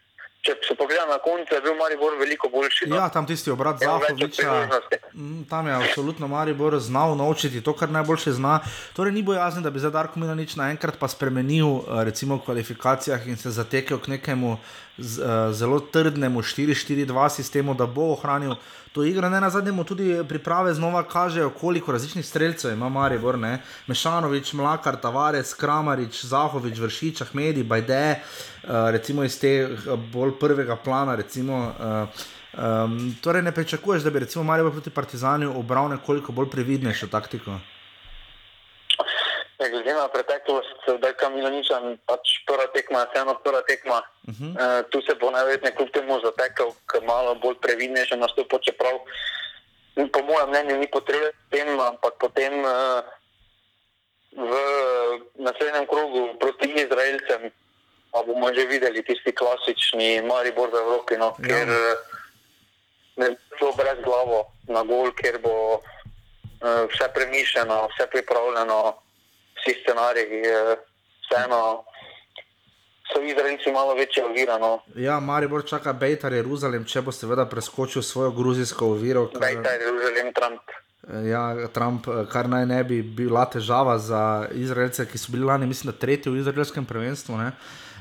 Če 0.41 0.55
se 0.65 0.73
pogleda 0.73 1.05
na 1.05 1.19
koncu, 1.21 1.53
je 1.53 1.61
bil 1.61 1.75
Maribor 1.77 2.15
veliko 2.17 2.49
boljši. 2.49 2.87
No? 2.89 2.97
Ja, 2.97 3.09
tam 3.13 3.27
tisti 3.29 3.51
obrat 3.53 3.77
Zahoviča. 3.77 4.55
Mm, 5.16 5.43
tam 5.43 5.68
je 5.68 5.74
absolutno 5.74 6.28
Maribor 6.28 6.80
znal 6.80 7.18
naučiti 7.18 7.62
to, 7.62 7.74
kar 7.74 7.89
najboljše 7.89 8.32
zna. 8.32 8.59
Torej, 8.93 9.12
ni 9.12 9.24
bojazni, 9.24 9.64
da 9.64 9.70
bi 9.70 9.80
za 9.80 9.89
Darko 9.89 10.20
Milanič 10.20 10.55
naenkrat 10.55 10.97
pa 10.99 11.07
spremenil 11.07 11.68
eh, 11.68 12.03
recimo 12.03 12.36
v 12.36 12.45
kvalifikacijah 12.45 13.28
in 13.28 13.38
se 13.38 13.51
zatekel 13.51 13.99
k 13.99 14.07
nekemu 14.07 14.57
z, 14.97 15.20
uh, 15.20 15.53
zelo 15.53 15.80
trdnemu 15.80 16.41
4-4-2 16.41 17.30
sistemu, 17.30 17.74
da 17.74 17.86
bo 17.86 18.12
ohranil 18.12 18.55
to 18.91 19.03
igro. 19.03 19.30
Ne 19.30 19.41
na 19.41 19.49
zadnjem, 19.49 19.84
tudi 19.84 20.24
priprave 20.28 20.74
znova 20.74 21.03
kažejo, 21.03 21.49
koliko 21.49 21.91
različnih 21.91 22.26
streljcev 22.26 22.72
ima 22.72 22.89
Maribor. 22.89 23.39
Ne? 23.39 23.62
Mešanovič, 23.88 24.53
Mlakar, 24.53 24.95
Tavares, 25.01 25.53
Kramarič, 25.53 26.26
Zahovič, 26.26 26.80
Vršič, 26.80 27.22
Ahmedi, 27.22 27.64
Bajde, 27.64 28.20
uh, 28.20 28.70
recimo 28.91 29.24
iz 29.24 29.39
tega 29.39 29.95
bolj 29.95 30.38
prvega 30.39 30.76
plana. 30.76 31.16
Recimo, 31.16 31.74
Um, 32.51 33.15
torej, 33.23 33.41
ne 33.41 33.51
pričakuješ, 33.51 34.03
da 34.03 34.09
bi 34.09 34.19
recimo 34.19 34.43
Marijo 34.43 34.71
proti 34.71 34.89
Partizanju 34.89 35.53
obral 35.59 35.89
nekoliko 35.89 36.31
bolj 36.31 36.49
previdnejšo 36.51 37.07
taktiko? 37.07 37.51
Ja, 39.59 39.69
glede 39.69 39.93
na 39.93 40.07
preteklost, 40.07 40.99
da 41.01 41.07
je 41.07 41.13
Kamilaniča 41.13 41.79
pač 42.05 42.33
prva 42.47 42.65
tekma, 42.73 43.05
vseeno 43.11 43.37
prva 43.43 43.61
tekma. 43.61 44.01
Uh 44.27 44.33
-huh. 44.33 44.51
uh, 44.51 44.89
tu 44.89 45.01
se 45.01 45.15
bo 45.21 45.31
najverjetneje 45.31 45.75
kljub 45.75 45.89
temu 45.93 46.19
zatekel, 46.25 46.73
ker 46.91 47.03
malo 47.03 47.35
bolj 47.35 47.55
previdnejše 47.61 48.09
še 48.09 48.17
nastopa, 48.17 48.59
čeprav 48.59 48.99
po 50.13 50.21
mojem 50.21 50.49
mnenju 50.49 50.77
ni 50.77 50.87
potreben, 50.87 51.79
ampak 51.79 52.13
potem 52.19 52.53
uh, 52.59 53.01
v 54.31 54.51
naslednjem 55.35 55.87
krogu 55.87 56.29
proti 56.39 56.67
Izraelcem 56.75 57.51
pa 58.11 58.23
bomo 58.27 58.53
že 58.53 58.65
videli 58.67 59.03
tisti 59.03 59.31
klasični 59.31 60.21
Maribor 60.21 60.69
v 60.71 60.75
Evropi, 60.75 61.17
no, 61.17 61.35
ja. 61.47 61.63
Uh, 63.18 63.24
ne 63.24 63.36
bo 63.59 63.72
brez 63.78 64.03
glavo 64.05 64.45
na 64.68 64.84
gol, 64.84 65.12
ker 65.14 65.39
bo 65.43 65.78
uh, 65.78 66.88
vse 66.91 67.09
premišljeno, 67.14 67.88
vse 67.93 68.07
pripravljeno 68.12 68.82
vsi 69.62 69.78
scenariji, 69.84 70.41
vseeno 71.26 71.84
so 73.14 73.22
Izraelci 73.22 73.72
malo 73.72 73.93
večje 73.95 74.26
ovira. 74.26 74.57
No. 74.57 74.80
Ja, 74.95 75.20
Maribor 75.20 75.66
čaka 75.66 75.93
Bejtar 75.93 76.34
Jeruzalem, 76.34 76.86
če 76.86 77.01
bo 77.01 77.12
seveda 77.12 77.45
preskočil 77.45 78.01
svojo 78.01 78.32
gruzijsko 78.32 78.93
oviro. 78.95 79.28
Kar... 79.34 79.41
Bejtar 79.41 79.82
Jeruzalem, 79.82 80.34
Trump. 80.34 80.62
Ja, 81.28 81.68
Trump, 81.74 82.07
kar 82.32 82.49
naj 82.49 82.66
ne 82.70 82.84
bi 82.84 83.01
bila 83.01 83.45
težava 83.49 83.97
za 83.99 84.47
Izraelce, 84.53 85.07
ki 85.09 85.18
so 85.18 85.34
bili 85.34 85.45
lani, 85.49 85.68
mislim, 85.68 85.93
tretji 85.97 86.32
v 86.32 86.43
izraelskem 86.43 86.86
prvenstvu. 86.86 87.36
Uh, 87.36 87.49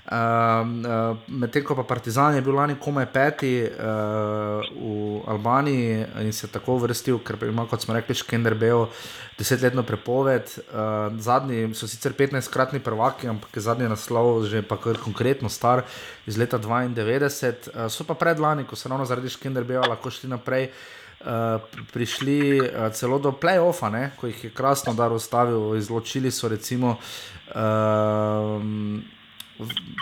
uh, 0.07 1.17
Medtem 1.29 1.65
ko 1.65 1.75
pa 1.77 1.85
Partizan 1.85 2.35
je 2.35 2.43
bil 2.43 2.57
lani 2.57 2.77
komaj 2.81 3.07
peti 3.13 3.53
uh, 3.63 4.65
v 4.65 5.21
Albaniji 5.29 6.07
in 6.25 6.33
se 6.33 6.49
tako 6.49 6.79
vrstil, 6.81 7.21
ker 7.25 7.39
ima, 7.49 7.67
kot 7.71 7.85
smo 7.85 7.95
rekli, 7.95 8.15
Škender 8.15 8.55
Beo 8.55 8.89
desetletno 9.39 9.83
prepoved. 9.83 10.53
Uh, 10.73 11.13
zadnji 11.21 11.75
so 11.75 11.89
sicer 11.89 12.17
15-kratni 12.17 12.81
prvaki, 12.81 13.29
ampak 13.29 13.57
je 13.57 13.65
zadnji 13.65 13.89
naslov 13.89 14.47
že 14.49 14.63
pa 14.63 14.77
konkretno 14.77 15.49
star 15.49 15.85
iz 16.27 16.39
leta 16.39 16.59
92. 16.59 17.71
Uh, 17.75 17.89
so 17.89 18.05
pa 18.05 18.15
predlani, 18.15 18.65
ko 18.65 18.77
so 18.77 18.89
ravno 18.89 19.05
zaradi 19.05 19.29
Škender 19.29 19.65
Beo 19.65 19.85
lahko 19.85 20.11
šli 20.11 20.31
naprej. 20.31 20.71
Uh, 21.21 21.61
prišli 21.93 22.57
uh, 22.65 22.89
celo 22.97 23.19
do 23.21 23.29
playoffa, 23.37 23.91
ne? 23.93 24.11
ko 24.17 24.27
jih 24.27 24.45
je 24.45 24.51
krasno 24.57 24.95
dar 24.97 25.13
ustavil, 25.13 25.77
izločili 25.77 26.31
so 26.33 26.49
recimo 26.49 26.97
uh, 26.97 28.57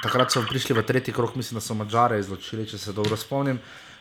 takrat 0.03 0.33
so 0.33 0.43
prišli 0.49 0.77
v 0.77 0.83
tretji 0.83 1.15
krok, 1.15 1.35
mislim, 1.37 1.59
da 1.59 1.65
so 1.65 1.75
Mačare 1.75 2.19
izločili, 2.19 2.67
če 2.69 2.79
se 2.79 2.93
dobro 2.93 3.17
spomnim. 3.17 3.59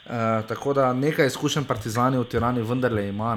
Uh, 0.07 0.11
tako 0.47 0.73
da 0.73 0.93
nekaj 0.93 1.27
izkušenj 1.27 1.65
Partizani 1.67 2.17
v 2.17 2.25
Tirani 2.31 2.61
vendarle 2.61 3.07
ima. 3.09 3.35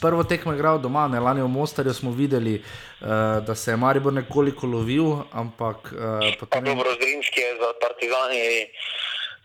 Prvo 0.00 0.24
tekmo 0.24 0.54
igral 0.54 0.78
doma, 0.80 1.08
ne 1.08 1.20
lani 1.20 1.42
v 1.42 1.48
Mostarju 1.48 1.92
smo 1.94 2.10
videli, 2.10 2.54
uh, 2.56 3.08
da 3.46 3.54
se 3.54 3.70
je 3.70 3.76
Maribor 3.76 4.12
nekoliko 4.12 4.66
lovil, 4.66 5.12
ampak 5.32 5.92
uh, 5.92 6.30
potem. 6.40 6.64
Dobro, 6.64 6.94
Zrinski 7.00 7.40
je 7.40 7.52
za 7.60 7.72
Partizani. 7.82 8.40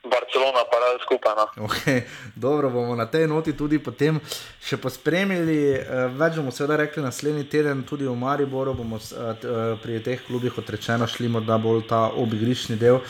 Barcelona, 0.10 0.62
pa 0.72 0.78
da 0.82 0.90
skupaj. 1.04 1.34
No. 1.38 1.68
Okay, 1.68 2.02
dobro, 2.36 2.70
bomo 2.70 2.96
na 2.96 3.06
tej 3.06 3.28
noti 3.28 3.54
tudi 3.54 3.80
potem 3.80 4.20
še 4.62 4.78
pospremili. 4.78 5.58
Eh, 5.76 6.08
več 6.18 6.38
bomo 6.40 6.52
seveda 6.52 6.80
rekli 6.84 7.04
naslednji 7.04 7.48
teden, 7.50 7.84
tudi 7.88 8.08
v 8.08 8.16
Mariboru 8.18 8.76
bomo 8.78 9.00
eh, 9.00 9.32
eh, 9.32 9.74
pri 9.82 10.02
teh 10.04 10.22
klubih, 10.28 10.54
kot 10.56 10.70
rečeno, 10.70 11.08
šli 11.08 11.32
morda 11.32 11.58
bolj 11.62 11.86
ta 11.90 12.08
obigrišni 12.14 12.78
del. 12.82 13.02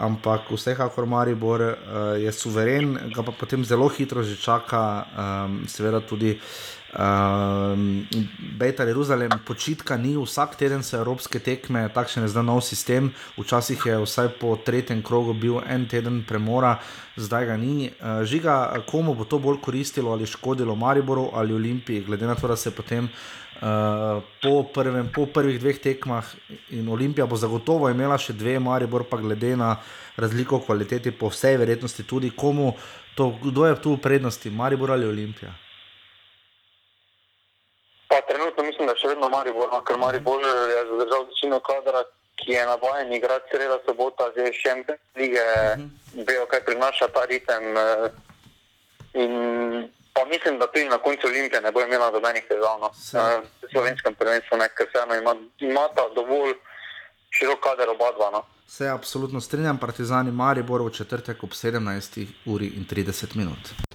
Ampak 0.00 0.48
vsekakor 0.54 1.04
Maribor 1.04 1.60
je 2.16 2.30
suveren, 2.32 2.94
ga 3.12 3.24
pa 3.26 3.34
potem 3.36 3.66
zelo 3.66 3.88
hitro 3.90 4.22
že 4.24 4.38
čaka, 4.40 4.80
seveda 5.68 6.00
tudi 6.00 6.38
Um, 6.90 8.02
Bejta 8.58 8.82
Jeruzalem, 8.82 9.30
počitka 9.46 9.94
ni, 9.96 10.16
vsak 10.18 10.56
teden 10.58 10.82
so 10.82 10.98
evropske 10.98 11.38
tekme, 11.38 11.84
takšen 11.94 12.26
je 12.26 12.32
zdaj 12.34 12.42
nov 12.42 12.64
sistem. 12.66 13.12
Včasih 13.38 13.78
je 13.86 13.98
vsaj 14.02 14.34
po 14.42 14.56
tretjem 14.58 14.98
krogu 15.02 15.30
bil 15.30 15.60
en 15.62 15.86
teden 15.86 16.24
premora, 16.26 16.80
zdaj 17.14 17.46
ga 17.46 17.56
ni. 17.56 17.92
Uh, 17.94 18.26
žiga, 18.26 18.74
komu 18.90 19.14
bo 19.14 19.22
to 19.22 19.38
bolj 19.38 19.60
koristilo 19.62 20.10
ali 20.10 20.26
škodilo 20.26 20.74
Mariboru 20.74 21.30
ali 21.32 21.54
Olimpiji, 21.54 22.02
glede 22.02 22.26
na 22.26 22.34
to, 22.34 22.50
da 22.50 22.56
se 22.56 22.74
potem. 22.74 23.06
Uh, 23.60 24.24
po, 24.42 24.64
prvem, 24.74 25.12
po 25.14 25.28
prvih 25.30 25.60
dveh 25.60 25.78
tekmah 25.78 26.26
in 26.74 26.88
Olimpija 26.88 27.26
bo 27.26 27.36
zagotovo 27.36 27.90
imela 27.92 28.18
še 28.18 28.32
dve, 28.32 28.58
Maribor 28.58 29.04
pa 29.06 29.20
glede 29.20 29.52
na 29.56 29.76
razliko 30.16 30.58
v 30.58 30.66
kvaliteti, 30.66 31.14
po 31.14 31.30
vsej 31.30 31.60
verjetnosti 31.60 32.02
tudi 32.02 32.34
komu, 32.34 32.72
to, 33.14 33.30
kdo 33.38 33.68
je 33.68 33.74
tu 33.78 33.94
v 33.94 34.02
prednosti, 34.02 34.50
Maribor 34.50 34.96
ali 34.96 35.06
Olimpija. 35.06 35.52
Pa 38.10 38.18
trenutno 38.28 38.64
mislim, 38.66 38.88
da 38.90 38.94
še 38.98 39.12
vedno 39.12 39.28
Maribor, 39.30 39.68
no, 39.72 39.78
ker 39.86 39.98
Maribor 39.98 40.42
je 40.42 40.80
zadržal 40.90 41.28
večino 41.30 41.60
kadra, 41.62 42.02
ki 42.40 42.52
je 42.52 42.64
navajen 42.66 43.12
igrati 43.12 43.52
sreda 43.52 43.76
sobota, 43.86 44.26
zdaj 44.34 44.52
še 44.52 44.70
en 44.74 44.80
lige, 45.20 45.44
-huh. 45.44 45.86
vejo, 46.26 46.46
kaj 46.50 46.64
prinaša 46.66 47.08
ta 47.14 47.24
ritem. 47.30 47.76
eh, 47.76 48.10
In 49.14 49.32
pa 50.14 50.24
mislim, 50.24 50.58
da 50.58 50.66
tudi 50.66 50.88
na 50.88 50.98
koncu 50.98 51.26
Olimpije 51.26 51.60
ne 51.60 51.72
bo 51.72 51.80
imela 51.80 52.10
dobenih 52.10 52.44
težav. 52.48 52.78
No. 52.80 52.90
V 53.62 53.68
slovenskem 53.72 54.14
prvenstvu 54.14 54.56
ne, 54.58 54.68
ker 54.68 54.86
vseeno 54.88 55.14
ima, 55.14 55.34
imata 55.58 56.02
dovolj 56.14 56.54
širok 57.30 57.60
kader 57.60 57.88
oba 57.90 58.12
dva. 58.16 58.30
No. 58.30 58.42
Se 58.66 58.88
absolutno 58.88 59.40
strinjam, 59.40 59.78
Partizani 59.78 60.30
Maribor 60.30 60.82
v 60.82 60.90
četrtek 60.90 61.42
ob 61.42 61.50
17. 61.50 62.26
uri 62.46 62.66
in 62.76 62.86
30 62.90 63.36
minut. 63.36 63.89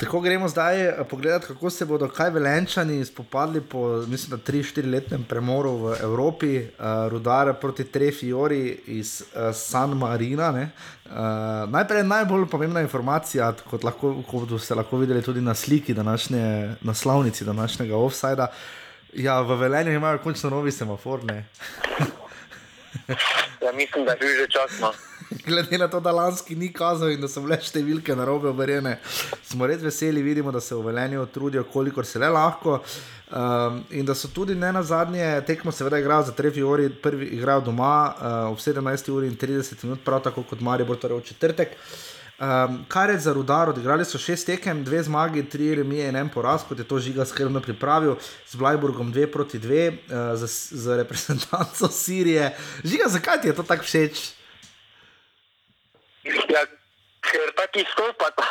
Tako 0.00 0.20
gremo 0.20 0.48
zdaj 0.48 0.88
eh, 0.88 0.94
pogledat, 1.10 1.44
kako 1.44 1.70
se 1.70 1.84
bodo 1.84 2.08
kaj 2.08 2.30
velenčani 2.30 3.04
spopadli 3.04 3.60
po, 3.60 4.04
mislim, 4.08 4.30
da 4.30 4.52
3-4 4.52 4.90
letnem 4.90 5.24
premoru 5.28 5.72
v 5.76 5.96
Evropi, 6.02 6.56
uh, 6.58 7.08
rudar 7.12 7.52
proti 7.60 7.84
Trefiori 7.84 8.80
iz 8.86 9.22
uh, 9.22 9.54
San 9.54 9.90
Marina. 9.90 10.48
Uh, 10.50 11.12
najprej 11.68 12.02
najbolj 12.04 12.46
pomembna 12.46 12.80
informacija, 12.80 13.52
kot, 13.70 13.84
lahko, 13.84 14.14
kot 14.30 14.56
ste 14.60 14.74
lahko 14.74 14.96
videli 14.96 15.22
tudi 15.22 15.40
na 15.40 15.54
sliki 15.54 15.94
današnje 15.94 16.74
naslovnici 16.80 17.44
današnjega 17.44 17.96
offsajda. 17.96 18.46
Ja, 19.12 19.40
v 19.40 19.60
Velenju 19.60 19.92
imajo 19.92 20.18
končno 20.18 20.50
novi 20.50 20.72
semafor. 20.72 21.24
Ne? 21.24 21.44
Ja, 23.62 23.72
mislim, 23.72 24.04
da 24.04 24.12
je 24.12 24.18
bil 24.18 24.28
že 24.28 24.46
čas. 24.48 24.80
No. 24.80 25.09
Glede 25.46 25.78
na 25.78 25.88
to, 25.88 26.00
da 26.00 26.12
lanski 26.12 26.56
ni 26.56 26.72
kazal 26.72 27.10
in 27.10 27.20
da 27.22 27.28
so 27.30 27.42
bile 27.44 27.58
številke 27.62 28.16
na 28.18 28.24
robe 28.26 28.50
obrjene, 28.50 28.96
smo 29.46 29.66
res 29.68 29.82
veseli, 29.82 30.24
vidimo, 30.26 30.50
da 30.50 30.60
se 30.60 30.74
v 30.74 30.82
Velenju 30.88 31.26
trudijo, 31.30 31.64
kolikor 31.70 32.06
se 32.06 32.18
le 32.18 32.30
lahko. 32.34 32.80
Um, 33.30 33.84
in 33.94 34.06
da 34.06 34.14
so 34.18 34.26
tudi 34.34 34.56
ne 34.58 34.72
na 34.74 34.82
zadnje 34.82 35.26
tekmo, 35.46 35.70
seveda, 35.70 36.00
igrajo 36.02 36.26
za 36.26 36.34
Trefi 36.34 36.64
uri, 36.66 36.88
prvi 36.90 37.28
igrajo 37.36 37.68
doma 37.68 37.92
uh, 38.10 38.38
ob 38.50 38.58
17 38.58 39.10
uri 39.14 39.28
in 39.30 39.36
30 39.38 39.84
minut, 39.84 40.02
prav 40.04 40.24
tako 40.24 40.42
kot 40.50 40.64
Maribor, 40.66 40.98
torej 40.98 41.20
v 41.20 41.28
četrtek. 41.28 41.78
Um, 42.40 42.80
kar 42.90 43.12
je 43.12 43.20
za 43.20 43.34
rudar, 43.36 43.70
odigrali 43.70 44.02
so 44.08 44.18
šest 44.18 44.48
tekem, 44.48 44.82
dve 44.82 45.04
zmagi, 45.06 45.44
tri 45.52 45.74
remije 45.78 46.08
in 46.10 46.16
en 46.16 46.32
poraz, 46.32 46.64
kot 46.66 46.80
je 46.80 46.88
to 46.88 46.98
žiga 46.98 47.28
skrbno 47.28 47.62
pripravil, 47.62 48.16
z 48.48 48.58
Blajburgom 48.58 49.12
dve 49.14 49.28
proti 49.30 49.62
dve, 49.62 49.86
uh, 49.92 50.34
za, 50.40 50.50
za 50.74 50.98
reprezentanco 50.98 51.92
Sirije. 52.02 52.50
Žiga, 52.82 53.12
zakaj 53.14 53.42
ti 53.44 53.52
je 53.52 53.58
to 53.60 53.62
tako 53.62 53.86
všeč? 53.86 54.39
Ja, 56.50 56.64
ker 57.20 57.52
taki 57.56 57.84
stopa 57.92 58.30
ta 58.36 58.46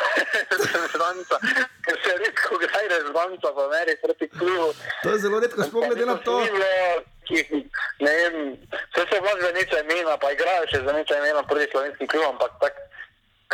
rezonanca, 0.50 1.38
ker 1.86 1.96
se 2.04 2.16
redko 2.22 2.58
gre 2.62 2.82
rezonanca 2.92 3.52
v 3.56 3.64
Ameriki 3.66 4.02
proti 4.04 4.28
klubu. 4.28 4.70
To 5.02 5.14
je 5.14 5.18
zelo 5.24 5.40
redko, 5.40 5.64
sploh 5.64 5.88
glede 5.88 6.06
na 6.06 6.16
to. 6.16 6.38
Ne 8.00 8.12
vem, 8.18 8.36
vse 8.94 9.02
se 9.10 9.18
vlada 9.22 9.40
za 9.46 9.50
nekaj 9.54 9.82
imena, 9.84 10.16
pa 10.22 10.32
igrajo 10.34 10.70
še 10.70 10.84
za 10.86 10.94
nekaj 10.94 11.20
imena 11.22 11.42
proti 11.46 11.68
slovenskim 11.70 12.08
klubom, 12.10 12.34
ampak 12.34 12.56
tak, 12.62 12.78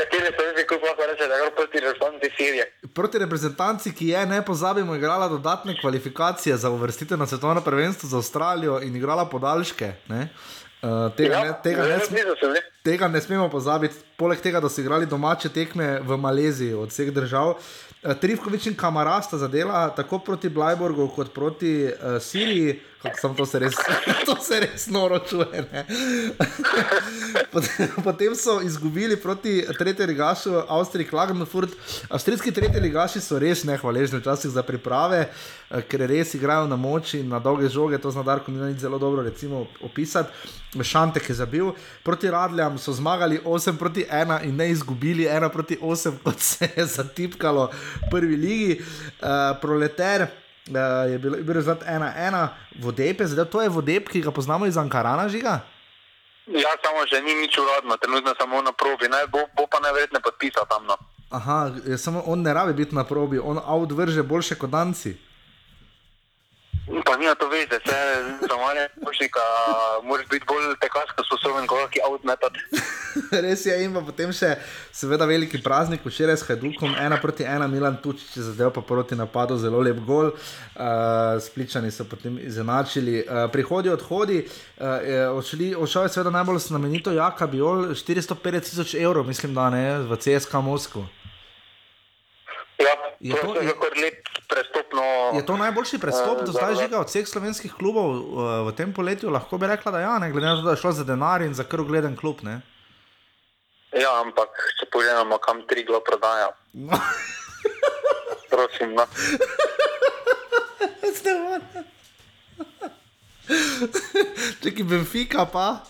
kateri 0.01 0.33
slovenski 0.33 0.65
klub 0.71 0.87
lahko 0.87 1.09
reče, 1.11 1.29
da 1.29 1.41
gre 1.43 1.51
proti 1.57 1.83
rezonanci 1.85 2.31
Sirije. 2.37 2.67
Proti 2.97 3.21
reprezentanci, 3.21 3.93
ki 3.97 4.13
je, 4.15 4.27
ne 4.33 4.41
pozabimo, 4.45 4.97
igrala 4.97 5.29
dodatne 5.29 5.77
kvalifikacije 5.81 6.57
za 6.57 6.71
uvrstitev 6.73 7.21
na 7.21 7.27
svetovno 7.27 7.65
prvenstvo 7.65 8.09
za 8.09 8.23
Avstralijo 8.23 8.81
in 8.85 8.97
igrala 8.97 9.29
podaljške. 9.29 9.93
Ne? 10.09 10.29
Uh, 10.29 10.66
tega, 11.17 11.41
ne, 11.45 11.53
tega, 11.63 11.83
ne, 11.83 11.89
Ja, 11.89 12.01
so 12.01 12.47
bili. 12.47 12.61
tega 12.85 13.09
ne 13.09 13.21
smemo 13.21 13.49
pozabiti. 13.49 13.95
Poleg 14.17 14.41
tega, 14.41 14.61
da 14.61 14.69
so 14.69 14.81
igrali 14.81 15.07
domače 15.07 15.49
tekme 15.49 16.01
v 16.01 16.17
Maleziji 16.17 16.75
od 16.75 16.89
vseh 16.89 17.13
držav. 17.13 17.49
Uh, 17.49 18.13
Trivkovič 18.21 18.67
in 18.67 18.77
Kamara 18.77 19.23
sta 19.23 19.39
zadela 19.39 19.89
tako 19.91 20.19
proti 20.19 20.49
Blajburgu 20.49 21.09
kot 21.17 21.35
proti 21.35 21.85
uh, 21.85 22.21
Siriji. 22.23 22.81
Sem 23.21 23.35
to 23.35 23.47
se 23.47 23.59
res, 23.59 23.75
to 24.27 24.37
se 24.41 24.61
res 24.61 24.87
noro 24.91 25.19
čuje. 25.19 25.65
Potem, 28.05 28.35
so 28.35 28.61
izgubili 28.65 29.17
proti 29.17 29.65
tretjemu 29.79 30.09
ligašu, 30.13 30.55
Avstriji, 30.69 31.09
Klagenfurt. 31.09 31.71
Avstrijski 32.09 32.53
tretji 32.53 32.81
ligaši 32.81 33.21
so 33.21 33.39
res 33.39 33.65
nehvaležni 33.65 34.21
včasih 34.21 34.51
za 34.51 34.63
priprave, 34.63 35.27
eh, 35.27 35.83
ker 35.89 36.07
res 36.09 36.35
igrajo 36.35 36.67
na 36.67 36.77
moči 36.77 37.21
in 37.21 37.29
na 37.29 37.39
dolge 37.39 37.69
žoge. 37.69 37.99
To 37.99 38.11
zna 38.11 38.23
Darko 38.23 38.51
Milanič 38.51 38.81
zelo 38.81 38.99
dobro 38.99 39.23
recimo, 39.23 39.67
opisati. 39.83 40.33
Šantek 40.83 41.29
je 41.29 41.35
zabil. 41.35 41.71
Proti 42.05 42.31
Radljam 42.31 42.79
so 42.79 42.93
zmagali 42.93 43.41
8 43.45 43.79
proti 43.79 44.05
1 44.11 44.45
in 44.45 44.57
ne 44.57 44.71
izgubili 44.71 45.25
1 45.25 45.53
proti 45.53 45.79
8, 45.83 46.19
kot 46.25 46.41
se 46.41 46.69
je 46.77 46.87
zatipkalo 46.87 47.71
v 48.07 48.11
prvi 48.11 48.37
ligi. 48.37 48.81
Uh, 49.21 49.57
proleter. 49.61 50.27
Uh, 50.67 51.11
je 51.11 51.19
bil, 51.19 51.53
rezultat 51.55 51.87
1-1, 51.87 52.49
vodep 52.83 53.21
je 53.21 53.27
zdaj, 53.27 53.47
to 53.47 53.63
je 53.63 53.71
vodep, 53.71 54.09
ki 54.11 54.21
ga 54.21 54.31
poznamo 54.35 54.67
iz 54.67 54.77
Ankarana, 54.77 55.29
žiga. 55.29 55.63
Ja, 56.47 56.75
samo 56.83 57.07
že 57.07 57.23
ni 57.23 57.35
nič 57.35 57.59
uradno, 57.59 57.97
trenutno 57.97 58.35
samo 58.39 58.63
na 58.63 58.73
probi, 58.73 59.07
ne, 59.07 59.27
bo, 59.31 59.47
bo 59.55 59.67
pa 59.71 59.79
najverjetneje 59.83 60.23
podpisal 60.23 60.67
tam. 60.67 60.87
No. 60.87 60.99
Aha, 61.31 61.71
samo 61.99 62.23
on 62.27 62.43
ne 62.43 62.55
rabi 62.55 62.73
biti 62.73 62.95
na 62.95 63.05
probi, 63.05 63.39
on 63.39 63.59
avt 63.59 63.93
vrže 63.93 64.23
boljše 64.23 64.55
kot 64.59 64.71
danci. 64.71 65.15
Pa 67.05 67.17
nima 67.17 67.35
to 67.35 67.49
veze, 67.49 67.79
vse 67.79 67.97
za 68.41 68.57
male 68.57 68.89
pošnika, 69.05 69.41
moraš 70.03 70.27
biti 70.29 70.45
bolj 70.49 70.77
tekaško 70.81 71.25
sposoben, 71.25 71.67
kot 71.67 71.91
ki 71.91 71.99
avt 72.01 72.23
metati. 72.25 72.61
Res 73.45 73.65
je, 73.67 73.75
in 73.83 73.97
potem 73.97 74.31
še, 74.33 74.53
seveda, 74.95 75.27
veliki 75.27 75.59
praznik, 75.59 76.05
včeraj 76.07 76.37
s 76.37 76.47
Hajdukom, 76.47 76.95
ena 76.95 77.19
proti 77.19 77.43
ena, 77.45 77.67
Milan 77.67 77.99
Tučič 77.99 78.37
je 78.37 78.45
zadev 78.45 78.71
pa 78.71 78.81
proti 78.83 79.19
napadu, 79.19 79.59
zelo 79.59 79.83
lep 79.83 79.99
gol. 80.07 80.31
Uh, 80.31 80.87
Spličani 81.43 81.91
so 81.91 82.07
potem 82.07 82.39
izenačili. 82.39 83.19
Uh, 83.21 83.51
prihodi, 83.51 83.91
odhodi, 83.91 84.39
uh, 84.79 85.03
odšli, 85.35 85.75
odšel 85.75 86.07
je 86.07 86.15
seveda 86.15 86.31
najbolj 86.33 86.63
znamenito 86.69 87.11
Jaka 87.11 87.47
Biol, 87.47 87.97
450 87.99 88.37
tisoč 88.63 88.95
evrov, 88.97 89.27
mislim, 89.27 89.55
da 89.55 89.71
ne, 89.71 89.85
v 90.05 90.15
CSK 90.17 90.63
Moskvo. 90.63 91.03
Ja, 92.79 92.95
Je 93.21 93.35
to 93.35 93.43
to- 93.43 93.59
je 93.59 93.67
je- 93.67 94.03
lep 94.03 94.36
prestopno. 94.47 95.03
Je 95.33 95.43
to 95.43 95.57
najboljši 95.57 95.99
prestop 95.99 96.39
Eh, 96.39 96.45
do 96.45 96.53
zdaj 96.53 96.75
žiga 96.77 96.99
od 96.99 97.07
vseh 97.07 97.27
slovenskih 97.27 97.73
klubov 97.73 98.07
uh, 98.07 98.21
v 98.63 98.73
tem 98.73 98.93
poletju? 98.93 99.31
Lahko 99.31 99.59
bi 99.59 99.67
rekla, 99.67 99.93
da 99.93 100.01
ja, 100.01 100.19
ne 100.19 100.31
glede 100.31 100.47
na 100.47 100.57
to, 100.57 100.63
da 100.63 100.71
je 100.71 100.77
šlo 100.77 100.93
za 100.93 101.05
denar 101.05 101.43
in 101.43 101.53
za 101.53 101.65
kar 101.65 101.81
ugleden 101.81 102.17
klub. 102.17 102.43
Ne? 102.43 102.61
Ja, 103.93 104.21
ampak 104.21 104.49
če 104.77 104.87
pogledamo, 104.87 105.39
kam 105.39 105.63
tri 105.63 105.85
glo 105.85 106.01
prodaja, 106.01 106.51
No. 106.75 106.99
prosim. 108.51 108.93
No. 108.93 109.07
Ste 111.11 111.31
vona. 111.35 111.85
Čekaj, 114.59 114.85
Benfica 114.85 115.47
pa, 115.47 115.81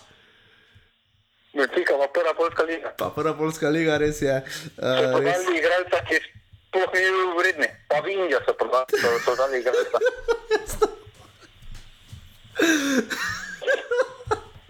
Benfica 1.53 1.93
pa 1.95 2.07
prva 2.07 2.33
polska 2.33 2.63
liga. 2.63 2.93
pa 2.93 3.09
prva 3.09 3.33
polska 3.33 3.69
liga, 3.69 3.97
res 3.97 4.21
je. 4.21 4.35
Uh, 4.77 5.15
Uh, 5.15 5.19
res. 5.19 5.41
igralca, 5.49 5.97
ki 6.05 6.19
sploh 6.77 6.93
ni 6.93 7.09
bil 7.09 7.33
vredni. 7.37 7.67
Pa 7.87 8.01
v 8.01 8.07
Indijo 8.13 8.39
so 8.45 8.53
prodali, 8.53 8.85
so, 9.25 9.35
dali 9.35 9.59
igralca. 9.59 9.97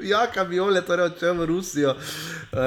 Jaka 0.07 0.43
Viole, 0.43 0.81
torej 0.85 1.05
odšel 1.11 1.33
v 1.35 1.45
Rusijo. 1.45 1.95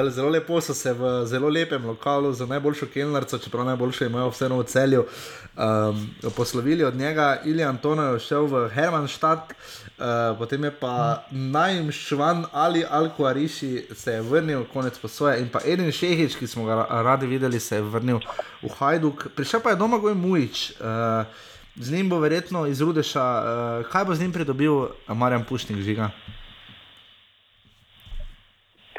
Zelo 0.09 0.29
lepo 0.29 0.61
so 0.61 0.73
se 0.73 0.93
v 0.93 1.25
zelo 1.25 1.49
lepem 1.49 1.85
lokalu 1.85 2.33
za 2.33 2.45
najboljšo 2.45 2.85
kelnarco, 2.93 3.37
čeprav 3.37 3.65
najboljše 3.65 4.05
imajo 4.05 4.29
vseeno 4.29 4.59
v 4.59 4.63
celju, 4.63 5.05
um, 5.05 6.09
poslovili 6.35 6.83
od 6.83 6.95
njega. 6.95 7.41
Ilija 7.45 7.69
Antonov 7.69 8.13
je 8.13 8.19
šel 8.19 8.45
v 8.45 8.69
Hermannstadt, 8.69 9.53
uh, 10.01 10.33
potem 10.37 10.63
je 10.63 10.71
pa 10.71 11.23
Najm 11.29 11.91
Švan 11.93 12.45
ali 12.51 12.81
Alkuariši 12.81 13.93
se 13.93 14.17
je 14.17 14.21
vrnil, 14.21 14.65
konec 14.73 14.97
posoje. 14.97 15.37
In 15.39 15.49
pa 15.53 15.61
Edin 15.61 15.91
Šehič, 15.91 16.35
ki 16.35 16.47
smo 16.47 16.65
ga 16.65 16.81
ra- 16.81 16.89
radi 17.05 17.29
videli, 17.29 17.59
se 17.59 17.77
je 17.77 17.85
vrnil 17.85 18.17
v 18.65 18.73
Hajduk. 18.79 19.29
Prišel 19.37 19.61
pa 19.61 19.69
je 19.69 19.79
doma 19.79 20.01
Goj 20.01 20.17
Mujič. 20.17 20.81
Uh, 20.81 21.29
Z 21.79 21.87
njim 21.95 22.09
bo 22.11 22.19
verjetno 22.19 22.67
iz 22.67 22.81
Rudeša, 22.83 23.23
uh, 23.23 23.87
kaj 23.87 24.03
bo 24.05 24.11
z 24.11 24.21
njim 24.21 24.33
pridobil 24.35 24.91
Marjan 25.07 25.45
Pušnik 25.47 25.79
žiga? 25.79 26.11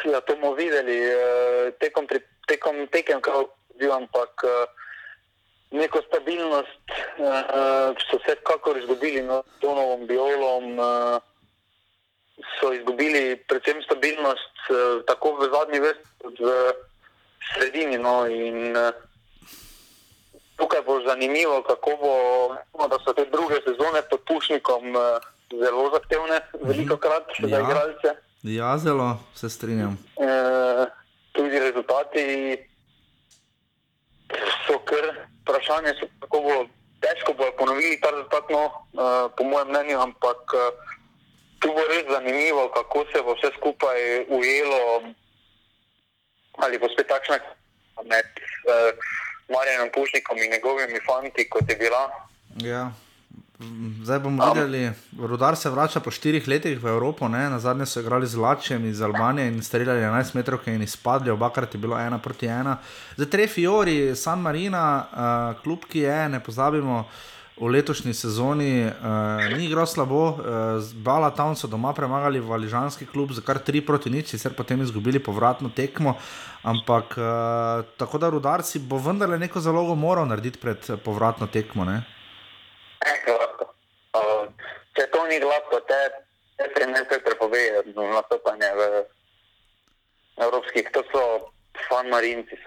Ja, 0.09 0.21
to 0.25 0.35
bomo 0.41 0.55
videli 0.57 0.97
eh, 0.97 1.71
tekom, 1.79 2.09
pri- 2.09 2.25
tekom 2.49 2.89
tekem, 2.89 3.21
ko 3.21 3.53
ampak 3.93 4.33
uh, 4.45 4.67
neko 5.73 6.03
stabilnost 6.07 6.85
uh, 7.18 7.27
so 8.11 8.18
vsekakor 8.18 8.79
izgubili 8.79 9.23
no, 9.23 9.43
s 9.57 9.61
Tonovom, 9.61 10.07
Biolom. 10.07 10.79
Uh, 10.79 11.20
so 12.61 12.73
izgubili 12.73 13.37
predvsem 13.49 13.83
stabilnost 13.83 14.57
uh, 14.70 15.05
tako 15.07 15.37
v 15.37 15.49
zadnji 15.53 15.81
vrsti 15.81 16.09
kot 16.23 16.41
v 16.41 16.53
sredini. 17.55 17.99
No, 17.99 18.27
in, 18.27 18.77
uh, 18.77 18.91
tukaj 20.57 20.83
bo 20.83 21.01
zanimivo, 21.07 21.62
kako 21.62 21.91
bo, 22.01 22.14
no, 22.79 22.89
da 22.89 22.99
so 23.05 23.12
te 23.12 23.25
druge 23.27 23.55
sezone 23.66 24.03
pod 24.11 24.20
Pušnikom 24.27 24.97
uh, 24.97 25.03
zelo 25.53 25.91
zahtevne, 25.93 26.41
veliko 26.62 26.97
krat 26.97 27.25
za 27.43 27.57
Ja. 27.57 27.61
igralce. 27.61 28.14
Ja, 28.43 28.79
zelo 28.79 29.18
se 29.35 29.51
strinjam. 29.51 29.99
Eh, 30.18 30.87
tudi 31.33 31.59
rezultati 31.59 32.25
so 34.66 34.78
kar 34.89 35.05
vprašanje, 35.43 35.95
so, 36.01 36.07
kako 36.20 36.41
bo 36.41 36.55
težko 37.03 37.35
bo 37.35 37.51
ponovili 37.59 38.01
ta 38.01 38.11
rezultat, 38.11 38.51
no, 38.51 38.64
eh, 38.70 39.28
po 39.37 39.45
mojem 39.45 39.68
mnenju, 39.68 40.01
ampak 40.01 40.41
eh, 40.55 40.70
tu 41.59 41.72
bo 41.74 41.83
res 41.91 42.07
zanimivo, 42.11 42.68
kako 42.74 43.05
se 43.12 43.22
bo 43.22 43.35
vse 43.35 43.51
skupaj 43.57 44.26
ujelo, 44.28 44.80
ali 46.62 46.78
bo 46.78 46.89
spet 46.95 47.09
takšna 47.09 47.39
med 48.07 48.26
eh, 48.26 48.91
Marjanom 49.53 49.91
Pušnikom 49.95 50.39
in 50.39 50.51
njegovimi 50.51 51.01
fanti, 51.07 51.49
kot 51.49 51.68
je 51.68 51.76
bila. 51.76 52.07
Ja. 52.62 52.91
Zdaj 54.03 54.19
bomo 54.19 54.47
videli, 54.55 54.91
rudar 55.19 55.57
se 55.57 55.71
vrača 55.71 56.01
po 56.01 56.11
štirih 56.11 56.49
letih 56.49 56.83
v 56.83 56.89
Evropo, 56.89 57.29
ne? 57.29 57.51
na 57.51 57.59
zadnje 57.59 57.87
so 57.87 58.01
igrali 58.01 58.27
z 58.27 58.37
Lačijem 58.37 58.87
iz 58.87 59.03
Albanije 59.03 59.49
in 59.49 59.63
streljali 59.63 60.01
11 60.01 60.35
metrov 60.35 60.61
in 60.67 60.83
izpadli, 60.83 61.31
obakrat 61.31 61.75
je 61.75 61.79
bilo 61.79 61.99
ena 61.99 62.19
proti 62.19 62.47
ena. 62.47 62.79
Zdaj 63.17 63.31
Tre 63.31 63.47
Fiori, 63.47 64.17
San 64.17 64.41
Marina, 64.41 65.05
uh, 65.05 65.63
klub, 65.63 65.85
ki 65.89 65.99
je, 65.99 66.29
ne 66.29 66.41
pozabimo, 66.41 67.05
v 67.61 67.69
letošnji 67.69 68.15
sezoni 68.15 68.87
uh, 68.87 69.57
ni 69.57 69.67
igral 69.67 69.87
slabo, 69.87 70.23
uh, 70.31 70.37
z 70.81 70.93
Bala 70.93 71.31
Town 71.31 71.55
so 71.57 71.69
doma 71.69 71.93
premagali 71.93 72.41
valižanski 72.41 73.07
klub 73.07 73.33
za 73.33 73.45
kar 73.45 73.61
3 73.63 73.87
proti 73.87 74.11
nič, 74.11 74.33
sicer 74.35 74.57
potem 74.57 74.83
izgubili 74.83 75.19
povratno 75.19 75.69
tekmo, 75.69 76.17
ampak 76.63 77.15
uh, 77.19 77.85
tako 77.97 78.19
da 78.19 78.31
rudar 78.31 78.63
si 78.63 78.79
bo 78.79 78.99
vendarle 78.99 79.39
neko 79.39 79.61
zalogo 79.61 79.95
moral 79.95 80.27
narediti 80.27 80.59
pred 80.59 80.91
eh, 80.91 80.97
povratno 80.97 81.47
tekmo. 81.47 81.85
Ne? 81.85 82.03
Če 84.93 85.07
to 85.13 85.25
ni 85.27 85.41
gladko, 85.41 85.81
te, 85.89 86.01
te 86.61 86.69
trenerke 86.77 87.19
prepovejo 87.25 87.83
nastopanje 87.97 88.71
v 88.77 88.89
evropskih, 90.43 90.91
to 90.93 91.03
so 91.13 91.23
fan 91.89 92.09
marinci 92.13 92.59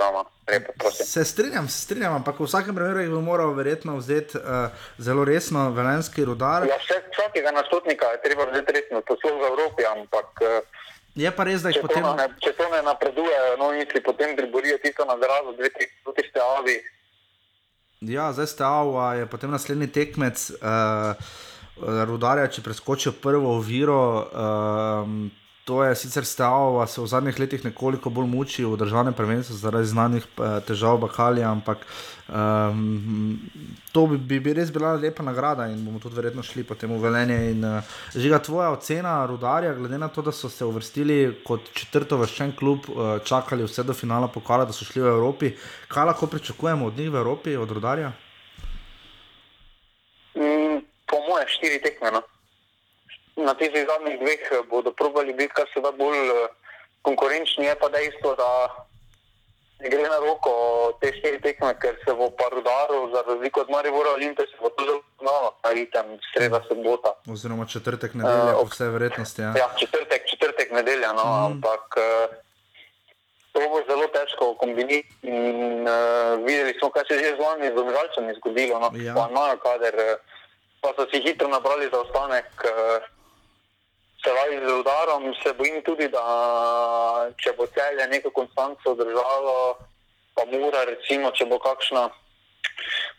prosim. 0.77 1.05
Se 1.05 1.25
strinjam, 1.25 1.67
se 1.69 1.85
strinjam, 1.85 2.15
ampak 2.19 2.39
v 2.39 2.47
vsakem 2.47 2.75
primeru 2.75 3.03
jih 3.03 3.13
bo 3.13 3.21
moral 3.21 3.53
verjetno 3.53 3.97
vzeti 3.97 4.37
uh, 4.37 4.73
zelo 4.97 5.25
resno, 5.25 5.69
velenski 5.71 6.25
rudar. 6.25 6.65
Ja, 6.67 6.77
vse, 6.81 6.97
vsakega 7.13 7.53
nastopnika 7.53 8.11
je 8.17 8.21
treba 8.25 8.49
vzeti 8.49 8.79
resno, 8.79 9.01
to 9.05 9.17
so 9.21 9.33
v 9.37 9.45
Evropi, 9.53 9.85
ampak 9.85 10.41
uh, 10.41 10.83
Je 11.15 11.31
pa 11.31 11.45
res, 11.47 11.63
da 11.63 11.71
jih 11.71 11.79
če, 11.79 11.81
to 11.81 11.87
potem. 11.87 12.05
ne, 12.19 12.25
če 12.43 12.51
to 12.57 12.65
ne 12.73 12.81
napredujejo, 12.83 13.51
no 13.61 13.71
si 13.79 13.99
potem 14.03 14.35
priborijo 14.35 14.75
tisto 14.83 15.05
nagrado, 15.07 15.53
dve, 15.55 15.71
tri, 15.71 15.87
proti 16.03 16.27
steavi. 16.27 16.75
Ja, 18.07 18.29
zdaj 18.33 18.47
ste 18.47 18.63
Ava, 18.63 19.13
je 19.13 19.25
potem 19.25 19.51
naslednji 19.51 19.87
tekmec 19.87 20.51
uh, 20.51 21.15
rudarja, 22.05 22.47
če 22.47 22.61
preskočijo 22.61 23.15
prvo 23.21 23.55
oviro. 23.57 24.01
Um, 24.29 25.31
To 25.65 25.83
je 25.83 25.95
sicer 25.95 26.25
Steava, 26.25 26.85
se 26.87 27.01
v 27.01 27.07
zadnjih 27.09 27.39
letih 27.39 27.63
nekoliko 27.65 28.11
bolj 28.13 28.27
muči 28.29 28.65
v 28.65 28.77
državnem 28.77 29.13
prvenstvu 29.17 29.55
zaradi 29.57 29.87
znanih 29.89 30.21
eh, 30.21 30.59
težav 30.61 30.99
Bakalija, 31.01 31.49
ampak 31.49 31.87
um, 32.29 33.39
to 33.91 34.03
bi, 34.11 34.17
bi, 34.17 34.37
bi 34.39 34.53
res 34.53 34.69
bila 34.69 34.91
lepa 34.93 35.25
nagrada 35.25 35.65
in 35.73 35.79
bomo 35.81 35.97
tudi 35.99 36.19
verjetno 36.19 36.43
šli 36.45 36.63
potem 36.69 36.93
v 36.93 36.99
velenje. 37.01 37.37
In, 37.55 37.65
uh, 37.65 37.95
žiga, 38.13 38.37
tvoja 38.45 38.69
ocena 38.75 39.15
rudarja, 39.25 39.73
glede 39.73 39.97
na 39.97 40.07
to, 40.07 40.21
da 40.21 40.31
so 40.31 40.53
se 40.53 40.65
uvrstili 40.65 41.41
kot 41.47 41.73
četrto 41.73 42.21
vrščen 42.21 42.53
klub, 42.53 42.85
uh, 42.93 43.17
čakali 43.25 43.65
vse 43.65 43.87
do 43.89 43.97
finala 43.97 44.29
pokala, 44.29 44.69
da 44.69 44.73
so 44.73 44.85
šli 44.85 45.01
v 45.01 45.15
Evropi, 45.15 45.53
kaj 45.89 46.11
lahko 46.11 46.29
pričakujemo 46.29 46.93
od 46.93 47.01
njih 47.01 47.09
v 47.09 47.23
Evropi, 47.25 47.57
od 47.57 47.73
rudarja? 47.73 48.13
Mm, 50.37 50.85
po 51.09 51.25
moje 51.25 51.49
štiri 51.57 51.81
tekme. 51.81 52.13
No. 52.13 52.21
Na 53.35 53.53
tistih 53.53 53.85
zadnjih 53.87 54.19
dveh 54.19 54.43
eh, 54.51 54.63
bodo 54.69 54.91
probali 54.91 55.33
biti 55.33 55.53
kar 55.53 55.67
se 55.73 55.81
da 55.81 55.91
bolj 55.91 56.17
eh, 56.17 56.47
konkurenčni, 57.01 57.65
je 57.65 57.75
pa 57.75 57.89
dejstvo, 57.89 58.35
da 58.35 58.49
ne 59.79 59.89
gre 59.89 60.03
na 60.07 60.19
roko 60.23 60.51
te 61.01 61.11
štiri 61.17 61.41
tekme, 61.41 61.73
ker 61.79 61.97
se 62.05 62.13
bo 62.15 62.29
pa 62.31 62.47
rudaril, 62.53 63.11
za 63.11 63.23
razliko 63.27 63.61
od 63.61 63.69
Maribora 63.69 64.13
Olimpije, 64.15 64.47
se 64.47 64.57
bo 64.61 64.69
to 64.69 64.85
zelo 64.85 65.01
znalo, 65.19 65.51
na 65.63 65.69
ritem, 65.71 66.05
sreda, 66.31 66.61
sobota. 66.67 67.13
Oziroma 67.31 67.65
četrtek 67.65 68.13
nedelja, 68.13 68.49
Eh, 68.49 68.53
po 68.53 68.61
ok. 68.61 68.71
vsej 68.71 68.89
verjetnosti. 68.89 69.41
Ja. 69.41 69.53
Ja, 69.57 69.67
četrtek, 69.79 70.21
četrtek 70.29 70.71
nedelja, 70.71 71.13
no, 71.13 71.25
mm. 71.25 71.45
ampak 71.45 71.85
eh, 71.97 72.27
to 73.51 73.59
bo 73.71 73.79
zelo 73.87 74.07
težko 74.15 74.53
kombinirati. 74.59 75.07
In, 75.21 75.87
uh, 75.87 76.45
videli 76.45 76.75
smo, 76.79 76.89
kaj 76.89 77.03
se 77.07 77.13
je 77.13 77.19
že 77.23 77.35
z 77.35 77.39
vami, 77.39 77.71
z 77.75 77.77
obžalcem, 77.79 78.33
zgodilo. 78.37 78.79
No. 78.79 78.91
Ja. 78.99 79.13
Pa 79.15 79.27
imajo 79.31 79.57
kader, 79.57 79.95
eh, 79.95 80.15
pa 80.81 80.89
so 80.95 81.07
si 81.11 81.21
hitro 81.23 81.47
nabrali 81.47 81.87
za 81.91 81.99
ostanek. 82.03 82.51
Uh, 82.63 83.14
Se 84.25 84.31
pravi, 84.33 84.57
z 84.65 84.73
udarom 84.73 85.33
se 85.43 85.53
bojim 85.53 85.83
tudi, 85.85 86.07
da 86.09 86.21
če 87.37 87.51
bo 87.57 87.67
celje 87.69 88.07
neko 88.09 88.31
konstanco 88.33 88.95
držalo, 88.97 89.77
pa 90.33 90.45
mora, 90.49 90.81
recimo, 90.89 91.29
če 91.29 91.45
bo 91.45 91.59
kakšna, 91.61 92.07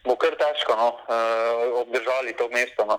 bo 0.03 0.17
kar 0.19 0.35
težko 0.35 0.75
no, 0.75 0.89
uh, 1.07 1.79
obdržali 1.85 2.35
to 2.35 2.49
mesto. 2.51 2.89
No. 2.91 2.99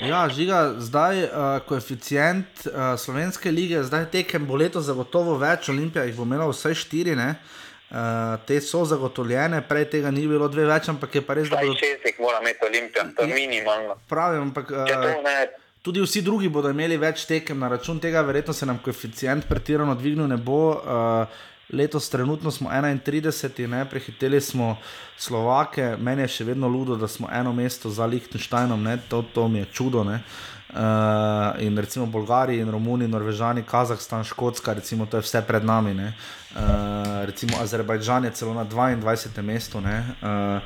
Ja, 0.00 0.24
žiga, 0.32 0.80
zdaj 0.80 1.26
uh, 1.26 1.60
koeficient 1.68 2.64
uh, 2.64 2.96
slovenske 2.96 3.52
lige, 3.52 3.84
zdaj 3.84 4.08
tekem 4.16 4.48
bo 4.48 4.56
leto 4.56 4.80
zagotovo 4.80 5.36
več, 5.36 5.68
Olimpija 5.68 6.06
jih 6.08 6.16
bo 6.16 6.24
imela 6.24 6.48
vsaj 6.48 6.78
štiri, 6.86 7.18
ne? 7.20 7.34
Uh, 7.92 8.40
te 8.48 8.56
so 8.64 8.86
zagotovljene, 8.88 9.60
prej 9.68 9.90
tega 9.92 10.08
ni 10.08 10.24
bilo 10.24 10.48
dve 10.48 10.64
več, 10.72 10.88
ampak 10.88 11.20
je 11.20 11.22
pa 11.28 11.36
res, 11.36 11.52
da 11.52 11.60
Vsaj 11.60 11.68
bodo 11.68 11.80
šest 11.84 12.08
jih 12.08 12.22
mora 12.24 12.40
imeti 12.40 12.64
Olimpija, 12.70 13.04
to 13.12 13.28
je 13.28 13.34
minimalno. 13.36 13.98
pravi, 14.08 14.40
ampak 14.40 14.72
uh, 14.72 15.60
tudi 15.82 16.00
vsi 16.00 16.22
drugi 16.22 16.48
bodo 16.48 16.70
imeli 16.70 16.96
več 16.96 17.26
tekem 17.26 17.58
na 17.58 17.68
račun 17.68 17.98
tega, 18.00 18.22
verjetno 18.22 18.54
se 18.54 18.66
nam 18.66 18.78
koeficient 18.78 19.48
pretirano 19.48 19.94
dvignil 19.94 20.28
ne 20.30 20.36
bo. 20.36 20.62
Uh, 20.76 21.48
Letos 21.72 22.10
trenutno 22.10 22.50
smo 22.50 22.68
31, 22.70 23.66
ne, 23.66 23.84
prehiteli 23.88 24.40
smo 24.40 24.76
Slovake, 25.16 25.94
meni 25.96 26.26
je 26.26 26.28
še 26.28 26.44
vedno 26.44 26.68
ludo, 26.68 26.98
da 27.00 27.08
smo 27.08 27.30
eno 27.32 27.52
mesto 27.56 27.90
za 27.90 28.04
Liechtensteinom, 28.06 28.82
ne, 28.82 28.98
to, 29.08 29.22
to 29.32 29.46
mi 29.48 29.62
je 29.62 29.70
čudo. 29.72 30.04
Ne. 30.04 30.20
Uh, 30.72 31.62
in 31.64 31.78
recimo 31.78 32.06
Bolgariji, 32.06 32.60
in 32.60 32.70
Romuni, 32.70 33.08
Norvežani, 33.08 33.64
Kazahstan, 33.68 34.24
Škotska, 34.24 34.74
recimo 34.74 35.06
to 35.06 35.16
je 35.16 35.24
vse 35.24 35.42
pred 35.48 35.64
nami. 35.64 35.94
ne. 35.94 36.12
Uh, 36.52 37.24
recimo 37.24 37.56
Azerbajdžan 37.60 38.24
je 38.24 38.30
celo 38.30 38.54
na 38.54 38.64
22. 38.64 39.42
mestu, 39.42 39.80
ne, 39.80 40.04
uh, 40.20 40.60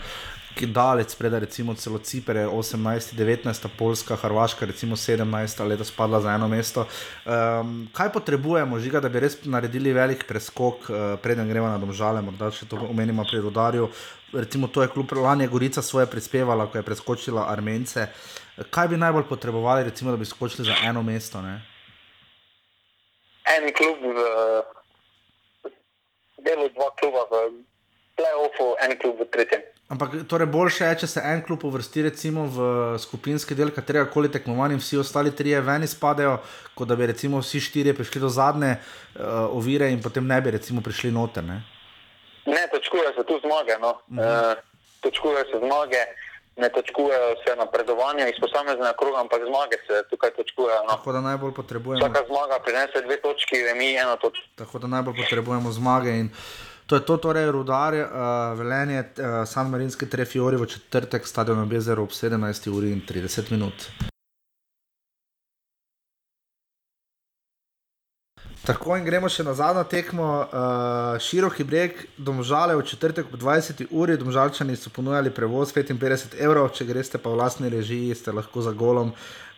ki 0.57 0.67
dalec 0.73 1.13
preda, 1.15 1.39
recimo 1.43 1.75
celo 1.77 1.99
Cipr 1.99 2.41
je 2.41 2.47
18, 2.49 3.15
19, 3.19 3.69
Poljska, 3.79 4.17
Hrvaška, 4.17 4.67
recimo 4.67 4.97
17, 4.97 5.63
letos 5.69 5.93
padla 5.93 6.21
za 6.25 6.33
eno 6.35 6.49
mesto. 6.49 6.87
Um, 7.25 7.87
kaj 7.93 8.13
potrebujemo, 8.17 8.81
žiga, 8.81 9.01
da 9.01 9.13
bi 9.13 9.21
res 9.21 9.39
naredili 9.45 9.93
velik 9.93 10.27
preskok, 10.29 10.89
uh, 10.89 10.97
preden 11.23 11.49
gremo 11.49 11.69
na 11.69 11.79
domžale, 11.79 12.25
morda 12.25 12.51
še 12.51 12.67
to 12.67 12.81
omenimo 12.89 13.29
pri 13.29 13.45
Rudarju. 13.45 13.89
Recimo 14.33 14.73
to 14.73 14.83
je 14.83 14.91
kljub 14.91 15.13
lani 15.21 15.47
Gorica 15.47 15.83
svoje 15.83 16.09
prispevala, 16.11 16.67
ko 16.67 16.81
je 16.81 16.89
preskočila 16.89 17.47
Armence. 17.53 18.09
Kaj 18.71 18.89
bi 18.89 18.99
najbolj 18.99 19.29
potrebovali, 19.29 19.85
recimo, 19.93 20.11
da 20.11 20.17
bi 20.17 20.25
skočili 20.25 20.67
za 20.67 20.81
eno 20.89 21.03
mesto? 21.03 21.45
Ne? 21.45 21.61
en 23.47 23.73
klub 23.73 24.03
v 24.03 24.19
delu, 26.43 26.67
dva 26.75 26.91
kluba 26.99 27.23
v 27.31 27.35
play-offu, 28.19 28.75
en 28.83 28.93
klub 28.99 29.23
v 29.23 29.29
tretjem. 29.31 29.63
Ampak 29.89 30.27
torej 30.27 30.49
boljše 30.51 30.85
je, 30.85 30.95
če 31.03 31.07
se 31.07 31.21
en 31.23 31.45
klub 31.47 31.63
uvrsti 31.65 32.03
recimo 32.09 32.49
v 32.51 32.65
skupinski 32.99 33.55
del 33.55 33.71
katerega 33.71 34.09
koli 34.11 34.27
tekmovanja 34.35 34.75
in 34.75 34.83
vsi 34.83 34.99
ostali 34.99 35.31
trije 35.31 35.61
ven 35.63 35.87
izpadejo, 35.87 36.41
kot 36.75 36.91
da 36.91 36.97
bi 36.99 37.07
recimo 37.07 37.39
vsi 37.39 37.61
štirje 37.63 37.95
prišli 37.95 38.21
do 38.25 38.29
zadnje 38.29 38.73
uh, 38.75 39.47
ovire 39.55 39.93
in 39.95 40.03
potem 40.03 40.27
ne 40.27 40.41
bi 40.43 40.57
recimo 40.59 40.83
prišli 40.83 41.13
noter. 41.15 41.47
Ne? 41.47 41.63
Ne, 42.51 42.67
točkujejo 42.75 43.13
se 43.15 43.27
tu 43.31 43.39
zmage. 43.47 43.79
No. 43.81 43.91
Uh 44.11 44.17
-huh. 44.19 44.53
e, 44.53 44.63
točkujejo 45.01 45.45
se 45.53 45.59
zmage, 45.63 46.03
ne 46.57 46.69
točkujejo 46.69 47.31
se 47.47 47.57
napredovanja 47.57 48.29
iz 48.29 48.39
posameznega 48.41 48.93
kroga, 48.99 49.21
ampak 49.21 49.41
zmage 49.51 49.77
se 49.87 50.03
tukaj 50.11 50.31
točkujejo. 50.31 50.83
No. 50.83 50.91
Tako 50.97 51.13
da 51.13 51.21
najbolj 51.21 51.55
potrebujemo, 51.55 52.07
Vsaka 52.07 52.23
zmaga 52.27 52.59
prinese 52.65 52.99
dve 53.07 53.17
točki, 53.21 53.63
remi 53.69 53.95
eno 53.95 54.17
točko. 54.17 54.47
tako 54.57 54.79
da 54.79 54.87
najbolj 54.87 55.15
potrebujemo 55.23 55.73
zmage. 55.73 56.11
In 56.11 56.29
to 56.87 56.95
je 56.95 57.01
to, 57.01 57.17
torej 57.17 57.51
rudar, 57.51 57.95
uh, 57.95 58.59
velenje, 58.59 59.01
uh, 59.19 59.43
San 59.45 59.71
Marinski 59.71 60.07
Trefiori 60.07 60.57
v 60.57 60.67
četrtek, 60.67 61.27
stadion 61.27 61.59
ob 61.59 61.73
jezeru 61.73 62.03
ob 62.03 62.11
17 62.11 62.71
uri 62.71 62.93
in 62.93 63.03
30 63.09 63.51
minut. 63.51 63.91
Tako 68.67 68.97
in 68.99 69.05
gremo 69.07 69.29
še 69.31 69.45
na 69.47 69.53
zadnjo 69.55 69.85
tekmo, 69.87 70.27
uh, 70.43 71.19
široki 71.23 71.63
breg, 71.63 72.01
domžale 72.19 72.75
v 72.75 72.83
četrtek 72.83 73.29
ob 73.31 73.39
20. 73.39 73.85
uri, 73.91 74.17
domžalčani 74.19 74.75
so 74.77 74.91
ponujali 74.91 75.31
prevoz 75.31 75.75
55 75.75 76.35
evrov, 76.43 76.73
če 76.75 76.87
greste 76.87 77.19
pa 77.23 77.31
v 77.31 77.39
lastni 77.43 77.71
režiji, 77.71 78.15
ste 78.19 78.35
lahko 78.35 78.63
za 78.67 78.75
golom 78.75 79.13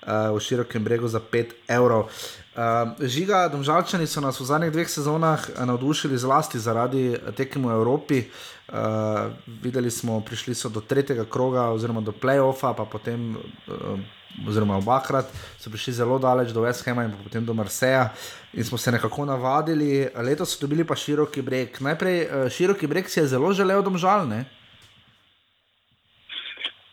uh, 0.08 0.32
v 0.32 0.40
širokem 0.40 0.84
bregu 0.84 1.08
za 1.08 1.20
5 1.20 1.68
evrov. 1.68 2.08
Uh, 2.56 2.96
žiga, 3.04 3.44
domžalčani 3.52 4.08
so 4.08 4.24
nas 4.24 4.40
v 4.40 4.48
zadnjih 4.48 4.72
dveh 4.72 4.88
sezonah 4.88 5.38
navdušili 5.60 6.18
zlasti 6.18 6.58
zaradi 6.58 7.14
tekem 7.36 7.68
v 7.68 7.76
Evropi. 7.76 8.24
Uh, 8.68 9.30
videli 9.62 9.90
smo, 9.90 10.20
prišli 10.20 10.54
so 10.54 10.72
do 10.72 10.80
tretjega 10.80 11.24
kroga, 11.24 11.68
oziroma 11.70 12.00
do 12.00 12.12
playoffa, 12.12 12.72
pa 12.74 12.84
potem. 12.84 13.36
Uh, 13.68 14.00
oziroma 14.46 14.76
obakrat, 14.78 15.26
so 15.58 15.70
prišli 15.70 15.92
zelo 15.98 16.18
daleč 16.18 16.52
do 16.54 16.62
West 16.62 16.84
Hama 16.86 17.02
in 17.08 17.14
potem 17.24 17.42
do 17.42 17.54
Marseja 17.54 18.12
in 18.52 18.64
smo 18.64 18.78
se 18.78 18.92
nekako 18.92 19.24
navadili. 19.24 20.06
Letos 20.14 20.54
so 20.54 20.60
dobili 20.62 20.84
pa 20.86 20.94
široki 20.94 21.42
breg. 21.42 21.80
Najprej 21.80 22.18
uh, 22.22 22.46
široki 22.46 22.86
breg 22.86 23.08
si 23.10 23.18
je 23.20 23.26
zelo 23.26 23.50
želel 23.52 23.82
domžalne. 23.82 24.44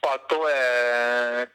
Pa 0.01 0.17
to 0.29 0.41
je 0.49 1.45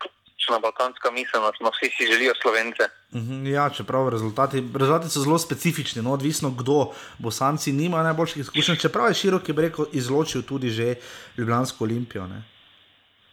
ključna 0.50 0.58
balkanska 0.58 1.10
miselnost, 1.10 1.60
no 1.60 1.70
vsi 1.70 1.90
si 1.96 2.12
želijo 2.12 2.34
slovence. 2.42 2.88
Mhm, 3.14 3.46
ja, 3.46 3.70
čeprav 3.70 4.08
rezultati, 4.08 4.62
rezultati 4.78 5.10
so 5.10 5.20
zelo 5.20 5.38
specifični, 5.38 6.02
no, 6.02 6.12
odvisno 6.12 6.50
kdo. 6.50 6.92
Bosanci 7.18 7.72
nima 7.72 8.02
najboljših 8.02 8.36
izkušenj, 8.36 8.76
čeprav 8.76 9.08
je 9.08 9.14
široki 9.14 9.52
breg 9.52 9.72
izločil 9.92 10.42
tudi 10.42 10.70
že 10.70 10.94
Ljubljansko 11.36 11.84
olimpijo. 11.84 12.26
Ne? 12.26 12.42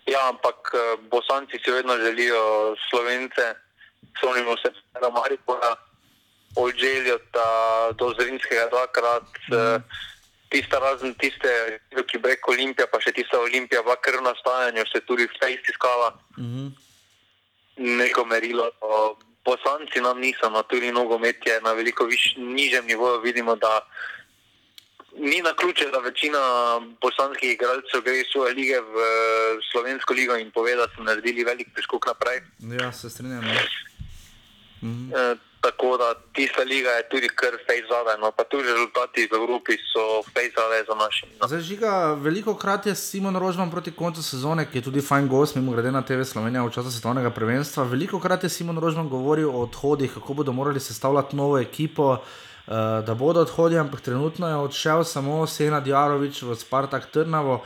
Ja, 0.06 0.30
ampak 0.30 0.72
eh, 0.74 0.98
bosanci 1.12 1.58
si 1.66 1.72
vedno 1.72 1.98
želijo 1.98 2.76
slovence, 2.90 3.44
sonimo 4.22 4.58
se 4.62 4.70
na 5.02 5.10
Maripora, 5.10 5.76
od 6.56 6.74
Željota 6.76 7.50
do 7.98 8.14
Zrinskega 8.20 8.68
dvakrat. 8.70 9.30
Mm. 9.52 9.84
Tista 10.50 10.80
razen 10.80 11.14
tiste, 11.14 11.80
ki 12.08 12.18
brek 12.18 12.48
Olimpija, 12.48 12.88
pa 12.92 13.02
še 13.04 13.12
tista 13.12 13.40
Olimpija, 13.40 13.82
v 13.82 13.96
krvnem 14.02 14.36
stajanju 14.40 14.84
se 14.94 15.00
tudi 15.06 15.28
vse 15.28 15.54
istiskala. 15.54 16.14
Mm 16.38 16.46
-hmm. 16.46 16.87
Neko 17.78 18.26
merilo. 18.26 18.72
Poslanci 19.44 20.02
nam 20.02 20.20
niso, 20.20 20.50
no 20.50 20.64
tudi 20.64 20.92
nogomet 20.92 21.46
je 21.46 21.62
na 21.62 21.72
veliko 21.74 22.06
višjem, 22.06 22.54
nižjem 22.54 22.86
nivoju. 22.86 23.22
Vidimo, 23.22 23.56
da 23.56 23.80
ni 25.18 25.42
na 25.42 25.54
ključe, 25.54 25.90
da 25.92 25.98
večina 25.98 26.40
bosanskih 27.02 27.52
igralcev 27.52 28.02
gre 28.04 28.20
iz 28.20 28.28
svoje 28.32 28.54
lige 28.54 28.80
v 28.80 28.96
slovensko 29.72 30.14
ligo 30.14 30.36
in 30.38 30.52
pove, 30.52 30.76
da 30.76 30.88
so 30.96 31.04
naredili 31.04 31.44
velik 31.44 31.68
preskok 31.74 32.06
naprej. 32.08 32.42
Ja, 32.82 32.92
se 32.92 33.10
strinjam. 33.10 33.44
Mhm. 34.82 35.12
E, 35.16 35.36
tako 35.62 35.98
da 35.98 36.14
tista 36.34 36.62
liga 36.64 36.90
je 36.90 37.10
tudi 37.10 37.28
kar 37.28 37.54
fej 37.68 37.82
zadaj, 37.90 38.18
no 38.22 38.32
pa 38.32 38.44
tudi 38.44 38.64
rezultati 38.64 39.28
v 39.32 39.36
Evropi 39.36 39.78
so 39.92 40.24
fej 40.34 40.52
zadaj 40.58 40.84
za 40.90 40.96
našim. 40.96 41.30
No. 41.40 41.48
Zdaj, 41.48 41.62
žiga, 41.62 41.92
veliko 42.14 42.56
krat 42.56 42.86
je 42.86 42.96
Simon 42.96 43.36
Rožman 43.36 43.72
proti 43.72 43.92
koncu 43.92 44.24
sezone, 44.24 44.66
ki 44.72 44.78
je 44.78 44.88
tudi 44.90 45.02
fajn 45.02 45.28
gost, 45.28 45.56
mimo 45.56 45.72
grede 45.72 45.92
na 45.92 46.02
TV 46.02 46.24
Slovenija 46.24 46.64
v 46.64 46.74
času 46.74 46.92
svetovnega 46.92 47.30
prvenstva. 47.30 47.84
Veliko 47.84 48.20
krat 48.20 48.44
je 48.44 48.50
Simon 48.50 48.78
Rožman 48.78 49.10
govoril 49.10 49.50
o 49.50 49.64
odhodih, 49.68 50.14
kako 50.14 50.34
bodo 50.34 50.52
morali 50.52 50.80
sestavljati 50.80 51.36
novo 51.36 51.60
ekipo. 51.60 52.18
Eh, 52.68 53.02
da 53.06 53.14
bodo 53.16 53.40
odhodili, 53.40 53.80
ampak 53.80 54.02
trenutno 54.02 54.48
je 54.48 54.56
odšel 54.56 55.04
samo 55.04 55.48
Sena 55.48 55.80
Djarovič 55.80 56.42
v 56.42 56.56
Spartak 56.56 57.06
Trnavo. 57.12 57.64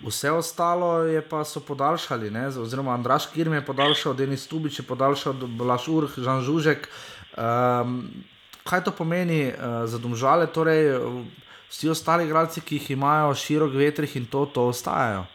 Vse 0.00 0.30
ostalo 0.30 1.04
je 1.04 1.20
pa 1.20 1.44
so 1.44 1.60
podaljšali, 1.60 2.30
ne? 2.30 2.46
oziroma 2.48 2.94
Andraš 2.94 3.26
Kirm 3.26 3.52
je 3.52 3.66
podaljšal, 3.66 4.14
Denis 4.14 4.46
Tubič 4.48 4.78
je 4.78 4.84
podaljšal, 4.88 5.32
Blaž 5.32 5.88
Urh, 5.88 6.16
Žan 6.16 6.40
Žužek. 6.40 6.88
Um, 7.36 8.10
kaj 8.66 8.84
to 8.84 8.92
pomeni 8.92 9.48
uh, 9.48 9.84
za 9.86 9.98
domžale? 9.98 10.46
Torej, 10.46 10.98
vsi 11.70 11.90
ostali 11.90 12.24
igralci, 12.24 12.60
ki 12.60 12.80
jih 12.80 12.90
imajo 12.96 13.34
širok 13.34 13.74
vetrih 13.74 14.16
in 14.16 14.26
to, 14.26 14.46
to 14.46 14.66
ostajajo. 14.72 15.26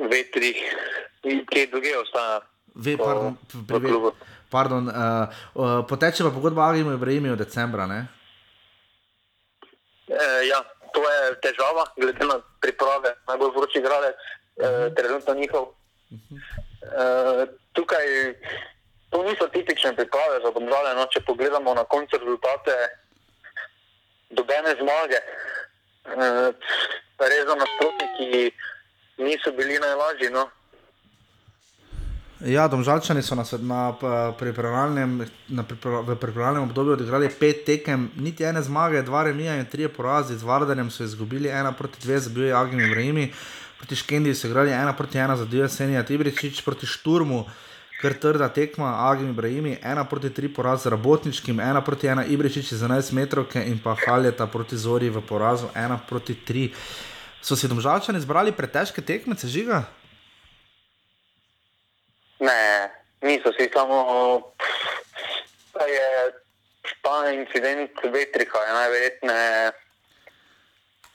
Vetrih, 0.00 0.60
in 1.24 1.44
kje 1.46 1.66
druge 1.72 1.96
ostajajo? 2.02 2.40
Ve, 2.74 2.96
pardon, 2.96 3.36
pri, 3.66 3.80
pri, 3.80 3.92
Pardon, 4.50 4.88
uh, 4.88 4.94
uh, 5.54 5.86
poteče 5.86 6.24
pa 6.26 6.30
pogodba 6.34 6.66
Agrimu 6.66 6.92
Ibrahimi 6.94 7.30
v 7.30 7.38
decembra. 7.38 7.86
E, 10.10 10.46
ja, 10.50 10.58
to 10.90 11.02
je 11.06 11.34
težava, 11.44 11.84
glede 11.94 12.26
na 12.26 12.40
priprave, 12.62 13.14
najbolj 13.30 13.52
vroči 13.54 13.82
gradec, 13.84 14.16
uh 14.16 14.64
-huh. 14.64 14.90
e, 14.90 14.94
trenutno 14.94 15.34
njihov. 15.34 15.62
Uh 15.62 16.18
-huh. 16.18 16.38
e, 16.82 17.46
tukaj 17.72 18.06
to 19.10 19.22
niso 19.22 19.48
tipične 19.48 19.94
priprave 19.96 20.40
za 20.44 20.50
domžale. 20.54 20.94
No, 20.94 21.06
če 21.10 21.20
pogledamo 21.26 21.74
na 21.74 21.84
koncu 21.84 22.18
rezultate, 22.18 22.76
dobene 24.30 24.76
zmage, 24.78 25.18
e, 25.18 26.30
res 27.18 27.44
za 27.46 27.56
nasprotniki 27.58 28.50
niso 29.18 29.52
bili 29.52 29.78
najlažji. 29.82 30.30
No. 30.30 30.46
Ja, 32.40 32.68
domžalčani 32.72 33.20
so 33.22 33.36
nas 33.36 33.52
na, 33.52 33.92
pripravljalnem, 34.38 35.18
na 35.52 35.62
pripra, 35.62 36.00
v 36.00 36.14
pripravljalnem 36.16 36.70
obdobju 36.70 36.94
odigrali 36.96 37.28
pet 37.28 37.66
tekem, 37.66 38.06
niti 38.16 38.46
ene 38.48 38.62
zmage, 38.64 39.02
dva 39.04 39.26
remija 39.28 39.58
in 39.60 39.66
tri 39.68 39.88
porazi. 39.92 40.38
Z 40.38 40.48
Vardarjem 40.48 40.88
so 40.90 41.04
izgubili 41.04 41.50
ena 41.52 41.72
proti 41.76 42.00
dve, 42.00 42.16
zabil 42.18 42.46
je 42.48 42.54
Agni 42.56 42.86
Ibrahimi, 42.86 43.26
proti 43.78 43.96
Škendi 43.96 44.32
so 44.34 44.48
igrali 44.48 44.72
ena 44.72 44.96
proti 44.96 45.18
ena, 45.18 45.36
zabil 45.36 45.66
je 45.66 45.68
Senija 45.68 46.02
Tibričič, 46.02 46.62
proti 46.64 46.86
Šturmu, 46.86 47.44
kar 48.00 48.14
trda 48.16 48.48
tekma, 48.48 49.10
Agni 49.10 49.30
Ibrahimi, 49.30 49.76
ena 49.82 50.04
proti 50.04 50.30
tri 50.32 50.48
poraz 50.48 50.82
z 50.82 50.90
Rabotničkim, 50.94 51.60
ena 51.60 51.84
proti 51.84 52.08
ena 52.08 52.24
Ibričič 52.24 52.72
za 52.72 52.88
11 52.88 53.12
metrov 53.12 53.52
in 53.54 53.76
pa 53.84 53.94
Haljeta 53.94 54.46
proti 54.46 54.76
Zori 54.76 55.10
v 55.12 55.20
porazu, 55.20 55.68
ena 55.76 56.00
proti 56.08 56.34
tri. 56.34 56.72
So 57.42 57.56
si 57.56 57.68
domžalčani 57.68 58.20
zbrali 58.20 58.52
pretežke 58.52 59.04
tekmece, 59.04 59.48
žiga? 59.48 59.84
Ne, 62.40 62.88
niso 63.20 63.52
si 63.52 63.68
samo. 63.68 64.00
Da 65.76 65.84
je 65.84 66.08
ta 67.04 67.30
incident 67.32 67.92
vetrika, 68.12 68.58
je 68.58 68.72
najverjetneje 68.72 69.72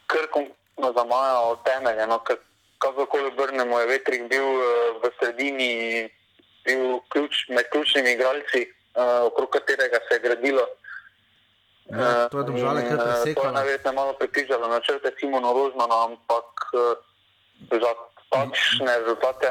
krkom 0.06 0.46
zamajal 0.78 1.58
temelje. 1.66 2.08
No, 2.08 2.22
Kakorkoli 2.78 3.32
obrnemo, 3.34 3.80
je 3.80 3.88
vetrik 3.88 4.30
bil 4.30 4.46
eh, 4.46 4.66
v 5.02 5.04
sredini, 5.18 5.74
bil 6.66 7.00
ključ, 7.10 7.48
med 7.50 7.70
ključnimi 7.72 8.12
igralci, 8.12 8.66
uh, 8.68 9.28
okrog 9.30 9.50
katerega 9.50 10.00
se 10.08 10.16
je 10.16 10.20
gradilo. 10.20 10.66
Ja, 11.86 12.30
to 12.30 12.42
je 12.42 12.44
domžale, 12.44 12.82
kar 12.90 12.98
presekalo. 12.98 13.44
To 13.44 13.48
je 13.48 13.54
najverjetneje 13.54 13.96
malo 13.96 14.14
pripričalo 14.14 14.68
načrte 14.68 15.12
Simona 15.20 15.52
Rožmana, 15.54 16.04
ampak 16.06 16.50
uh, 16.74 16.82
žal 17.72 17.96
takšne 18.36 18.92
rezultate 19.00 19.48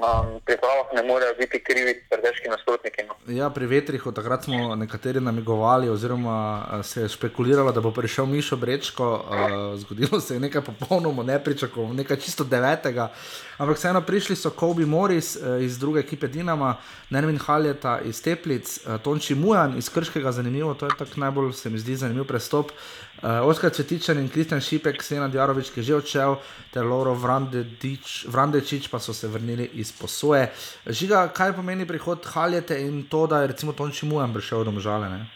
na 0.00 0.12
pripravah 0.44 0.86
ne 0.94 1.02
morejo 1.02 1.34
biti 1.38 1.60
krivi 1.64 1.94
pretežki 2.10 2.48
nasprotniki. 2.48 3.02
No. 3.08 3.14
Ja, 3.34 3.50
pri 3.50 3.66
vetrih 3.66 4.06
od 4.06 4.14
takrat 4.14 4.44
smo 4.44 4.74
nekateri 4.76 5.20
namigovali, 5.20 5.88
oziroma 5.88 6.64
se 6.82 7.02
je 7.02 7.08
špekuliralo, 7.08 7.72
da 7.72 7.80
bo 7.80 7.90
prišel 7.90 8.26
Mišo 8.26 8.56
Brečko. 8.56 9.08
Uh, 9.14 9.80
zgodilo 9.80 10.20
se 10.20 10.34
je 10.34 10.40
nekaj 10.40 10.62
popolnoma 10.62 11.22
nepričakovano, 11.22 11.94
nekaj 11.94 12.16
čisto 12.16 12.44
devetega. 12.44 13.12
Ampak 13.58 13.76
vseeno 13.76 14.00
prišli 14.00 14.36
so 14.36 14.50
Kobe 14.50 14.86
Morris 14.86 15.36
uh, 15.36 15.62
iz 15.62 15.78
druge 15.78 16.00
ekipe 16.00 16.28
Dinama, 16.28 16.76
Nermin 17.10 17.38
Haljeta 17.38 18.00
iz 18.04 18.22
Teplic, 18.22 18.78
uh, 18.86 19.00
Tonči 19.02 19.34
Mujan 19.34 19.78
iz 19.78 19.88
Krškega, 19.88 20.32
zanimivo, 20.32 20.74
to 20.74 20.86
je 20.86 20.98
tako 20.98 21.20
najbolj 21.20 21.52
se 21.52 21.70
mi 21.70 21.78
zdi 21.78 21.96
zanimiv 21.96 22.24
prestop. 22.24 22.70
Uh, 23.18 23.42
Oskar 23.42 23.70
Cvetičan 23.74 24.18
in 24.18 24.28
Kristjan 24.28 24.60
Šipek, 24.60 25.02
Sena 25.02 25.26
Djarovič, 25.28 25.72
ki 25.74 25.80
je 25.80 25.84
že 25.90 25.94
odšel, 25.98 26.36
ter 26.70 26.86
Loro 26.86 27.18
Vrandečič 27.18 28.86
pa 28.86 29.02
so 29.02 29.10
se 29.10 29.26
vrnili 29.26 29.66
iz 29.74 29.90
posoje. 29.90 30.54
Žiga, 30.86 31.34
kaj 31.34 31.52
pomeni 31.58 31.82
prihod 31.82 32.22
Haljete 32.22 32.78
in 32.78 33.10
to, 33.10 33.26
da 33.26 33.42
je 33.42 33.50
recimo 33.50 33.74
Tonči 33.74 34.06
Mujan 34.06 34.30
prišel 34.30 34.62
do 34.62 34.70
Možale? 34.70 35.26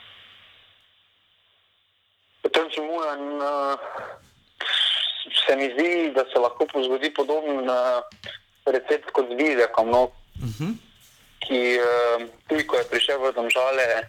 Tonči 2.54 2.80
Mujan 2.86 3.42
uh, 3.42 3.74
se 5.46 5.56
mi 5.56 5.66
zdi, 5.74 6.14
da 6.14 6.22
se 6.30 6.38
lahko 6.38 6.62
zgodi 6.86 7.10
podoben 7.10 7.66
uh, 7.66 7.98
recept 8.62 9.10
kot 9.10 9.26
z 9.26 9.34
Vizekom, 9.34 9.90
no? 9.90 10.02
uh 10.38 10.46
mhm. 10.46 10.70
-huh. 10.70 10.72
ki 11.42 11.82
uh, 11.82 12.30
tudi 12.46 12.62
ko 12.62 12.76
je 12.76 12.84
prišel 12.84 13.18
v 13.18 13.34
Domžale 13.34 14.06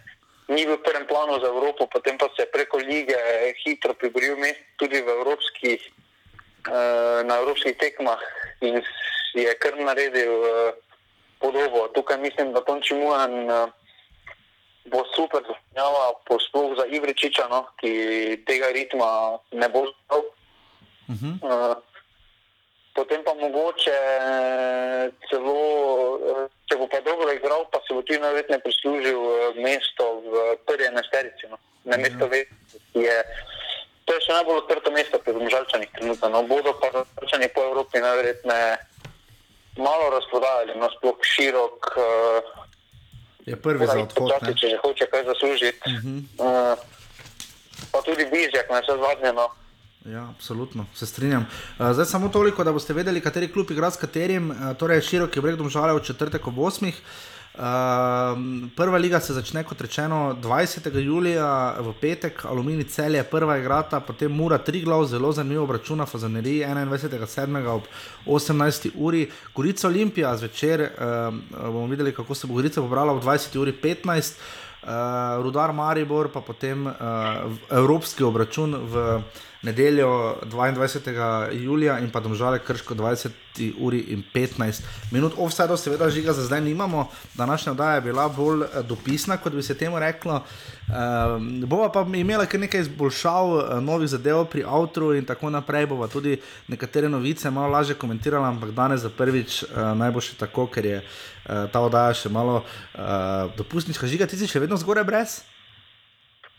ni 0.48 0.66
v 0.66 0.76
prvem 0.76 1.06
planu 1.06 1.40
za 1.40 1.48
Evropo, 1.48 1.86
potem 1.86 2.18
pa 2.18 2.28
se 2.36 2.42
je 2.42 2.52
preko 2.52 2.76
lige 2.76 3.16
hitro 3.64 3.94
priboril 3.94 4.36
mest 4.36 4.60
tudi 4.76 5.00
v 5.00 5.08
evropskih, 5.08 5.80
uh, 6.68 7.24
na 7.24 7.40
evropskih 7.40 7.76
tekmah 7.76 8.20
in 8.60 8.82
je 9.34 9.54
kar 9.56 9.76
naredil 9.76 10.32
uh, 10.32 10.76
podobo. 11.40 11.88
Tukaj 11.94 12.18
mislim, 12.18 12.52
da 12.52 12.60
Tonči 12.60 12.94
Mujan 12.94 13.50
uh, 13.50 13.72
bo 14.84 15.00
super 15.16 15.40
zaznjava 15.40 16.12
posluh 16.28 16.76
za 16.76 16.84
Ivričiča, 16.86 17.48
no, 17.48 17.64
ki 17.80 18.44
tega 18.44 18.68
ritma 18.68 19.40
ne 19.52 19.68
bo 19.68 19.88
znal. 19.88 20.22
Uh 21.08 21.16
-huh. 21.16 21.34
uh, 21.40 21.76
potem 22.94 23.24
pa 23.24 23.34
mogoče 23.34 23.98
celo, 25.28 25.60
če 26.74 26.80
bo 26.82 26.90
pa 26.90 26.98
dobro 27.06 27.30
igral, 27.30 27.62
pa 27.70 27.78
se 27.86 27.94
bo 27.94 28.02
tudi 28.02 28.18
najverjetneje 28.18 28.62
prislužil 28.66 29.18
eh, 29.22 29.62
mesto 29.62 30.18
v 30.26 30.32
prvi 30.66 30.90
enesterici. 30.90 31.46
No. 31.46 31.58
Na 31.86 31.96
mesto 32.02 32.26
ve, 32.26 32.42
je. 32.98 33.16
To 34.04 34.12
je 34.12 34.20
še 34.26 34.34
najbolj 34.34 34.58
odprto 34.64 34.90
mesto 34.92 35.20
pri 35.22 35.32
Domžalčanih 35.38 35.88
trenutno. 35.94 36.28
No, 36.34 36.42
bodo 36.50 36.74
pa 36.82 36.90
Domžalčani 36.90 37.48
po 37.54 37.62
Evropi 37.70 38.02
najverjetneje 38.02 38.74
malo 39.78 40.10
razprodajali, 40.18 40.74
no 40.82 40.90
sploh 40.98 41.22
širok. 41.22 41.78
Uh, 41.94 42.52
Je 43.46 43.54
prvi 43.54 43.86
za 43.86 43.94
odhod. 44.02 44.18
Počasi, 44.18 44.50
ne? 44.50 44.58
če 44.58 44.66
že 44.74 44.82
hoče 44.82 45.06
kaj 45.14 45.24
zaslužiti. 45.30 45.78
Uh 45.86 46.02
-huh. 46.02 46.18
uh, 46.42 46.74
pa 47.92 48.02
tudi 48.02 48.26
Bizjak, 48.26 48.66
na 48.70 48.82
vse 48.82 48.98
zadnje. 48.98 49.30
No. 49.32 49.46
Ja, 50.04 50.28
absolutno, 50.28 50.84
se 50.94 51.06
strinjam. 51.06 51.46
Uh, 51.78 51.92
zdaj 51.92 52.04
samo 52.04 52.28
toliko, 52.28 52.64
da 52.64 52.72
boste 52.72 52.92
vedeli, 52.92 53.20
kateri 53.20 53.48
klub 53.52 53.70
igra 53.70 53.90
s 53.90 53.96
katerim. 53.96 54.50
Uh, 54.50 54.56
torej, 54.76 55.00
široki 55.00 55.40
breg 55.40 55.56
domžale 55.56 55.94
v 55.96 56.02
četrtek 56.04 56.46
ob 56.46 56.58
8. 56.60 56.90
Uh, 57.54 57.62
prva 58.76 58.98
liga 58.98 59.20
se 59.20 59.32
začne, 59.32 59.62
kot 59.64 59.80
rečeno, 59.80 60.36
20. 60.42 60.98
julija 61.00 61.76
v 61.80 61.94
petek, 62.00 62.44
Alumini 62.44 62.84
cel 62.84 63.14
je 63.14 63.22
prva 63.24 63.56
igrata, 63.58 64.00
potem 64.00 64.32
Mura 64.32 64.58
Triglav, 64.58 65.06
zelo 65.06 65.32
zanimivo 65.32 65.64
obračuna, 65.64 66.06
Fazanerij 66.06 66.66
21.7. 66.66 67.66
ob 67.66 67.88
18. 68.26 68.90
uri, 68.94 69.30
Gorica 69.54 69.88
Olimpija 69.88 70.36
zvečer, 70.36 70.80
uh, 70.82 71.34
bomo 71.72 71.86
videli, 71.86 72.12
kako 72.12 72.34
se 72.34 72.46
bo 72.46 72.54
Gorica 72.54 72.82
pobrala 72.82 73.12
ob 73.12 73.22
20. 73.24 73.58
uri 73.58 73.72
15. 73.82 74.36
Uh, 74.84 74.90
Rudar 75.42 75.72
Maribor, 75.72 76.28
pa 76.28 76.40
potem 76.40 76.86
uh, 76.86 76.92
evropski 77.70 78.24
obračun 78.24 78.74
v 78.74 79.22
nedeljo 79.64 80.36
22. 80.42 81.52
julija 81.52 81.98
in 81.98 82.10
pa 82.10 82.20
domžale 82.20 82.58
krško 82.58 82.94
20. 82.94 83.30
uri 83.78 83.98
in 83.98 84.22
15 84.34 84.82
minut. 85.10 85.32
Offside, 85.36 85.76
seveda, 85.76 86.10
žiga 86.10 86.32
za 86.32 86.42
zdaj 86.42 86.60
nimamo, 86.60 87.08
današnja 87.34 87.72
oddaja 87.72 87.94
je 87.94 88.00
bila 88.00 88.28
bolj 88.28 88.62
eh, 88.62 88.82
dopisna, 88.82 89.36
kot 89.36 89.52
bi 89.52 89.62
se 89.62 89.78
temu 89.78 89.98
reklo. 89.98 90.42
Uh, 90.84 91.64
bova 91.66 91.88
pa 91.92 92.06
imela 92.14 92.46
kar 92.46 92.60
nekaj 92.60 92.80
izboljšav, 92.80 93.50
uh, 93.50 93.62
novih 93.80 94.08
zadev 94.08 94.44
pri 94.44 94.64
avtu 94.68 95.14
in 95.14 95.24
tako 95.24 95.50
naprej. 95.50 95.86
Bova 95.86 96.08
tudi 96.08 96.40
nekatere 96.68 97.08
novice 97.08 97.50
malo 97.50 97.72
lažje 97.72 97.94
komentirala, 97.94 98.48
ampak 98.48 98.70
danes 98.70 99.00
za 99.00 99.10
prvič 99.10 99.62
uh, 99.62 99.68
naj 99.96 100.10
bo 100.10 100.20
še 100.20 100.36
tako, 100.36 100.66
ker 100.66 100.84
je 100.84 100.98
uh, 101.00 101.70
ta 101.72 101.80
oddaja 101.80 102.12
še 102.14 102.28
malo 102.28 102.60
uh, 102.60 103.48
dopustniška. 103.56 104.06
Žiga, 104.06 104.26
ti 104.26 104.36
si 104.36 104.50
še 104.50 104.60
vedno 104.60 104.76
zgoraj 104.76 105.04
brez? 105.08 105.40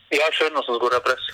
Ja, 0.10 0.26
še 0.34 0.49
vedno 0.49 0.66
sem 0.66 0.80
zgoraj 0.80 1.06
brez. 1.06 1.30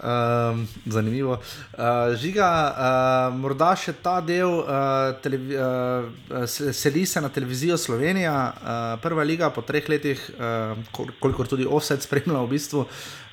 Um, 0.00 0.68
zanimivo. 0.86 1.32
Uh, 1.76 2.14
žiga, 2.16 2.46
uh, 2.72 3.34
morda 3.36 3.74
še 3.76 3.92
ta 4.00 4.14
del, 4.24 4.48
uh, 4.48 5.12
uh, 5.12 6.46
seli 6.48 7.02
se 7.04 7.20
na 7.20 7.28
televizijo 7.28 7.76
Slovenija, 7.76 8.32
uh, 8.32 8.94
prva 9.02 9.26
liga 9.28 9.50
po 9.52 9.60
treh 9.60 9.84
letih, 9.92 10.22
uh, 10.38 10.72
kolikor 11.20 11.50
tudi 11.52 11.68
offset 11.68 12.00
spremlja 12.00 12.40
v 12.40 12.48
bistvu, 12.48 12.86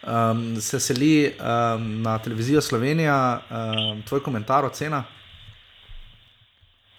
um, 0.04 0.44
se 0.60 0.80
seli 0.84 1.32
um, 1.40 1.88
na 2.04 2.18
televizijo 2.20 2.60
Slovenija. 2.62 3.16
Um, 3.48 4.04
tvoj 4.04 4.26
komentar, 4.28 4.68
ocena? 4.68 5.06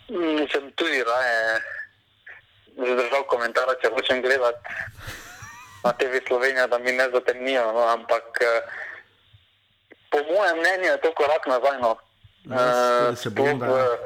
Sem 0.09 0.73
tudi 0.81 1.05
raje 1.05 1.61
zadržal 2.79 3.29
komentar, 3.29 3.69
če 3.83 3.93
hočem 3.93 4.25
gledati 4.25 4.81
na 5.85 5.93
TV 5.93 6.25
Slovenija, 6.25 6.71
da 6.73 6.81
mi 6.81 6.97
ne 6.97 7.11
zatemnijo, 7.13 7.69
no, 7.77 7.85
ampak 7.93 8.41
po 10.11 10.19
mojem 10.33 10.59
mnenju 10.59 10.89
je 10.93 11.01
to 11.01 11.13
korak 11.15 11.47
nazaj. 11.47 11.79
No. 11.81 11.97
Ja, 12.51 13.17
se 13.17 13.31
bojim, 13.31 13.59
da 13.59 13.67
je. 13.67 13.99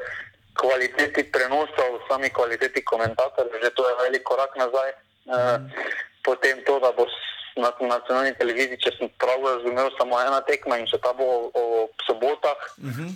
Kvaliteti 0.52 1.24
prenosov, 1.32 2.00
sami 2.08 2.30
kvaliteti 2.30 2.84
komentatorjev, 2.84 3.62
že 3.62 3.70
to 3.70 3.88
je 3.88 3.94
velik 4.02 4.22
korak 4.22 4.56
nazaj. 4.56 4.90
Mm. 5.24 5.70
Potem 6.24 6.60
to, 6.66 6.78
da 6.80 6.92
bo 6.92 7.06
na 7.56 7.72
nacionalni 7.80 8.34
televiziji, 8.38 8.80
če 8.80 8.90
sem 8.98 9.10
prav 9.20 9.40
razumel, 9.44 9.90
samo 9.98 10.20
ena 10.20 10.40
tekma 10.44 10.78
in 10.80 10.86
še 10.88 11.00
ta 11.02 11.12
bo 11.16 11.50
o 11.54 11.88
sobotah. 12.06 12.60
Mm 12.78 12.92
-hmm. 12.92 13.10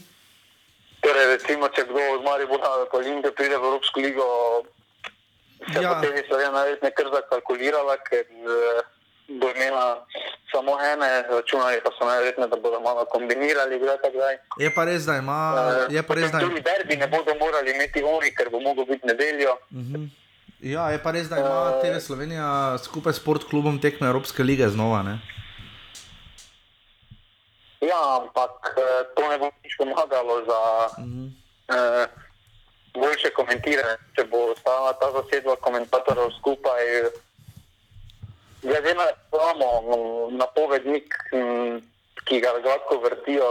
Torej, 1.01 1.27
recimo, 1.27 1.69
če 1.69 1.85
kdo 1.85 2.01
od 2.15 2.25
Maribora 2.25 2.69
ali 2.69 2.87
Olimpije 2.93 3.33
pride 3.33 3.57
v 3.59 3.65
Evropsko 3.65 4.01
ligo, 4.01 4.27
se 5.73 5.83
ja. 5.83 5.89
bo 5.89 5.95
TV 6.03 6.27
Slovenija 6.27 6.51
najverjetneje 6.53 6.95
kar 6.95 7.09
zakalkulirala, 7.13 7.97
ker 7.97 8.25
bo 9.29 9.51
imela 9.51 10.07
samo 10.53 10.73
ene, 10.93 11.23
računali 11.31 11.81
pa 11.85 11.91
so 11.99 12.07
najverjetneje, 12.07 12.49
da 12.49 12.57
bodo 12.57 12.81
malo 12.81 13.05
kombinirali. 13.05 13.81
Je 14.59 14.75
pa 14.75 14.85
res, 14.85 15.03
da 15.05 15.17
ima. 15.17 15.39
Je 15.91 16.03
pa 16.03 16.15
res, 16.15 16.31
da 16.31 16.41
tudi 16.41 16.61
derbi 16.61 16.97
ne 16.97 17.07
bodo 17.07 17.35
morali 17.35 17.75
imeti 17.75 18.03
oni, 18.03 18.31
ker 18.35 18.51
bo 18.51 18.61
mogel 18.61 18.85
biti 18.85 19.07
nedeljo. 19.07 19.57
Uh 19.71 19.77
-huh. 19.77 20.09
Ja, 20.61 20.91
je 20.91 21.03
pa 21.03 21.11
res, 21.11 21.29
da 21.29 21.39
ima 21.39 21.77
uh, 21.77 21.83
TV 21.83 21.99
Slovenija 22.01 22.79
skupaj 22.79 23.13
s 23.13 23.17
sportklubom 23.17 23.81
tekme 23.81 24.09
Evropske 24.09 24.43
lige 24.43 24.69
znova. 24.69 25.03
Ne? 25.03 25.19
Ja, 27.81 28.21
ampak 28.21 28.75
to 29.17 29.29
ne 29.29 29.39
bo 29.39 29.51
nič 29.65 29.77
pomagalo 29.79 30.45
za 30.45 30.61
uh 30.99 31.05
-huh. 31.05 31.31
uh, 31.69 32.07
boljše 32.95 33.31
komentiranje, 33.31 33.97
če 34.17 34.25
bo 34.25 34.53
ostala 34.53 34.93
ta 34.93 35.13
zasedba 35.13 35.57
komentatorjev 35.57 36.31
skupaj. 36.39 36.83
Glede 38.67 38.95
na 38.99 39.07
samo 39.31 40.31
napovednik, 40.31 41.15
ki 42.27 42.41
ga 42.43 42.57
gladko 42.63 42.99
vrtijo, 43.05 43.51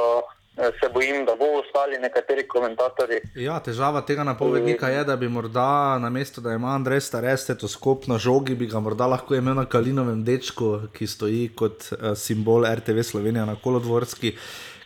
se 0.55 0.89
bojim, 0.93 1.25
da 1.25 1.35
bo 1.35 1.45
ostali 1.59 1.97
nekateri 1.99 2.47
komentatorji. 2.47 3.19
Ja, 3.35 3.59
težava 3.59 4.01
tega 4.07 4.23
napovednika 4.23 4.87
je, 4.87 5.03
da 5.03 5.15
bi 5.19 5.27
morda 5.29 5.97
na 5.99 6.09
mesto, 6.09 6.41
da 6.41 6.53
ima 6.55 6.75
Andrej 6.75 7.01
Stare 7.07 7.37
stetoskop 7.37 8.07
na 8.07 8.17
žogi, 8.17 8.55
bi 8.55 8.67
ga 8.71 8.79
morda 8.79 9.07
lahko 9.07 9.35
imel 9.35 9.55
na 9.55 9.65
Kalinovem 9.65 10.23
dečku, 10.23 10.87
ki 10.95 11.07
stoji 11.07 11.49
kot 11.55 11.89
simbol 12.15 12.67
RTV 12.71 13.03
Slovenija 13.03 13.45
na 13.45 13.55
kolodvorski. 13.59 14.35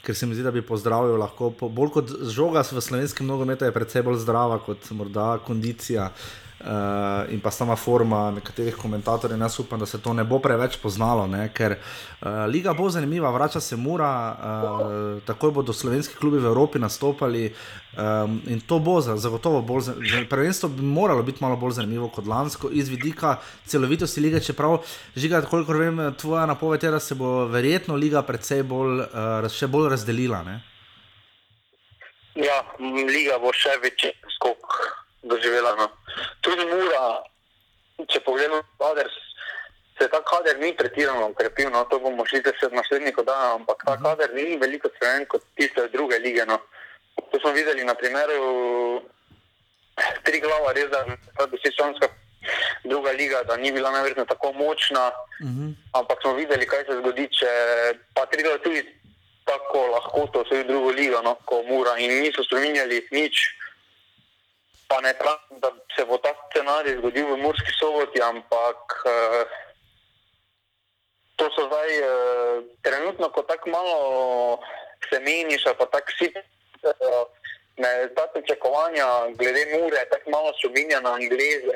Ker 0.05 0.15
se 0.15 0.25
mi 0.25 0.33
zdi, 0.33 0.45
da 0.45 0.51
bi 0.51 0.65
pozdravil 0.65 1.17
lahko, 1.21 1.51
bolj 1.61 1.89
kot 1.93 2.13
žoga 2.33 2.63
v 2.65 2.81
slovenskem 2.81 3.27
nogometu, 3.27 3.65
je 3.65 3.75
predvsem 3.75 4.05
bolj 4.05 4.21
zdrava 4.23 4.57
kot 4.65 4.89
morda 4.97 5.37
kondicija. 5.45 6.09
In 7.29 7.39
pa 7.39 7.51
sama 7.51 7.75
forma 7.75 8.31
nekaterih 8.31 8.75
komentatorjev, 8.75 9.39
jaz 9.39 9.59
upam, 9.59 9.79
da 9.79 9.85
se 9.85 10.01
to 10.01 10.13
ne 10.13 10.23
bo 10.23 10.39
preveč 10.39 10.77
poznalo, 10.77 11.27
ne? 11.27 11.49
ker 11.55 11.77
uh, 11.77 12.27
liga 12.51 12.73
bo 12.73 12.89
zanimiva, 12.89 13.31
vrača 13.31 13.59
se 13.59 13.75
mura, 13.75 14.11
uh, 14.35 15.23
takoj 15.23 15.51
bodo 15.51 15.73
slovenski 15.73 16.15
klubi 16.19 16.39
v 16.39 16.51
Evropi 16.51 16.79
nastopali 16.79 17.53
um, 17.97 18.41
in 18.47 18.59
to 18.59 18.79
bo 18.79 18.99
za, 19.01 19.17
zagotovo 19.17 19.61
bolj 19.61 19.81
zanimivo. 19.81 20.25
Prvenstvo 20.29 20.69
bi 20.69 20.83
moralo 20.83 21.23
biti 21.23 21.43
malo 21.43 21.55
bolj 21.55 21.79
zanimivo 21.79 22.09
kot 22.09 22.27
lansko, 22.27 22.69
iz 22.71 22.89
vidika 22.89 23.37
celovitosti 23.65 24.21
lige, 24.21 24.39
čeprav 24.39 24.81
žiga, 25.15 25.41
kolikor 25.41 25.77
vem, 25.77 26.13
tvoja 26.19 26.45
napoved 26.45 26.83
je, 26.83 26.91
da 26.91 26.99
se 26.99 27.15
bo 27.15 27.45
verjetno 27.47 27.95
liga 27.95 28.21
predvsej 28.21 28.63
bolj, 28.63 29.05
uh, 29.07 29.47
še 29.47 29.67
bolj 29.67 29.93
razdelila. 29.95 30.43
Ne? 30.43 30.59
Ja, 32.35 32.63
liga 32.79 33.39
bo 33.39 33.51
še 33.55 33.79
večji 33.83 34.11
skok 34.35 34.75
doživela. 35.23 35.75
No. 35.75 35.89
Tudi 36.41 36.65
mura, 36.65 37.01
če 38.07 38.21
pogledamo, 38.25 38.61
kader, 38.79 39.09
se 39.99 40.07
ta 40.07 40.21
kader 40.23 40.48
ni 40.59 40.73
pretirano 40.73 41.29
ukrepil, 41.29 41.69
no. 41.71 41.83
to 41.85 41.99
bomo 41.99 42.25
šli 42.25 42.41
se 42.43 42.67
v 42.67 42.75
naslednjih 42.75 43.17
oddajah, 43.17 43.55
ampak 43.55 43.83
ta 43.85 43.97
kader 43.97 44.33
ni 44.33 44.57
veliko 44.57 44.89
spremenjen 44.95 45.25
kot 45.27 45.43
tiste 45.55 45.87
druge 45.93 46.19
lige. 46.19 46.45
No. 46.45 46.59
To 47.31 47.39
smo 47.39 47.51
videli 47.51 47.83
na 47.83 47.93
primeru 47.93 49.01
tri 50.23 50.39
glava, 50.39 50.73
res 50.73 50.89
da 50.91 51.03
je 51.07 51.47
desetčlanska 51.51 52.07
druga 52.83 53.11
liga, 53.11 53.43
da 53.43 53.57
ni 53.57 53.71
bila 53.71 53.91
najverjetno 53.91 54.25
tako 54.25 54.53
močna, 54.53 55.11
uh 55.11 55.47
-huh. 55.47 55.73
ampak 55.93 56.21
smo 56.21 56.33
videli, 56.33 56.67
kaj 56.67 56.85
se 56.85 56.99
zgodi, 56.99 57.27
če 57.27 57.51
pa 58.13 58.25
tri 58.25 58.43
glava 58.43 58.57
tudi 58.57 58.85
tako 59.45 59.87
lahko 59.87 60.27
to 60.33 60.43
vse 60.43 60.63
drugo 60.63 60.91
ligo, 60.91 61.21
no, 61.21 61.35
ko 61.45 61.63
mura 61.63 61.97
in 61.97 62.21
niso 62.21 62.43
spremenjali 62.43 63.07
nič 63.11 63.59
pa 64.89 65.01
ne 65.01 65.13
pravim, 65.13 65.59
da 65.61 65.69
se 65.95 66.05
bo 66.05 66.17
ta 66.17 66.33
scenarij 66.49 66.97
zgodil 66.97 67.25
v 67.29 67.37
Murski 67.37 67.71
soboti, 67.77 68.21
ampak 68.21 68.79
uh, 69.05 69.45
to 71.39 71.45
so 71.55 71.65
zdaj 71.71 71.89
uh, 72.03 72.07
trenutno, 72.85 73.31
ko 73.31 73.41
tako 73.47 73.69
malo 73.69 73.95
se 75.09 75.19
meniš, 75.19 75.63
pa 75.79 75.85
tako 75.85 76.11
si. 76.19 76.27
Uh, 76.83 77.27
Ne, 77.79 78.09
ta 78.15 78.27
pričakovanja 78.33 79.05
glede 79.39 79.63
Mure, 79.73 80.01
tako 80.11 80.29
malo 80.29 80.49
spominja 80.59 80.99
na 80.99 81.13
Angleze. 81.13 81.71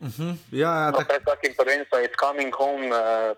Uh 0.00 0.08
-huh. 0.08 0.34
ja, 0.52 0.72
ja, 0.82 0.90
no, 0.90 0.98
pred 1.08 1.22
takim 1.24 1.52
prvenstvom, 1.58 2.00
it's 2.02 2.18
coming 2.24 2.54
home, 2.54 2.88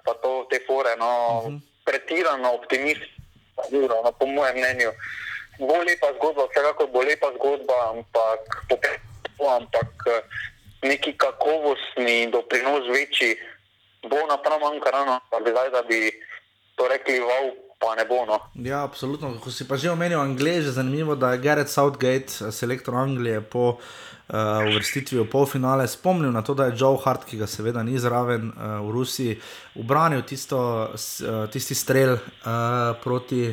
pa 0.04 0.12
to 0.22 0.46
te 0.50 0.58
fore. 0.66 0.96
No, 0.96 1.12
uh 1.38 1.44
-huh. 1.44 1.60
Pretirano 1.84 2.52
optimistično, 2.52 3.96
no, 4.04 4.12
po 4.18 4.26
mojem 4.26 4.56
mnenju. 4.56 4.90
Bo 5.58 5.74
lepa 5.88 6.08
zgodba, 6.16 6.46
vsekakor 6.50 6.86
bo 6.86 7.02
lepa 7.02 7.28
zgodba, 7.36 7.74
ampak 7.90 8.40
ampak 9.58 9.92
eh, 10.06 10.22
neki 10.82 11.16
kakovostni 11.16 12.30
doprinos 12.30 12.88
večji 12.88 13.36
bo 14.10 14.26
naprav 14.28 14.60
manjkarano, 14.60 15.20
da 15.30 15.40
bi 15.44 15.50
zdaj, 15.50 15.70
da 15.70 15.82
bi 15.82 16.10
to 16.74 16.88
rekli, 16.88 17.20
wow, 17.20 17.50
pa 17.78 17.94
ne 17.94 18.04
bo. 18.04 18.24
No. 18.26 18.38
Ja, 18.54 18.82
absolutno. 18.84 19.34
Ko 19.40 19.50
si 19.50 19.68
pa 19.68 19.76
že 19.76 19.92
omenil 19.92 20.20
Angleže, 20.20 20.72
zanimivo, 20.72 21.14
da 21.14 21.34
je 21.34 21.42
Gareth 21.44 21.70
Southgate, 21.70 22.52
selektor 22.52 22.94
Anglije, 22.94 23.40
po 23.40 23.76
uh, 23.76 24.70
uvrstitvi 24.70 25.20
v 25.20 25.30
polfinale 25.30 25.88
spomnil 25.88 26.32
na 26.32 26.42
to, 26.42 26.54
da 26.54 26.70
je 26.70 26.78
Joe 26.80 26.98
Hart, 27.04 27.28
ki 27.28 27.38
ga 27.40 27.46
seveda 27.46 27.82
ni 27.82 27.98
zraven 27.98 28.50
uh, 28.50 28.80
v 28.84 28.94
Rusiji, 28.94 29.40
obranil 29.80 30.22
tisto, 30.22 30.60
uh, 30.92 31.46
tisti 31.50 31.74
strel 31.74 32.16
uh, 32.16 32.94
proti. 33.04 33.52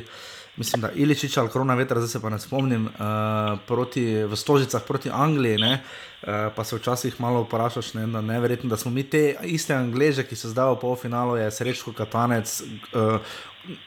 Mislim, 0.59 0.81
da 0.83 0.89
Iličič 0.91 1.37
ali 1.39 1.49
korona 1.49 1.77
vetra, 1.79 2.01
zdaj 2.03 2.09
se 2.11 2.19
pa 2.21 2.29
ne 2.29 2.37
spomnim, 2.39 2.83
uh, 2.85 3.55
proti, 3.67 4.23
v 4.27 4.35
Stožicah 4.35 4.83
proti 4.83 5.09
Angliji, 5.09 5.57
ne, 5.57 5.79
uh, 6.21 6.53
pa 6.55 6.63
se 6.63 6.75
včasih 6.75 7.21
malo 7.21 7.41
vprašaš, 7.41 7.93
ne, 7.93 8.07
da 8.07 8.21
neverjetno, 8.21 8.69
da 8.69 8.77
smo 8.77 8.91
mi 8.91 9.03
te 9.03 9.35
iste 9.43 9.73
Angleže, 9.73 10.23
ki 10.27 10.35
so 10.35 10.51
zdaj 10.51 10.75
v 10.75 10.79
polfinalu, 10.81 11.37
je 11.37 11.51
Srečko 11.51 11.93
Katanec, 11.93 12.61
uh, 12.61 13.19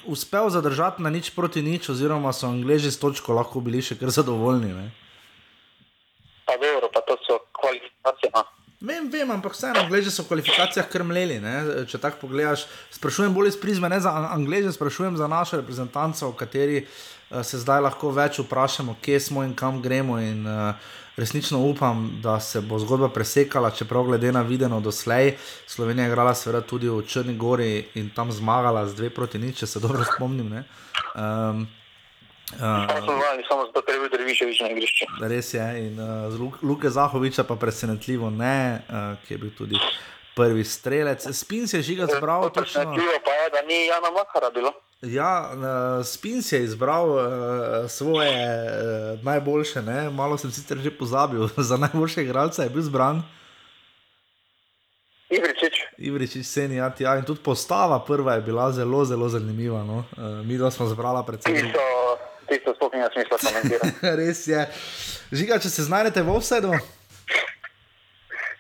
uspel 0.07 0.51
zadržati 0.51 1.03
na 1.03 1.11
nič 1.11 1.30
proti 1.35 1.62
nič, 1.62 1.89
oziroma 1.89 2.32
so 2.32 2.47
Angleži 2.47 2.91
s 2.91 2.99
točko 2.99 3.35
lahko 3.35 3.61
bili 3.61 3.82
še 3.82 3.99
kar 3.99 4.11
zadovoljni. 4.11 4.74
Ne. 4.74 4.91
Pa 6.45 6.59
dobro, 6.61 6.91
pa 6.93 7.01
to 7.07 7.16
so 7.26 7.41
kvalifikacije. 7.61 8.30
No. 8.35 8.45
Vem, 8.85 9.09
vem, 9.09 9.30
ampak 9.30 9.57
vseeno, 9.57 9.80
Angleži 9.87 10.12
so 10.12 10.26
v 10.26 10.35
kvalifikacijah 10.35 10.91
krmleli. 10.93 11.41
Ne? 11.41 11.87
Če 11.89 11.99
tako 12.03 12.26
pogledaš, 12.26 12.66
sprašujem 12.93 13.32
bolj 13.32 13.55
iz 13.55 13.59
prizme, 13.59 13.89
ne 13.89 13.99
za 14.03 14.12
Angleže, 14.12 14.74
sprašujem 14.76 15.16
za 15.16 15.30
našo 15.30 15.62
reprezentanco, 15.62 16.28
o 16.28 16.37
kateri 16.37 16.82
uh, 16.85 16.99
se 17.43 17.59
zdaj 17.59 17.80
lahko 17.80 18.11
več 18.11 18.39
vprašamo, 18.39 18.97
kje 19.03 19.20
smo 19.20 19.45
in 19.45 19.55
kam 19.55 19.82
gremo. 19.82 20.20
In, 20.20 20.47
uh, 20.47 20.74
resnično 21.16 21.59
upam, 21.59 22.18
da 22.22 22.41
se 22.41 22.61
bo 22.61 22.78
zgodba 22.78 23.09
presekala, 23.09 23.70
čeprav 23.70 24.03
glede 24.05 24.32
na 24.32 24.43
videno 24.43 24.80
doslej. 24.80 25.35
Slovenija 25.66 26.05
je 26.05 26.11
igrala 26.11 26.35
seveda 26.35 26.61
tudi 26.66 26.89
v 26.89 27.03
Črni 27.07 27.37
Gori 27.37 27.87
in 27.95 28.11
tam 28.11 28.32
zmagala 28.32 28.87
z 28.87 28.95
dve 28.95 29.11
proti 29.11 29.39
nič, 29.39 29.59
če 29.59 29.66
se 29.66 29.80
dobro 29.80 30.05
spomnim. 30.05 30.64
Um, 31.14 31.66
Uh, 32.45 32.61
samo 33.49 33.64
zato, 33.66 33.80
ker 33.82 33.95
je 33.97 34.01
bil 34.01 34.11
Dreviševič 34.12 34.59
na 34.61 34.68
igrišču. 34.68 35.07
Res 35.26 35.55
je, 35.55 35.64
in 35.80 35.97
uh, 35.99 36.53
Luka 36.62 36.91
Zahoviča 36.93 37.43
pa 37.49 37.57
presenetljivo 37.57 38.30
ne, 38.30 38.85
uh, 38.85 39.16
ki 39.24 39.35
je 39.35 39.39
bil 39.39 39.51
tudi 39.57 39.80
prvi 40.35 40.64
strelec. 40.64 41.26
Spin 41.32 41.68
se 41.68 41.76
je 41.76 41.82
žiga 41.82 42.07
zbral. 42.16 42.51
Presenetljivo 42.51 43.18
pa 43.24 43.30
je, 43.30 43.51
da 43.51 43.62
ni 43.62 43.87
Jana 43.87 44.11
Makara 44.11 44.51
bilo. 44.51 44.72
Ja, 45.03 45.51
Spin 46.05 46.43
si 46.43 46.57
je 46.57 46.64
izbral 46.64 47.11
uh, 47.11 47.20
svoje 47.89 48.30
uh, 48.32 49.24
najboljše, 49.24 49.82
ne? 49.82 50.11
malo 50.11 50.39
sem 50.39 50.51
sicer 50.51 50.78
že 50.78 50.91
pozabil, 50.91 51.49
za 51.70 51.76
najboljše 51.76 52.22
igralce 52.22 52.62
je 52.62 52.70
bil 52.70 52.82
zbran. 52.82 53.22
Ivričič. 55.30 55.74
Ivričič, 55.99 56.47
seni, 56.47 56.76
ja, 56.76 56.93
ja, 56.99 57.16
in 57.18 57.24
tudi 57.24 57.41
postava 57.43 57.99
prva 58.05 58.35
je 58.35 58.41
bila 58.41 58.72
zelo, 58.72 59.05
zelo 59.05 59.28
zanimiva. 59.28 59.85
No? 59.85 60.05
Uh, 60.16 60.47
mi 60.47 60.59
dva 60.59 60.70
smo 60.70 60.87
zbrala 60.87 61.22
predvsem. 61.22 61.55
Tisto, 61.55 61.80
tisto 62.49 62.74
sploh 62.74 62.93
nima 62.95 63.09
smisla 63.12 63.39
komentirati. 63.39 63.93
Res 64.20 64.47
je. 64.47 64.68
Žiga, 65.32 65.59
če 65.59 65.70
se 65.70 65.82
znajdete 65.82 66.22
v 66.22 66.37
offsetu. 66.37 66.72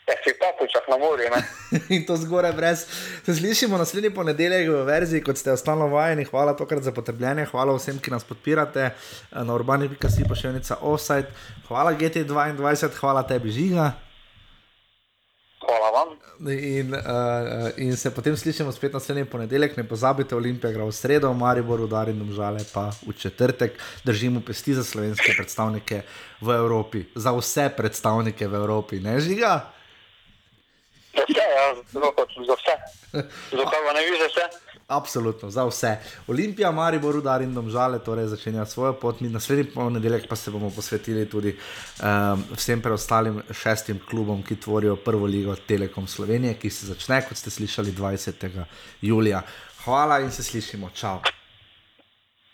Ja, 0.04 0.14
si 0.20 0.36
pa 0.36 0.52
počak 0.58 0.84
na 0.88 0.98
morju. 1.00 1.32
in 1.94 2.04
to 2.04 2.16
zgoraj 2.16 2.52
brez. 2.52 2.84
Se 3.24 3.34
slišimo 3.34 3.78
naslednji 3.80 4.10
ponedeljek 4.14 4.68
v 4.68 4.84
verziji, 4.84 5.24
kot 5.24 5.40
ste 5.40 5.52
ostalo 5.52 5.88
vajeni. 5.88 6.24
Hvala 6.28 6.52
tokrat 6.56 6.82
za 6.84 6.92
potrpljenje, 6.92 7.48
hvala 7.48 7.72
vsem, 7.76 7.98
ki 7.98 8.12
nas 8.12 8.24
podpirate 8.24 8.90
na 9.32 9.54
urbani.si 9.54 10.28
pošiljnica 10.28 10.76
offside. 10.80 11.32
Hvala 11.68 11.96
GT22, 11.96 12.90
hvala 13.00 13.22
tebi, 13.24 13.50
Žiga. 13.50 13.92
Hvala 15.64 15.88
vam. 15.90 16.08
In, 16.52 16.92
uh, 16.92 17.70
in 17.76 17.96
se 17.96 18.10
potem 18.14 18.36
slišimo 18.36 18.72
spet 18.72 18.92
naslednji 18.92 19.24
ponedeljek. 19.24 19.76
Ne 19.76 19.88
pozabite, 19.88 20.36
Olimpija 20.36 20.72
gre 20.72 20.84
v 20.84 20.92
sredo, 20.92 21.32
Maribor 21.32 21.80
udari 21.80 22.12
domžale, 22.12 22.60
pa 22.74 22.90
v 23.06 23.16
četrtek 23.16 23.80
držimo 24.04 24.42
pesti 24.44 24.74
za 24.74 24.84
slovenske 24.84 25.32
predstavnike 25.36 26.02
v 26.40 26.56
Evropi. 26.56 27.04
Za 27.14 27.32
vse 27.32 27.70
predstavnike 27.76 28.48
v 28.48 28.60
Evropi, 28.60 29.00
ne 29.00 29.16
žiga? 29.20 29.72
Za 31.16 31.22
vse, 31.28 31.46
ja, 31.56 31.74
zelo 31.92 32.12
kot 32.12 32.28
za 32.46 32.54
vse. 32.60 32.74
Za 33.56 33.64
koga 33.64 33.92
ne 33.94 34.04
vidiš, 34.04 34.20
vse? 34.30 34.46
Absolutno, 34.88 35.50
za 35.50 35.64
vse. 35.64 35.96
Olimpija, 36.28 36.70
Maribor, 36.70 37.16
Udar 37.16 37.42
in 37.42 37.54
Domžale, 37.54 37.98
torej 38.04 38.26
začenja 38.26 38.66
svojo 38.66 38.92
pot, 38.92 39.20
mi 39.20 39.28
naslednji 39.28 39.64
ponedeljek 39.74 40.28
pa 40.28 40.36
se 40.36 40.50
bomo 40.50 40.70
posvetili 40.70 41.28
tudi 41.30 41.56
um, 41.56 42.44
vsem 42.56 42.82
preostalim 42.82 43.42
šestim 43.50 44.00
klubom, 44.10 44.42
ki 44.42 44.60
tvorijo 44.60 44.96
prvo 44.96 45.26
ligo 45.26 45.56
Telekom 45.56 46.06
Slovenije, 46.06 46.54
ki 46.54 46.70
se 46.70 46.86
začne, 46.86 47.22
kot 47.28 47.36
ste 47.36 47.50
slišali, 47.50 47.92
20. 47.92 48.64
julija. 49.00 49.42
Hvala 49.84 50.20
in 50.20 50.30
se 50.30 50.42
slišimo, 50.42 50.90
čau. 50.94 51.18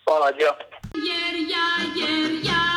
Hvala, 0.04 0.32
Dio. 0.32 0.54
Jer 0.94 1.34
ja, 1.50 1.66
jer 1.96 2.44
ja. 2.44 2.70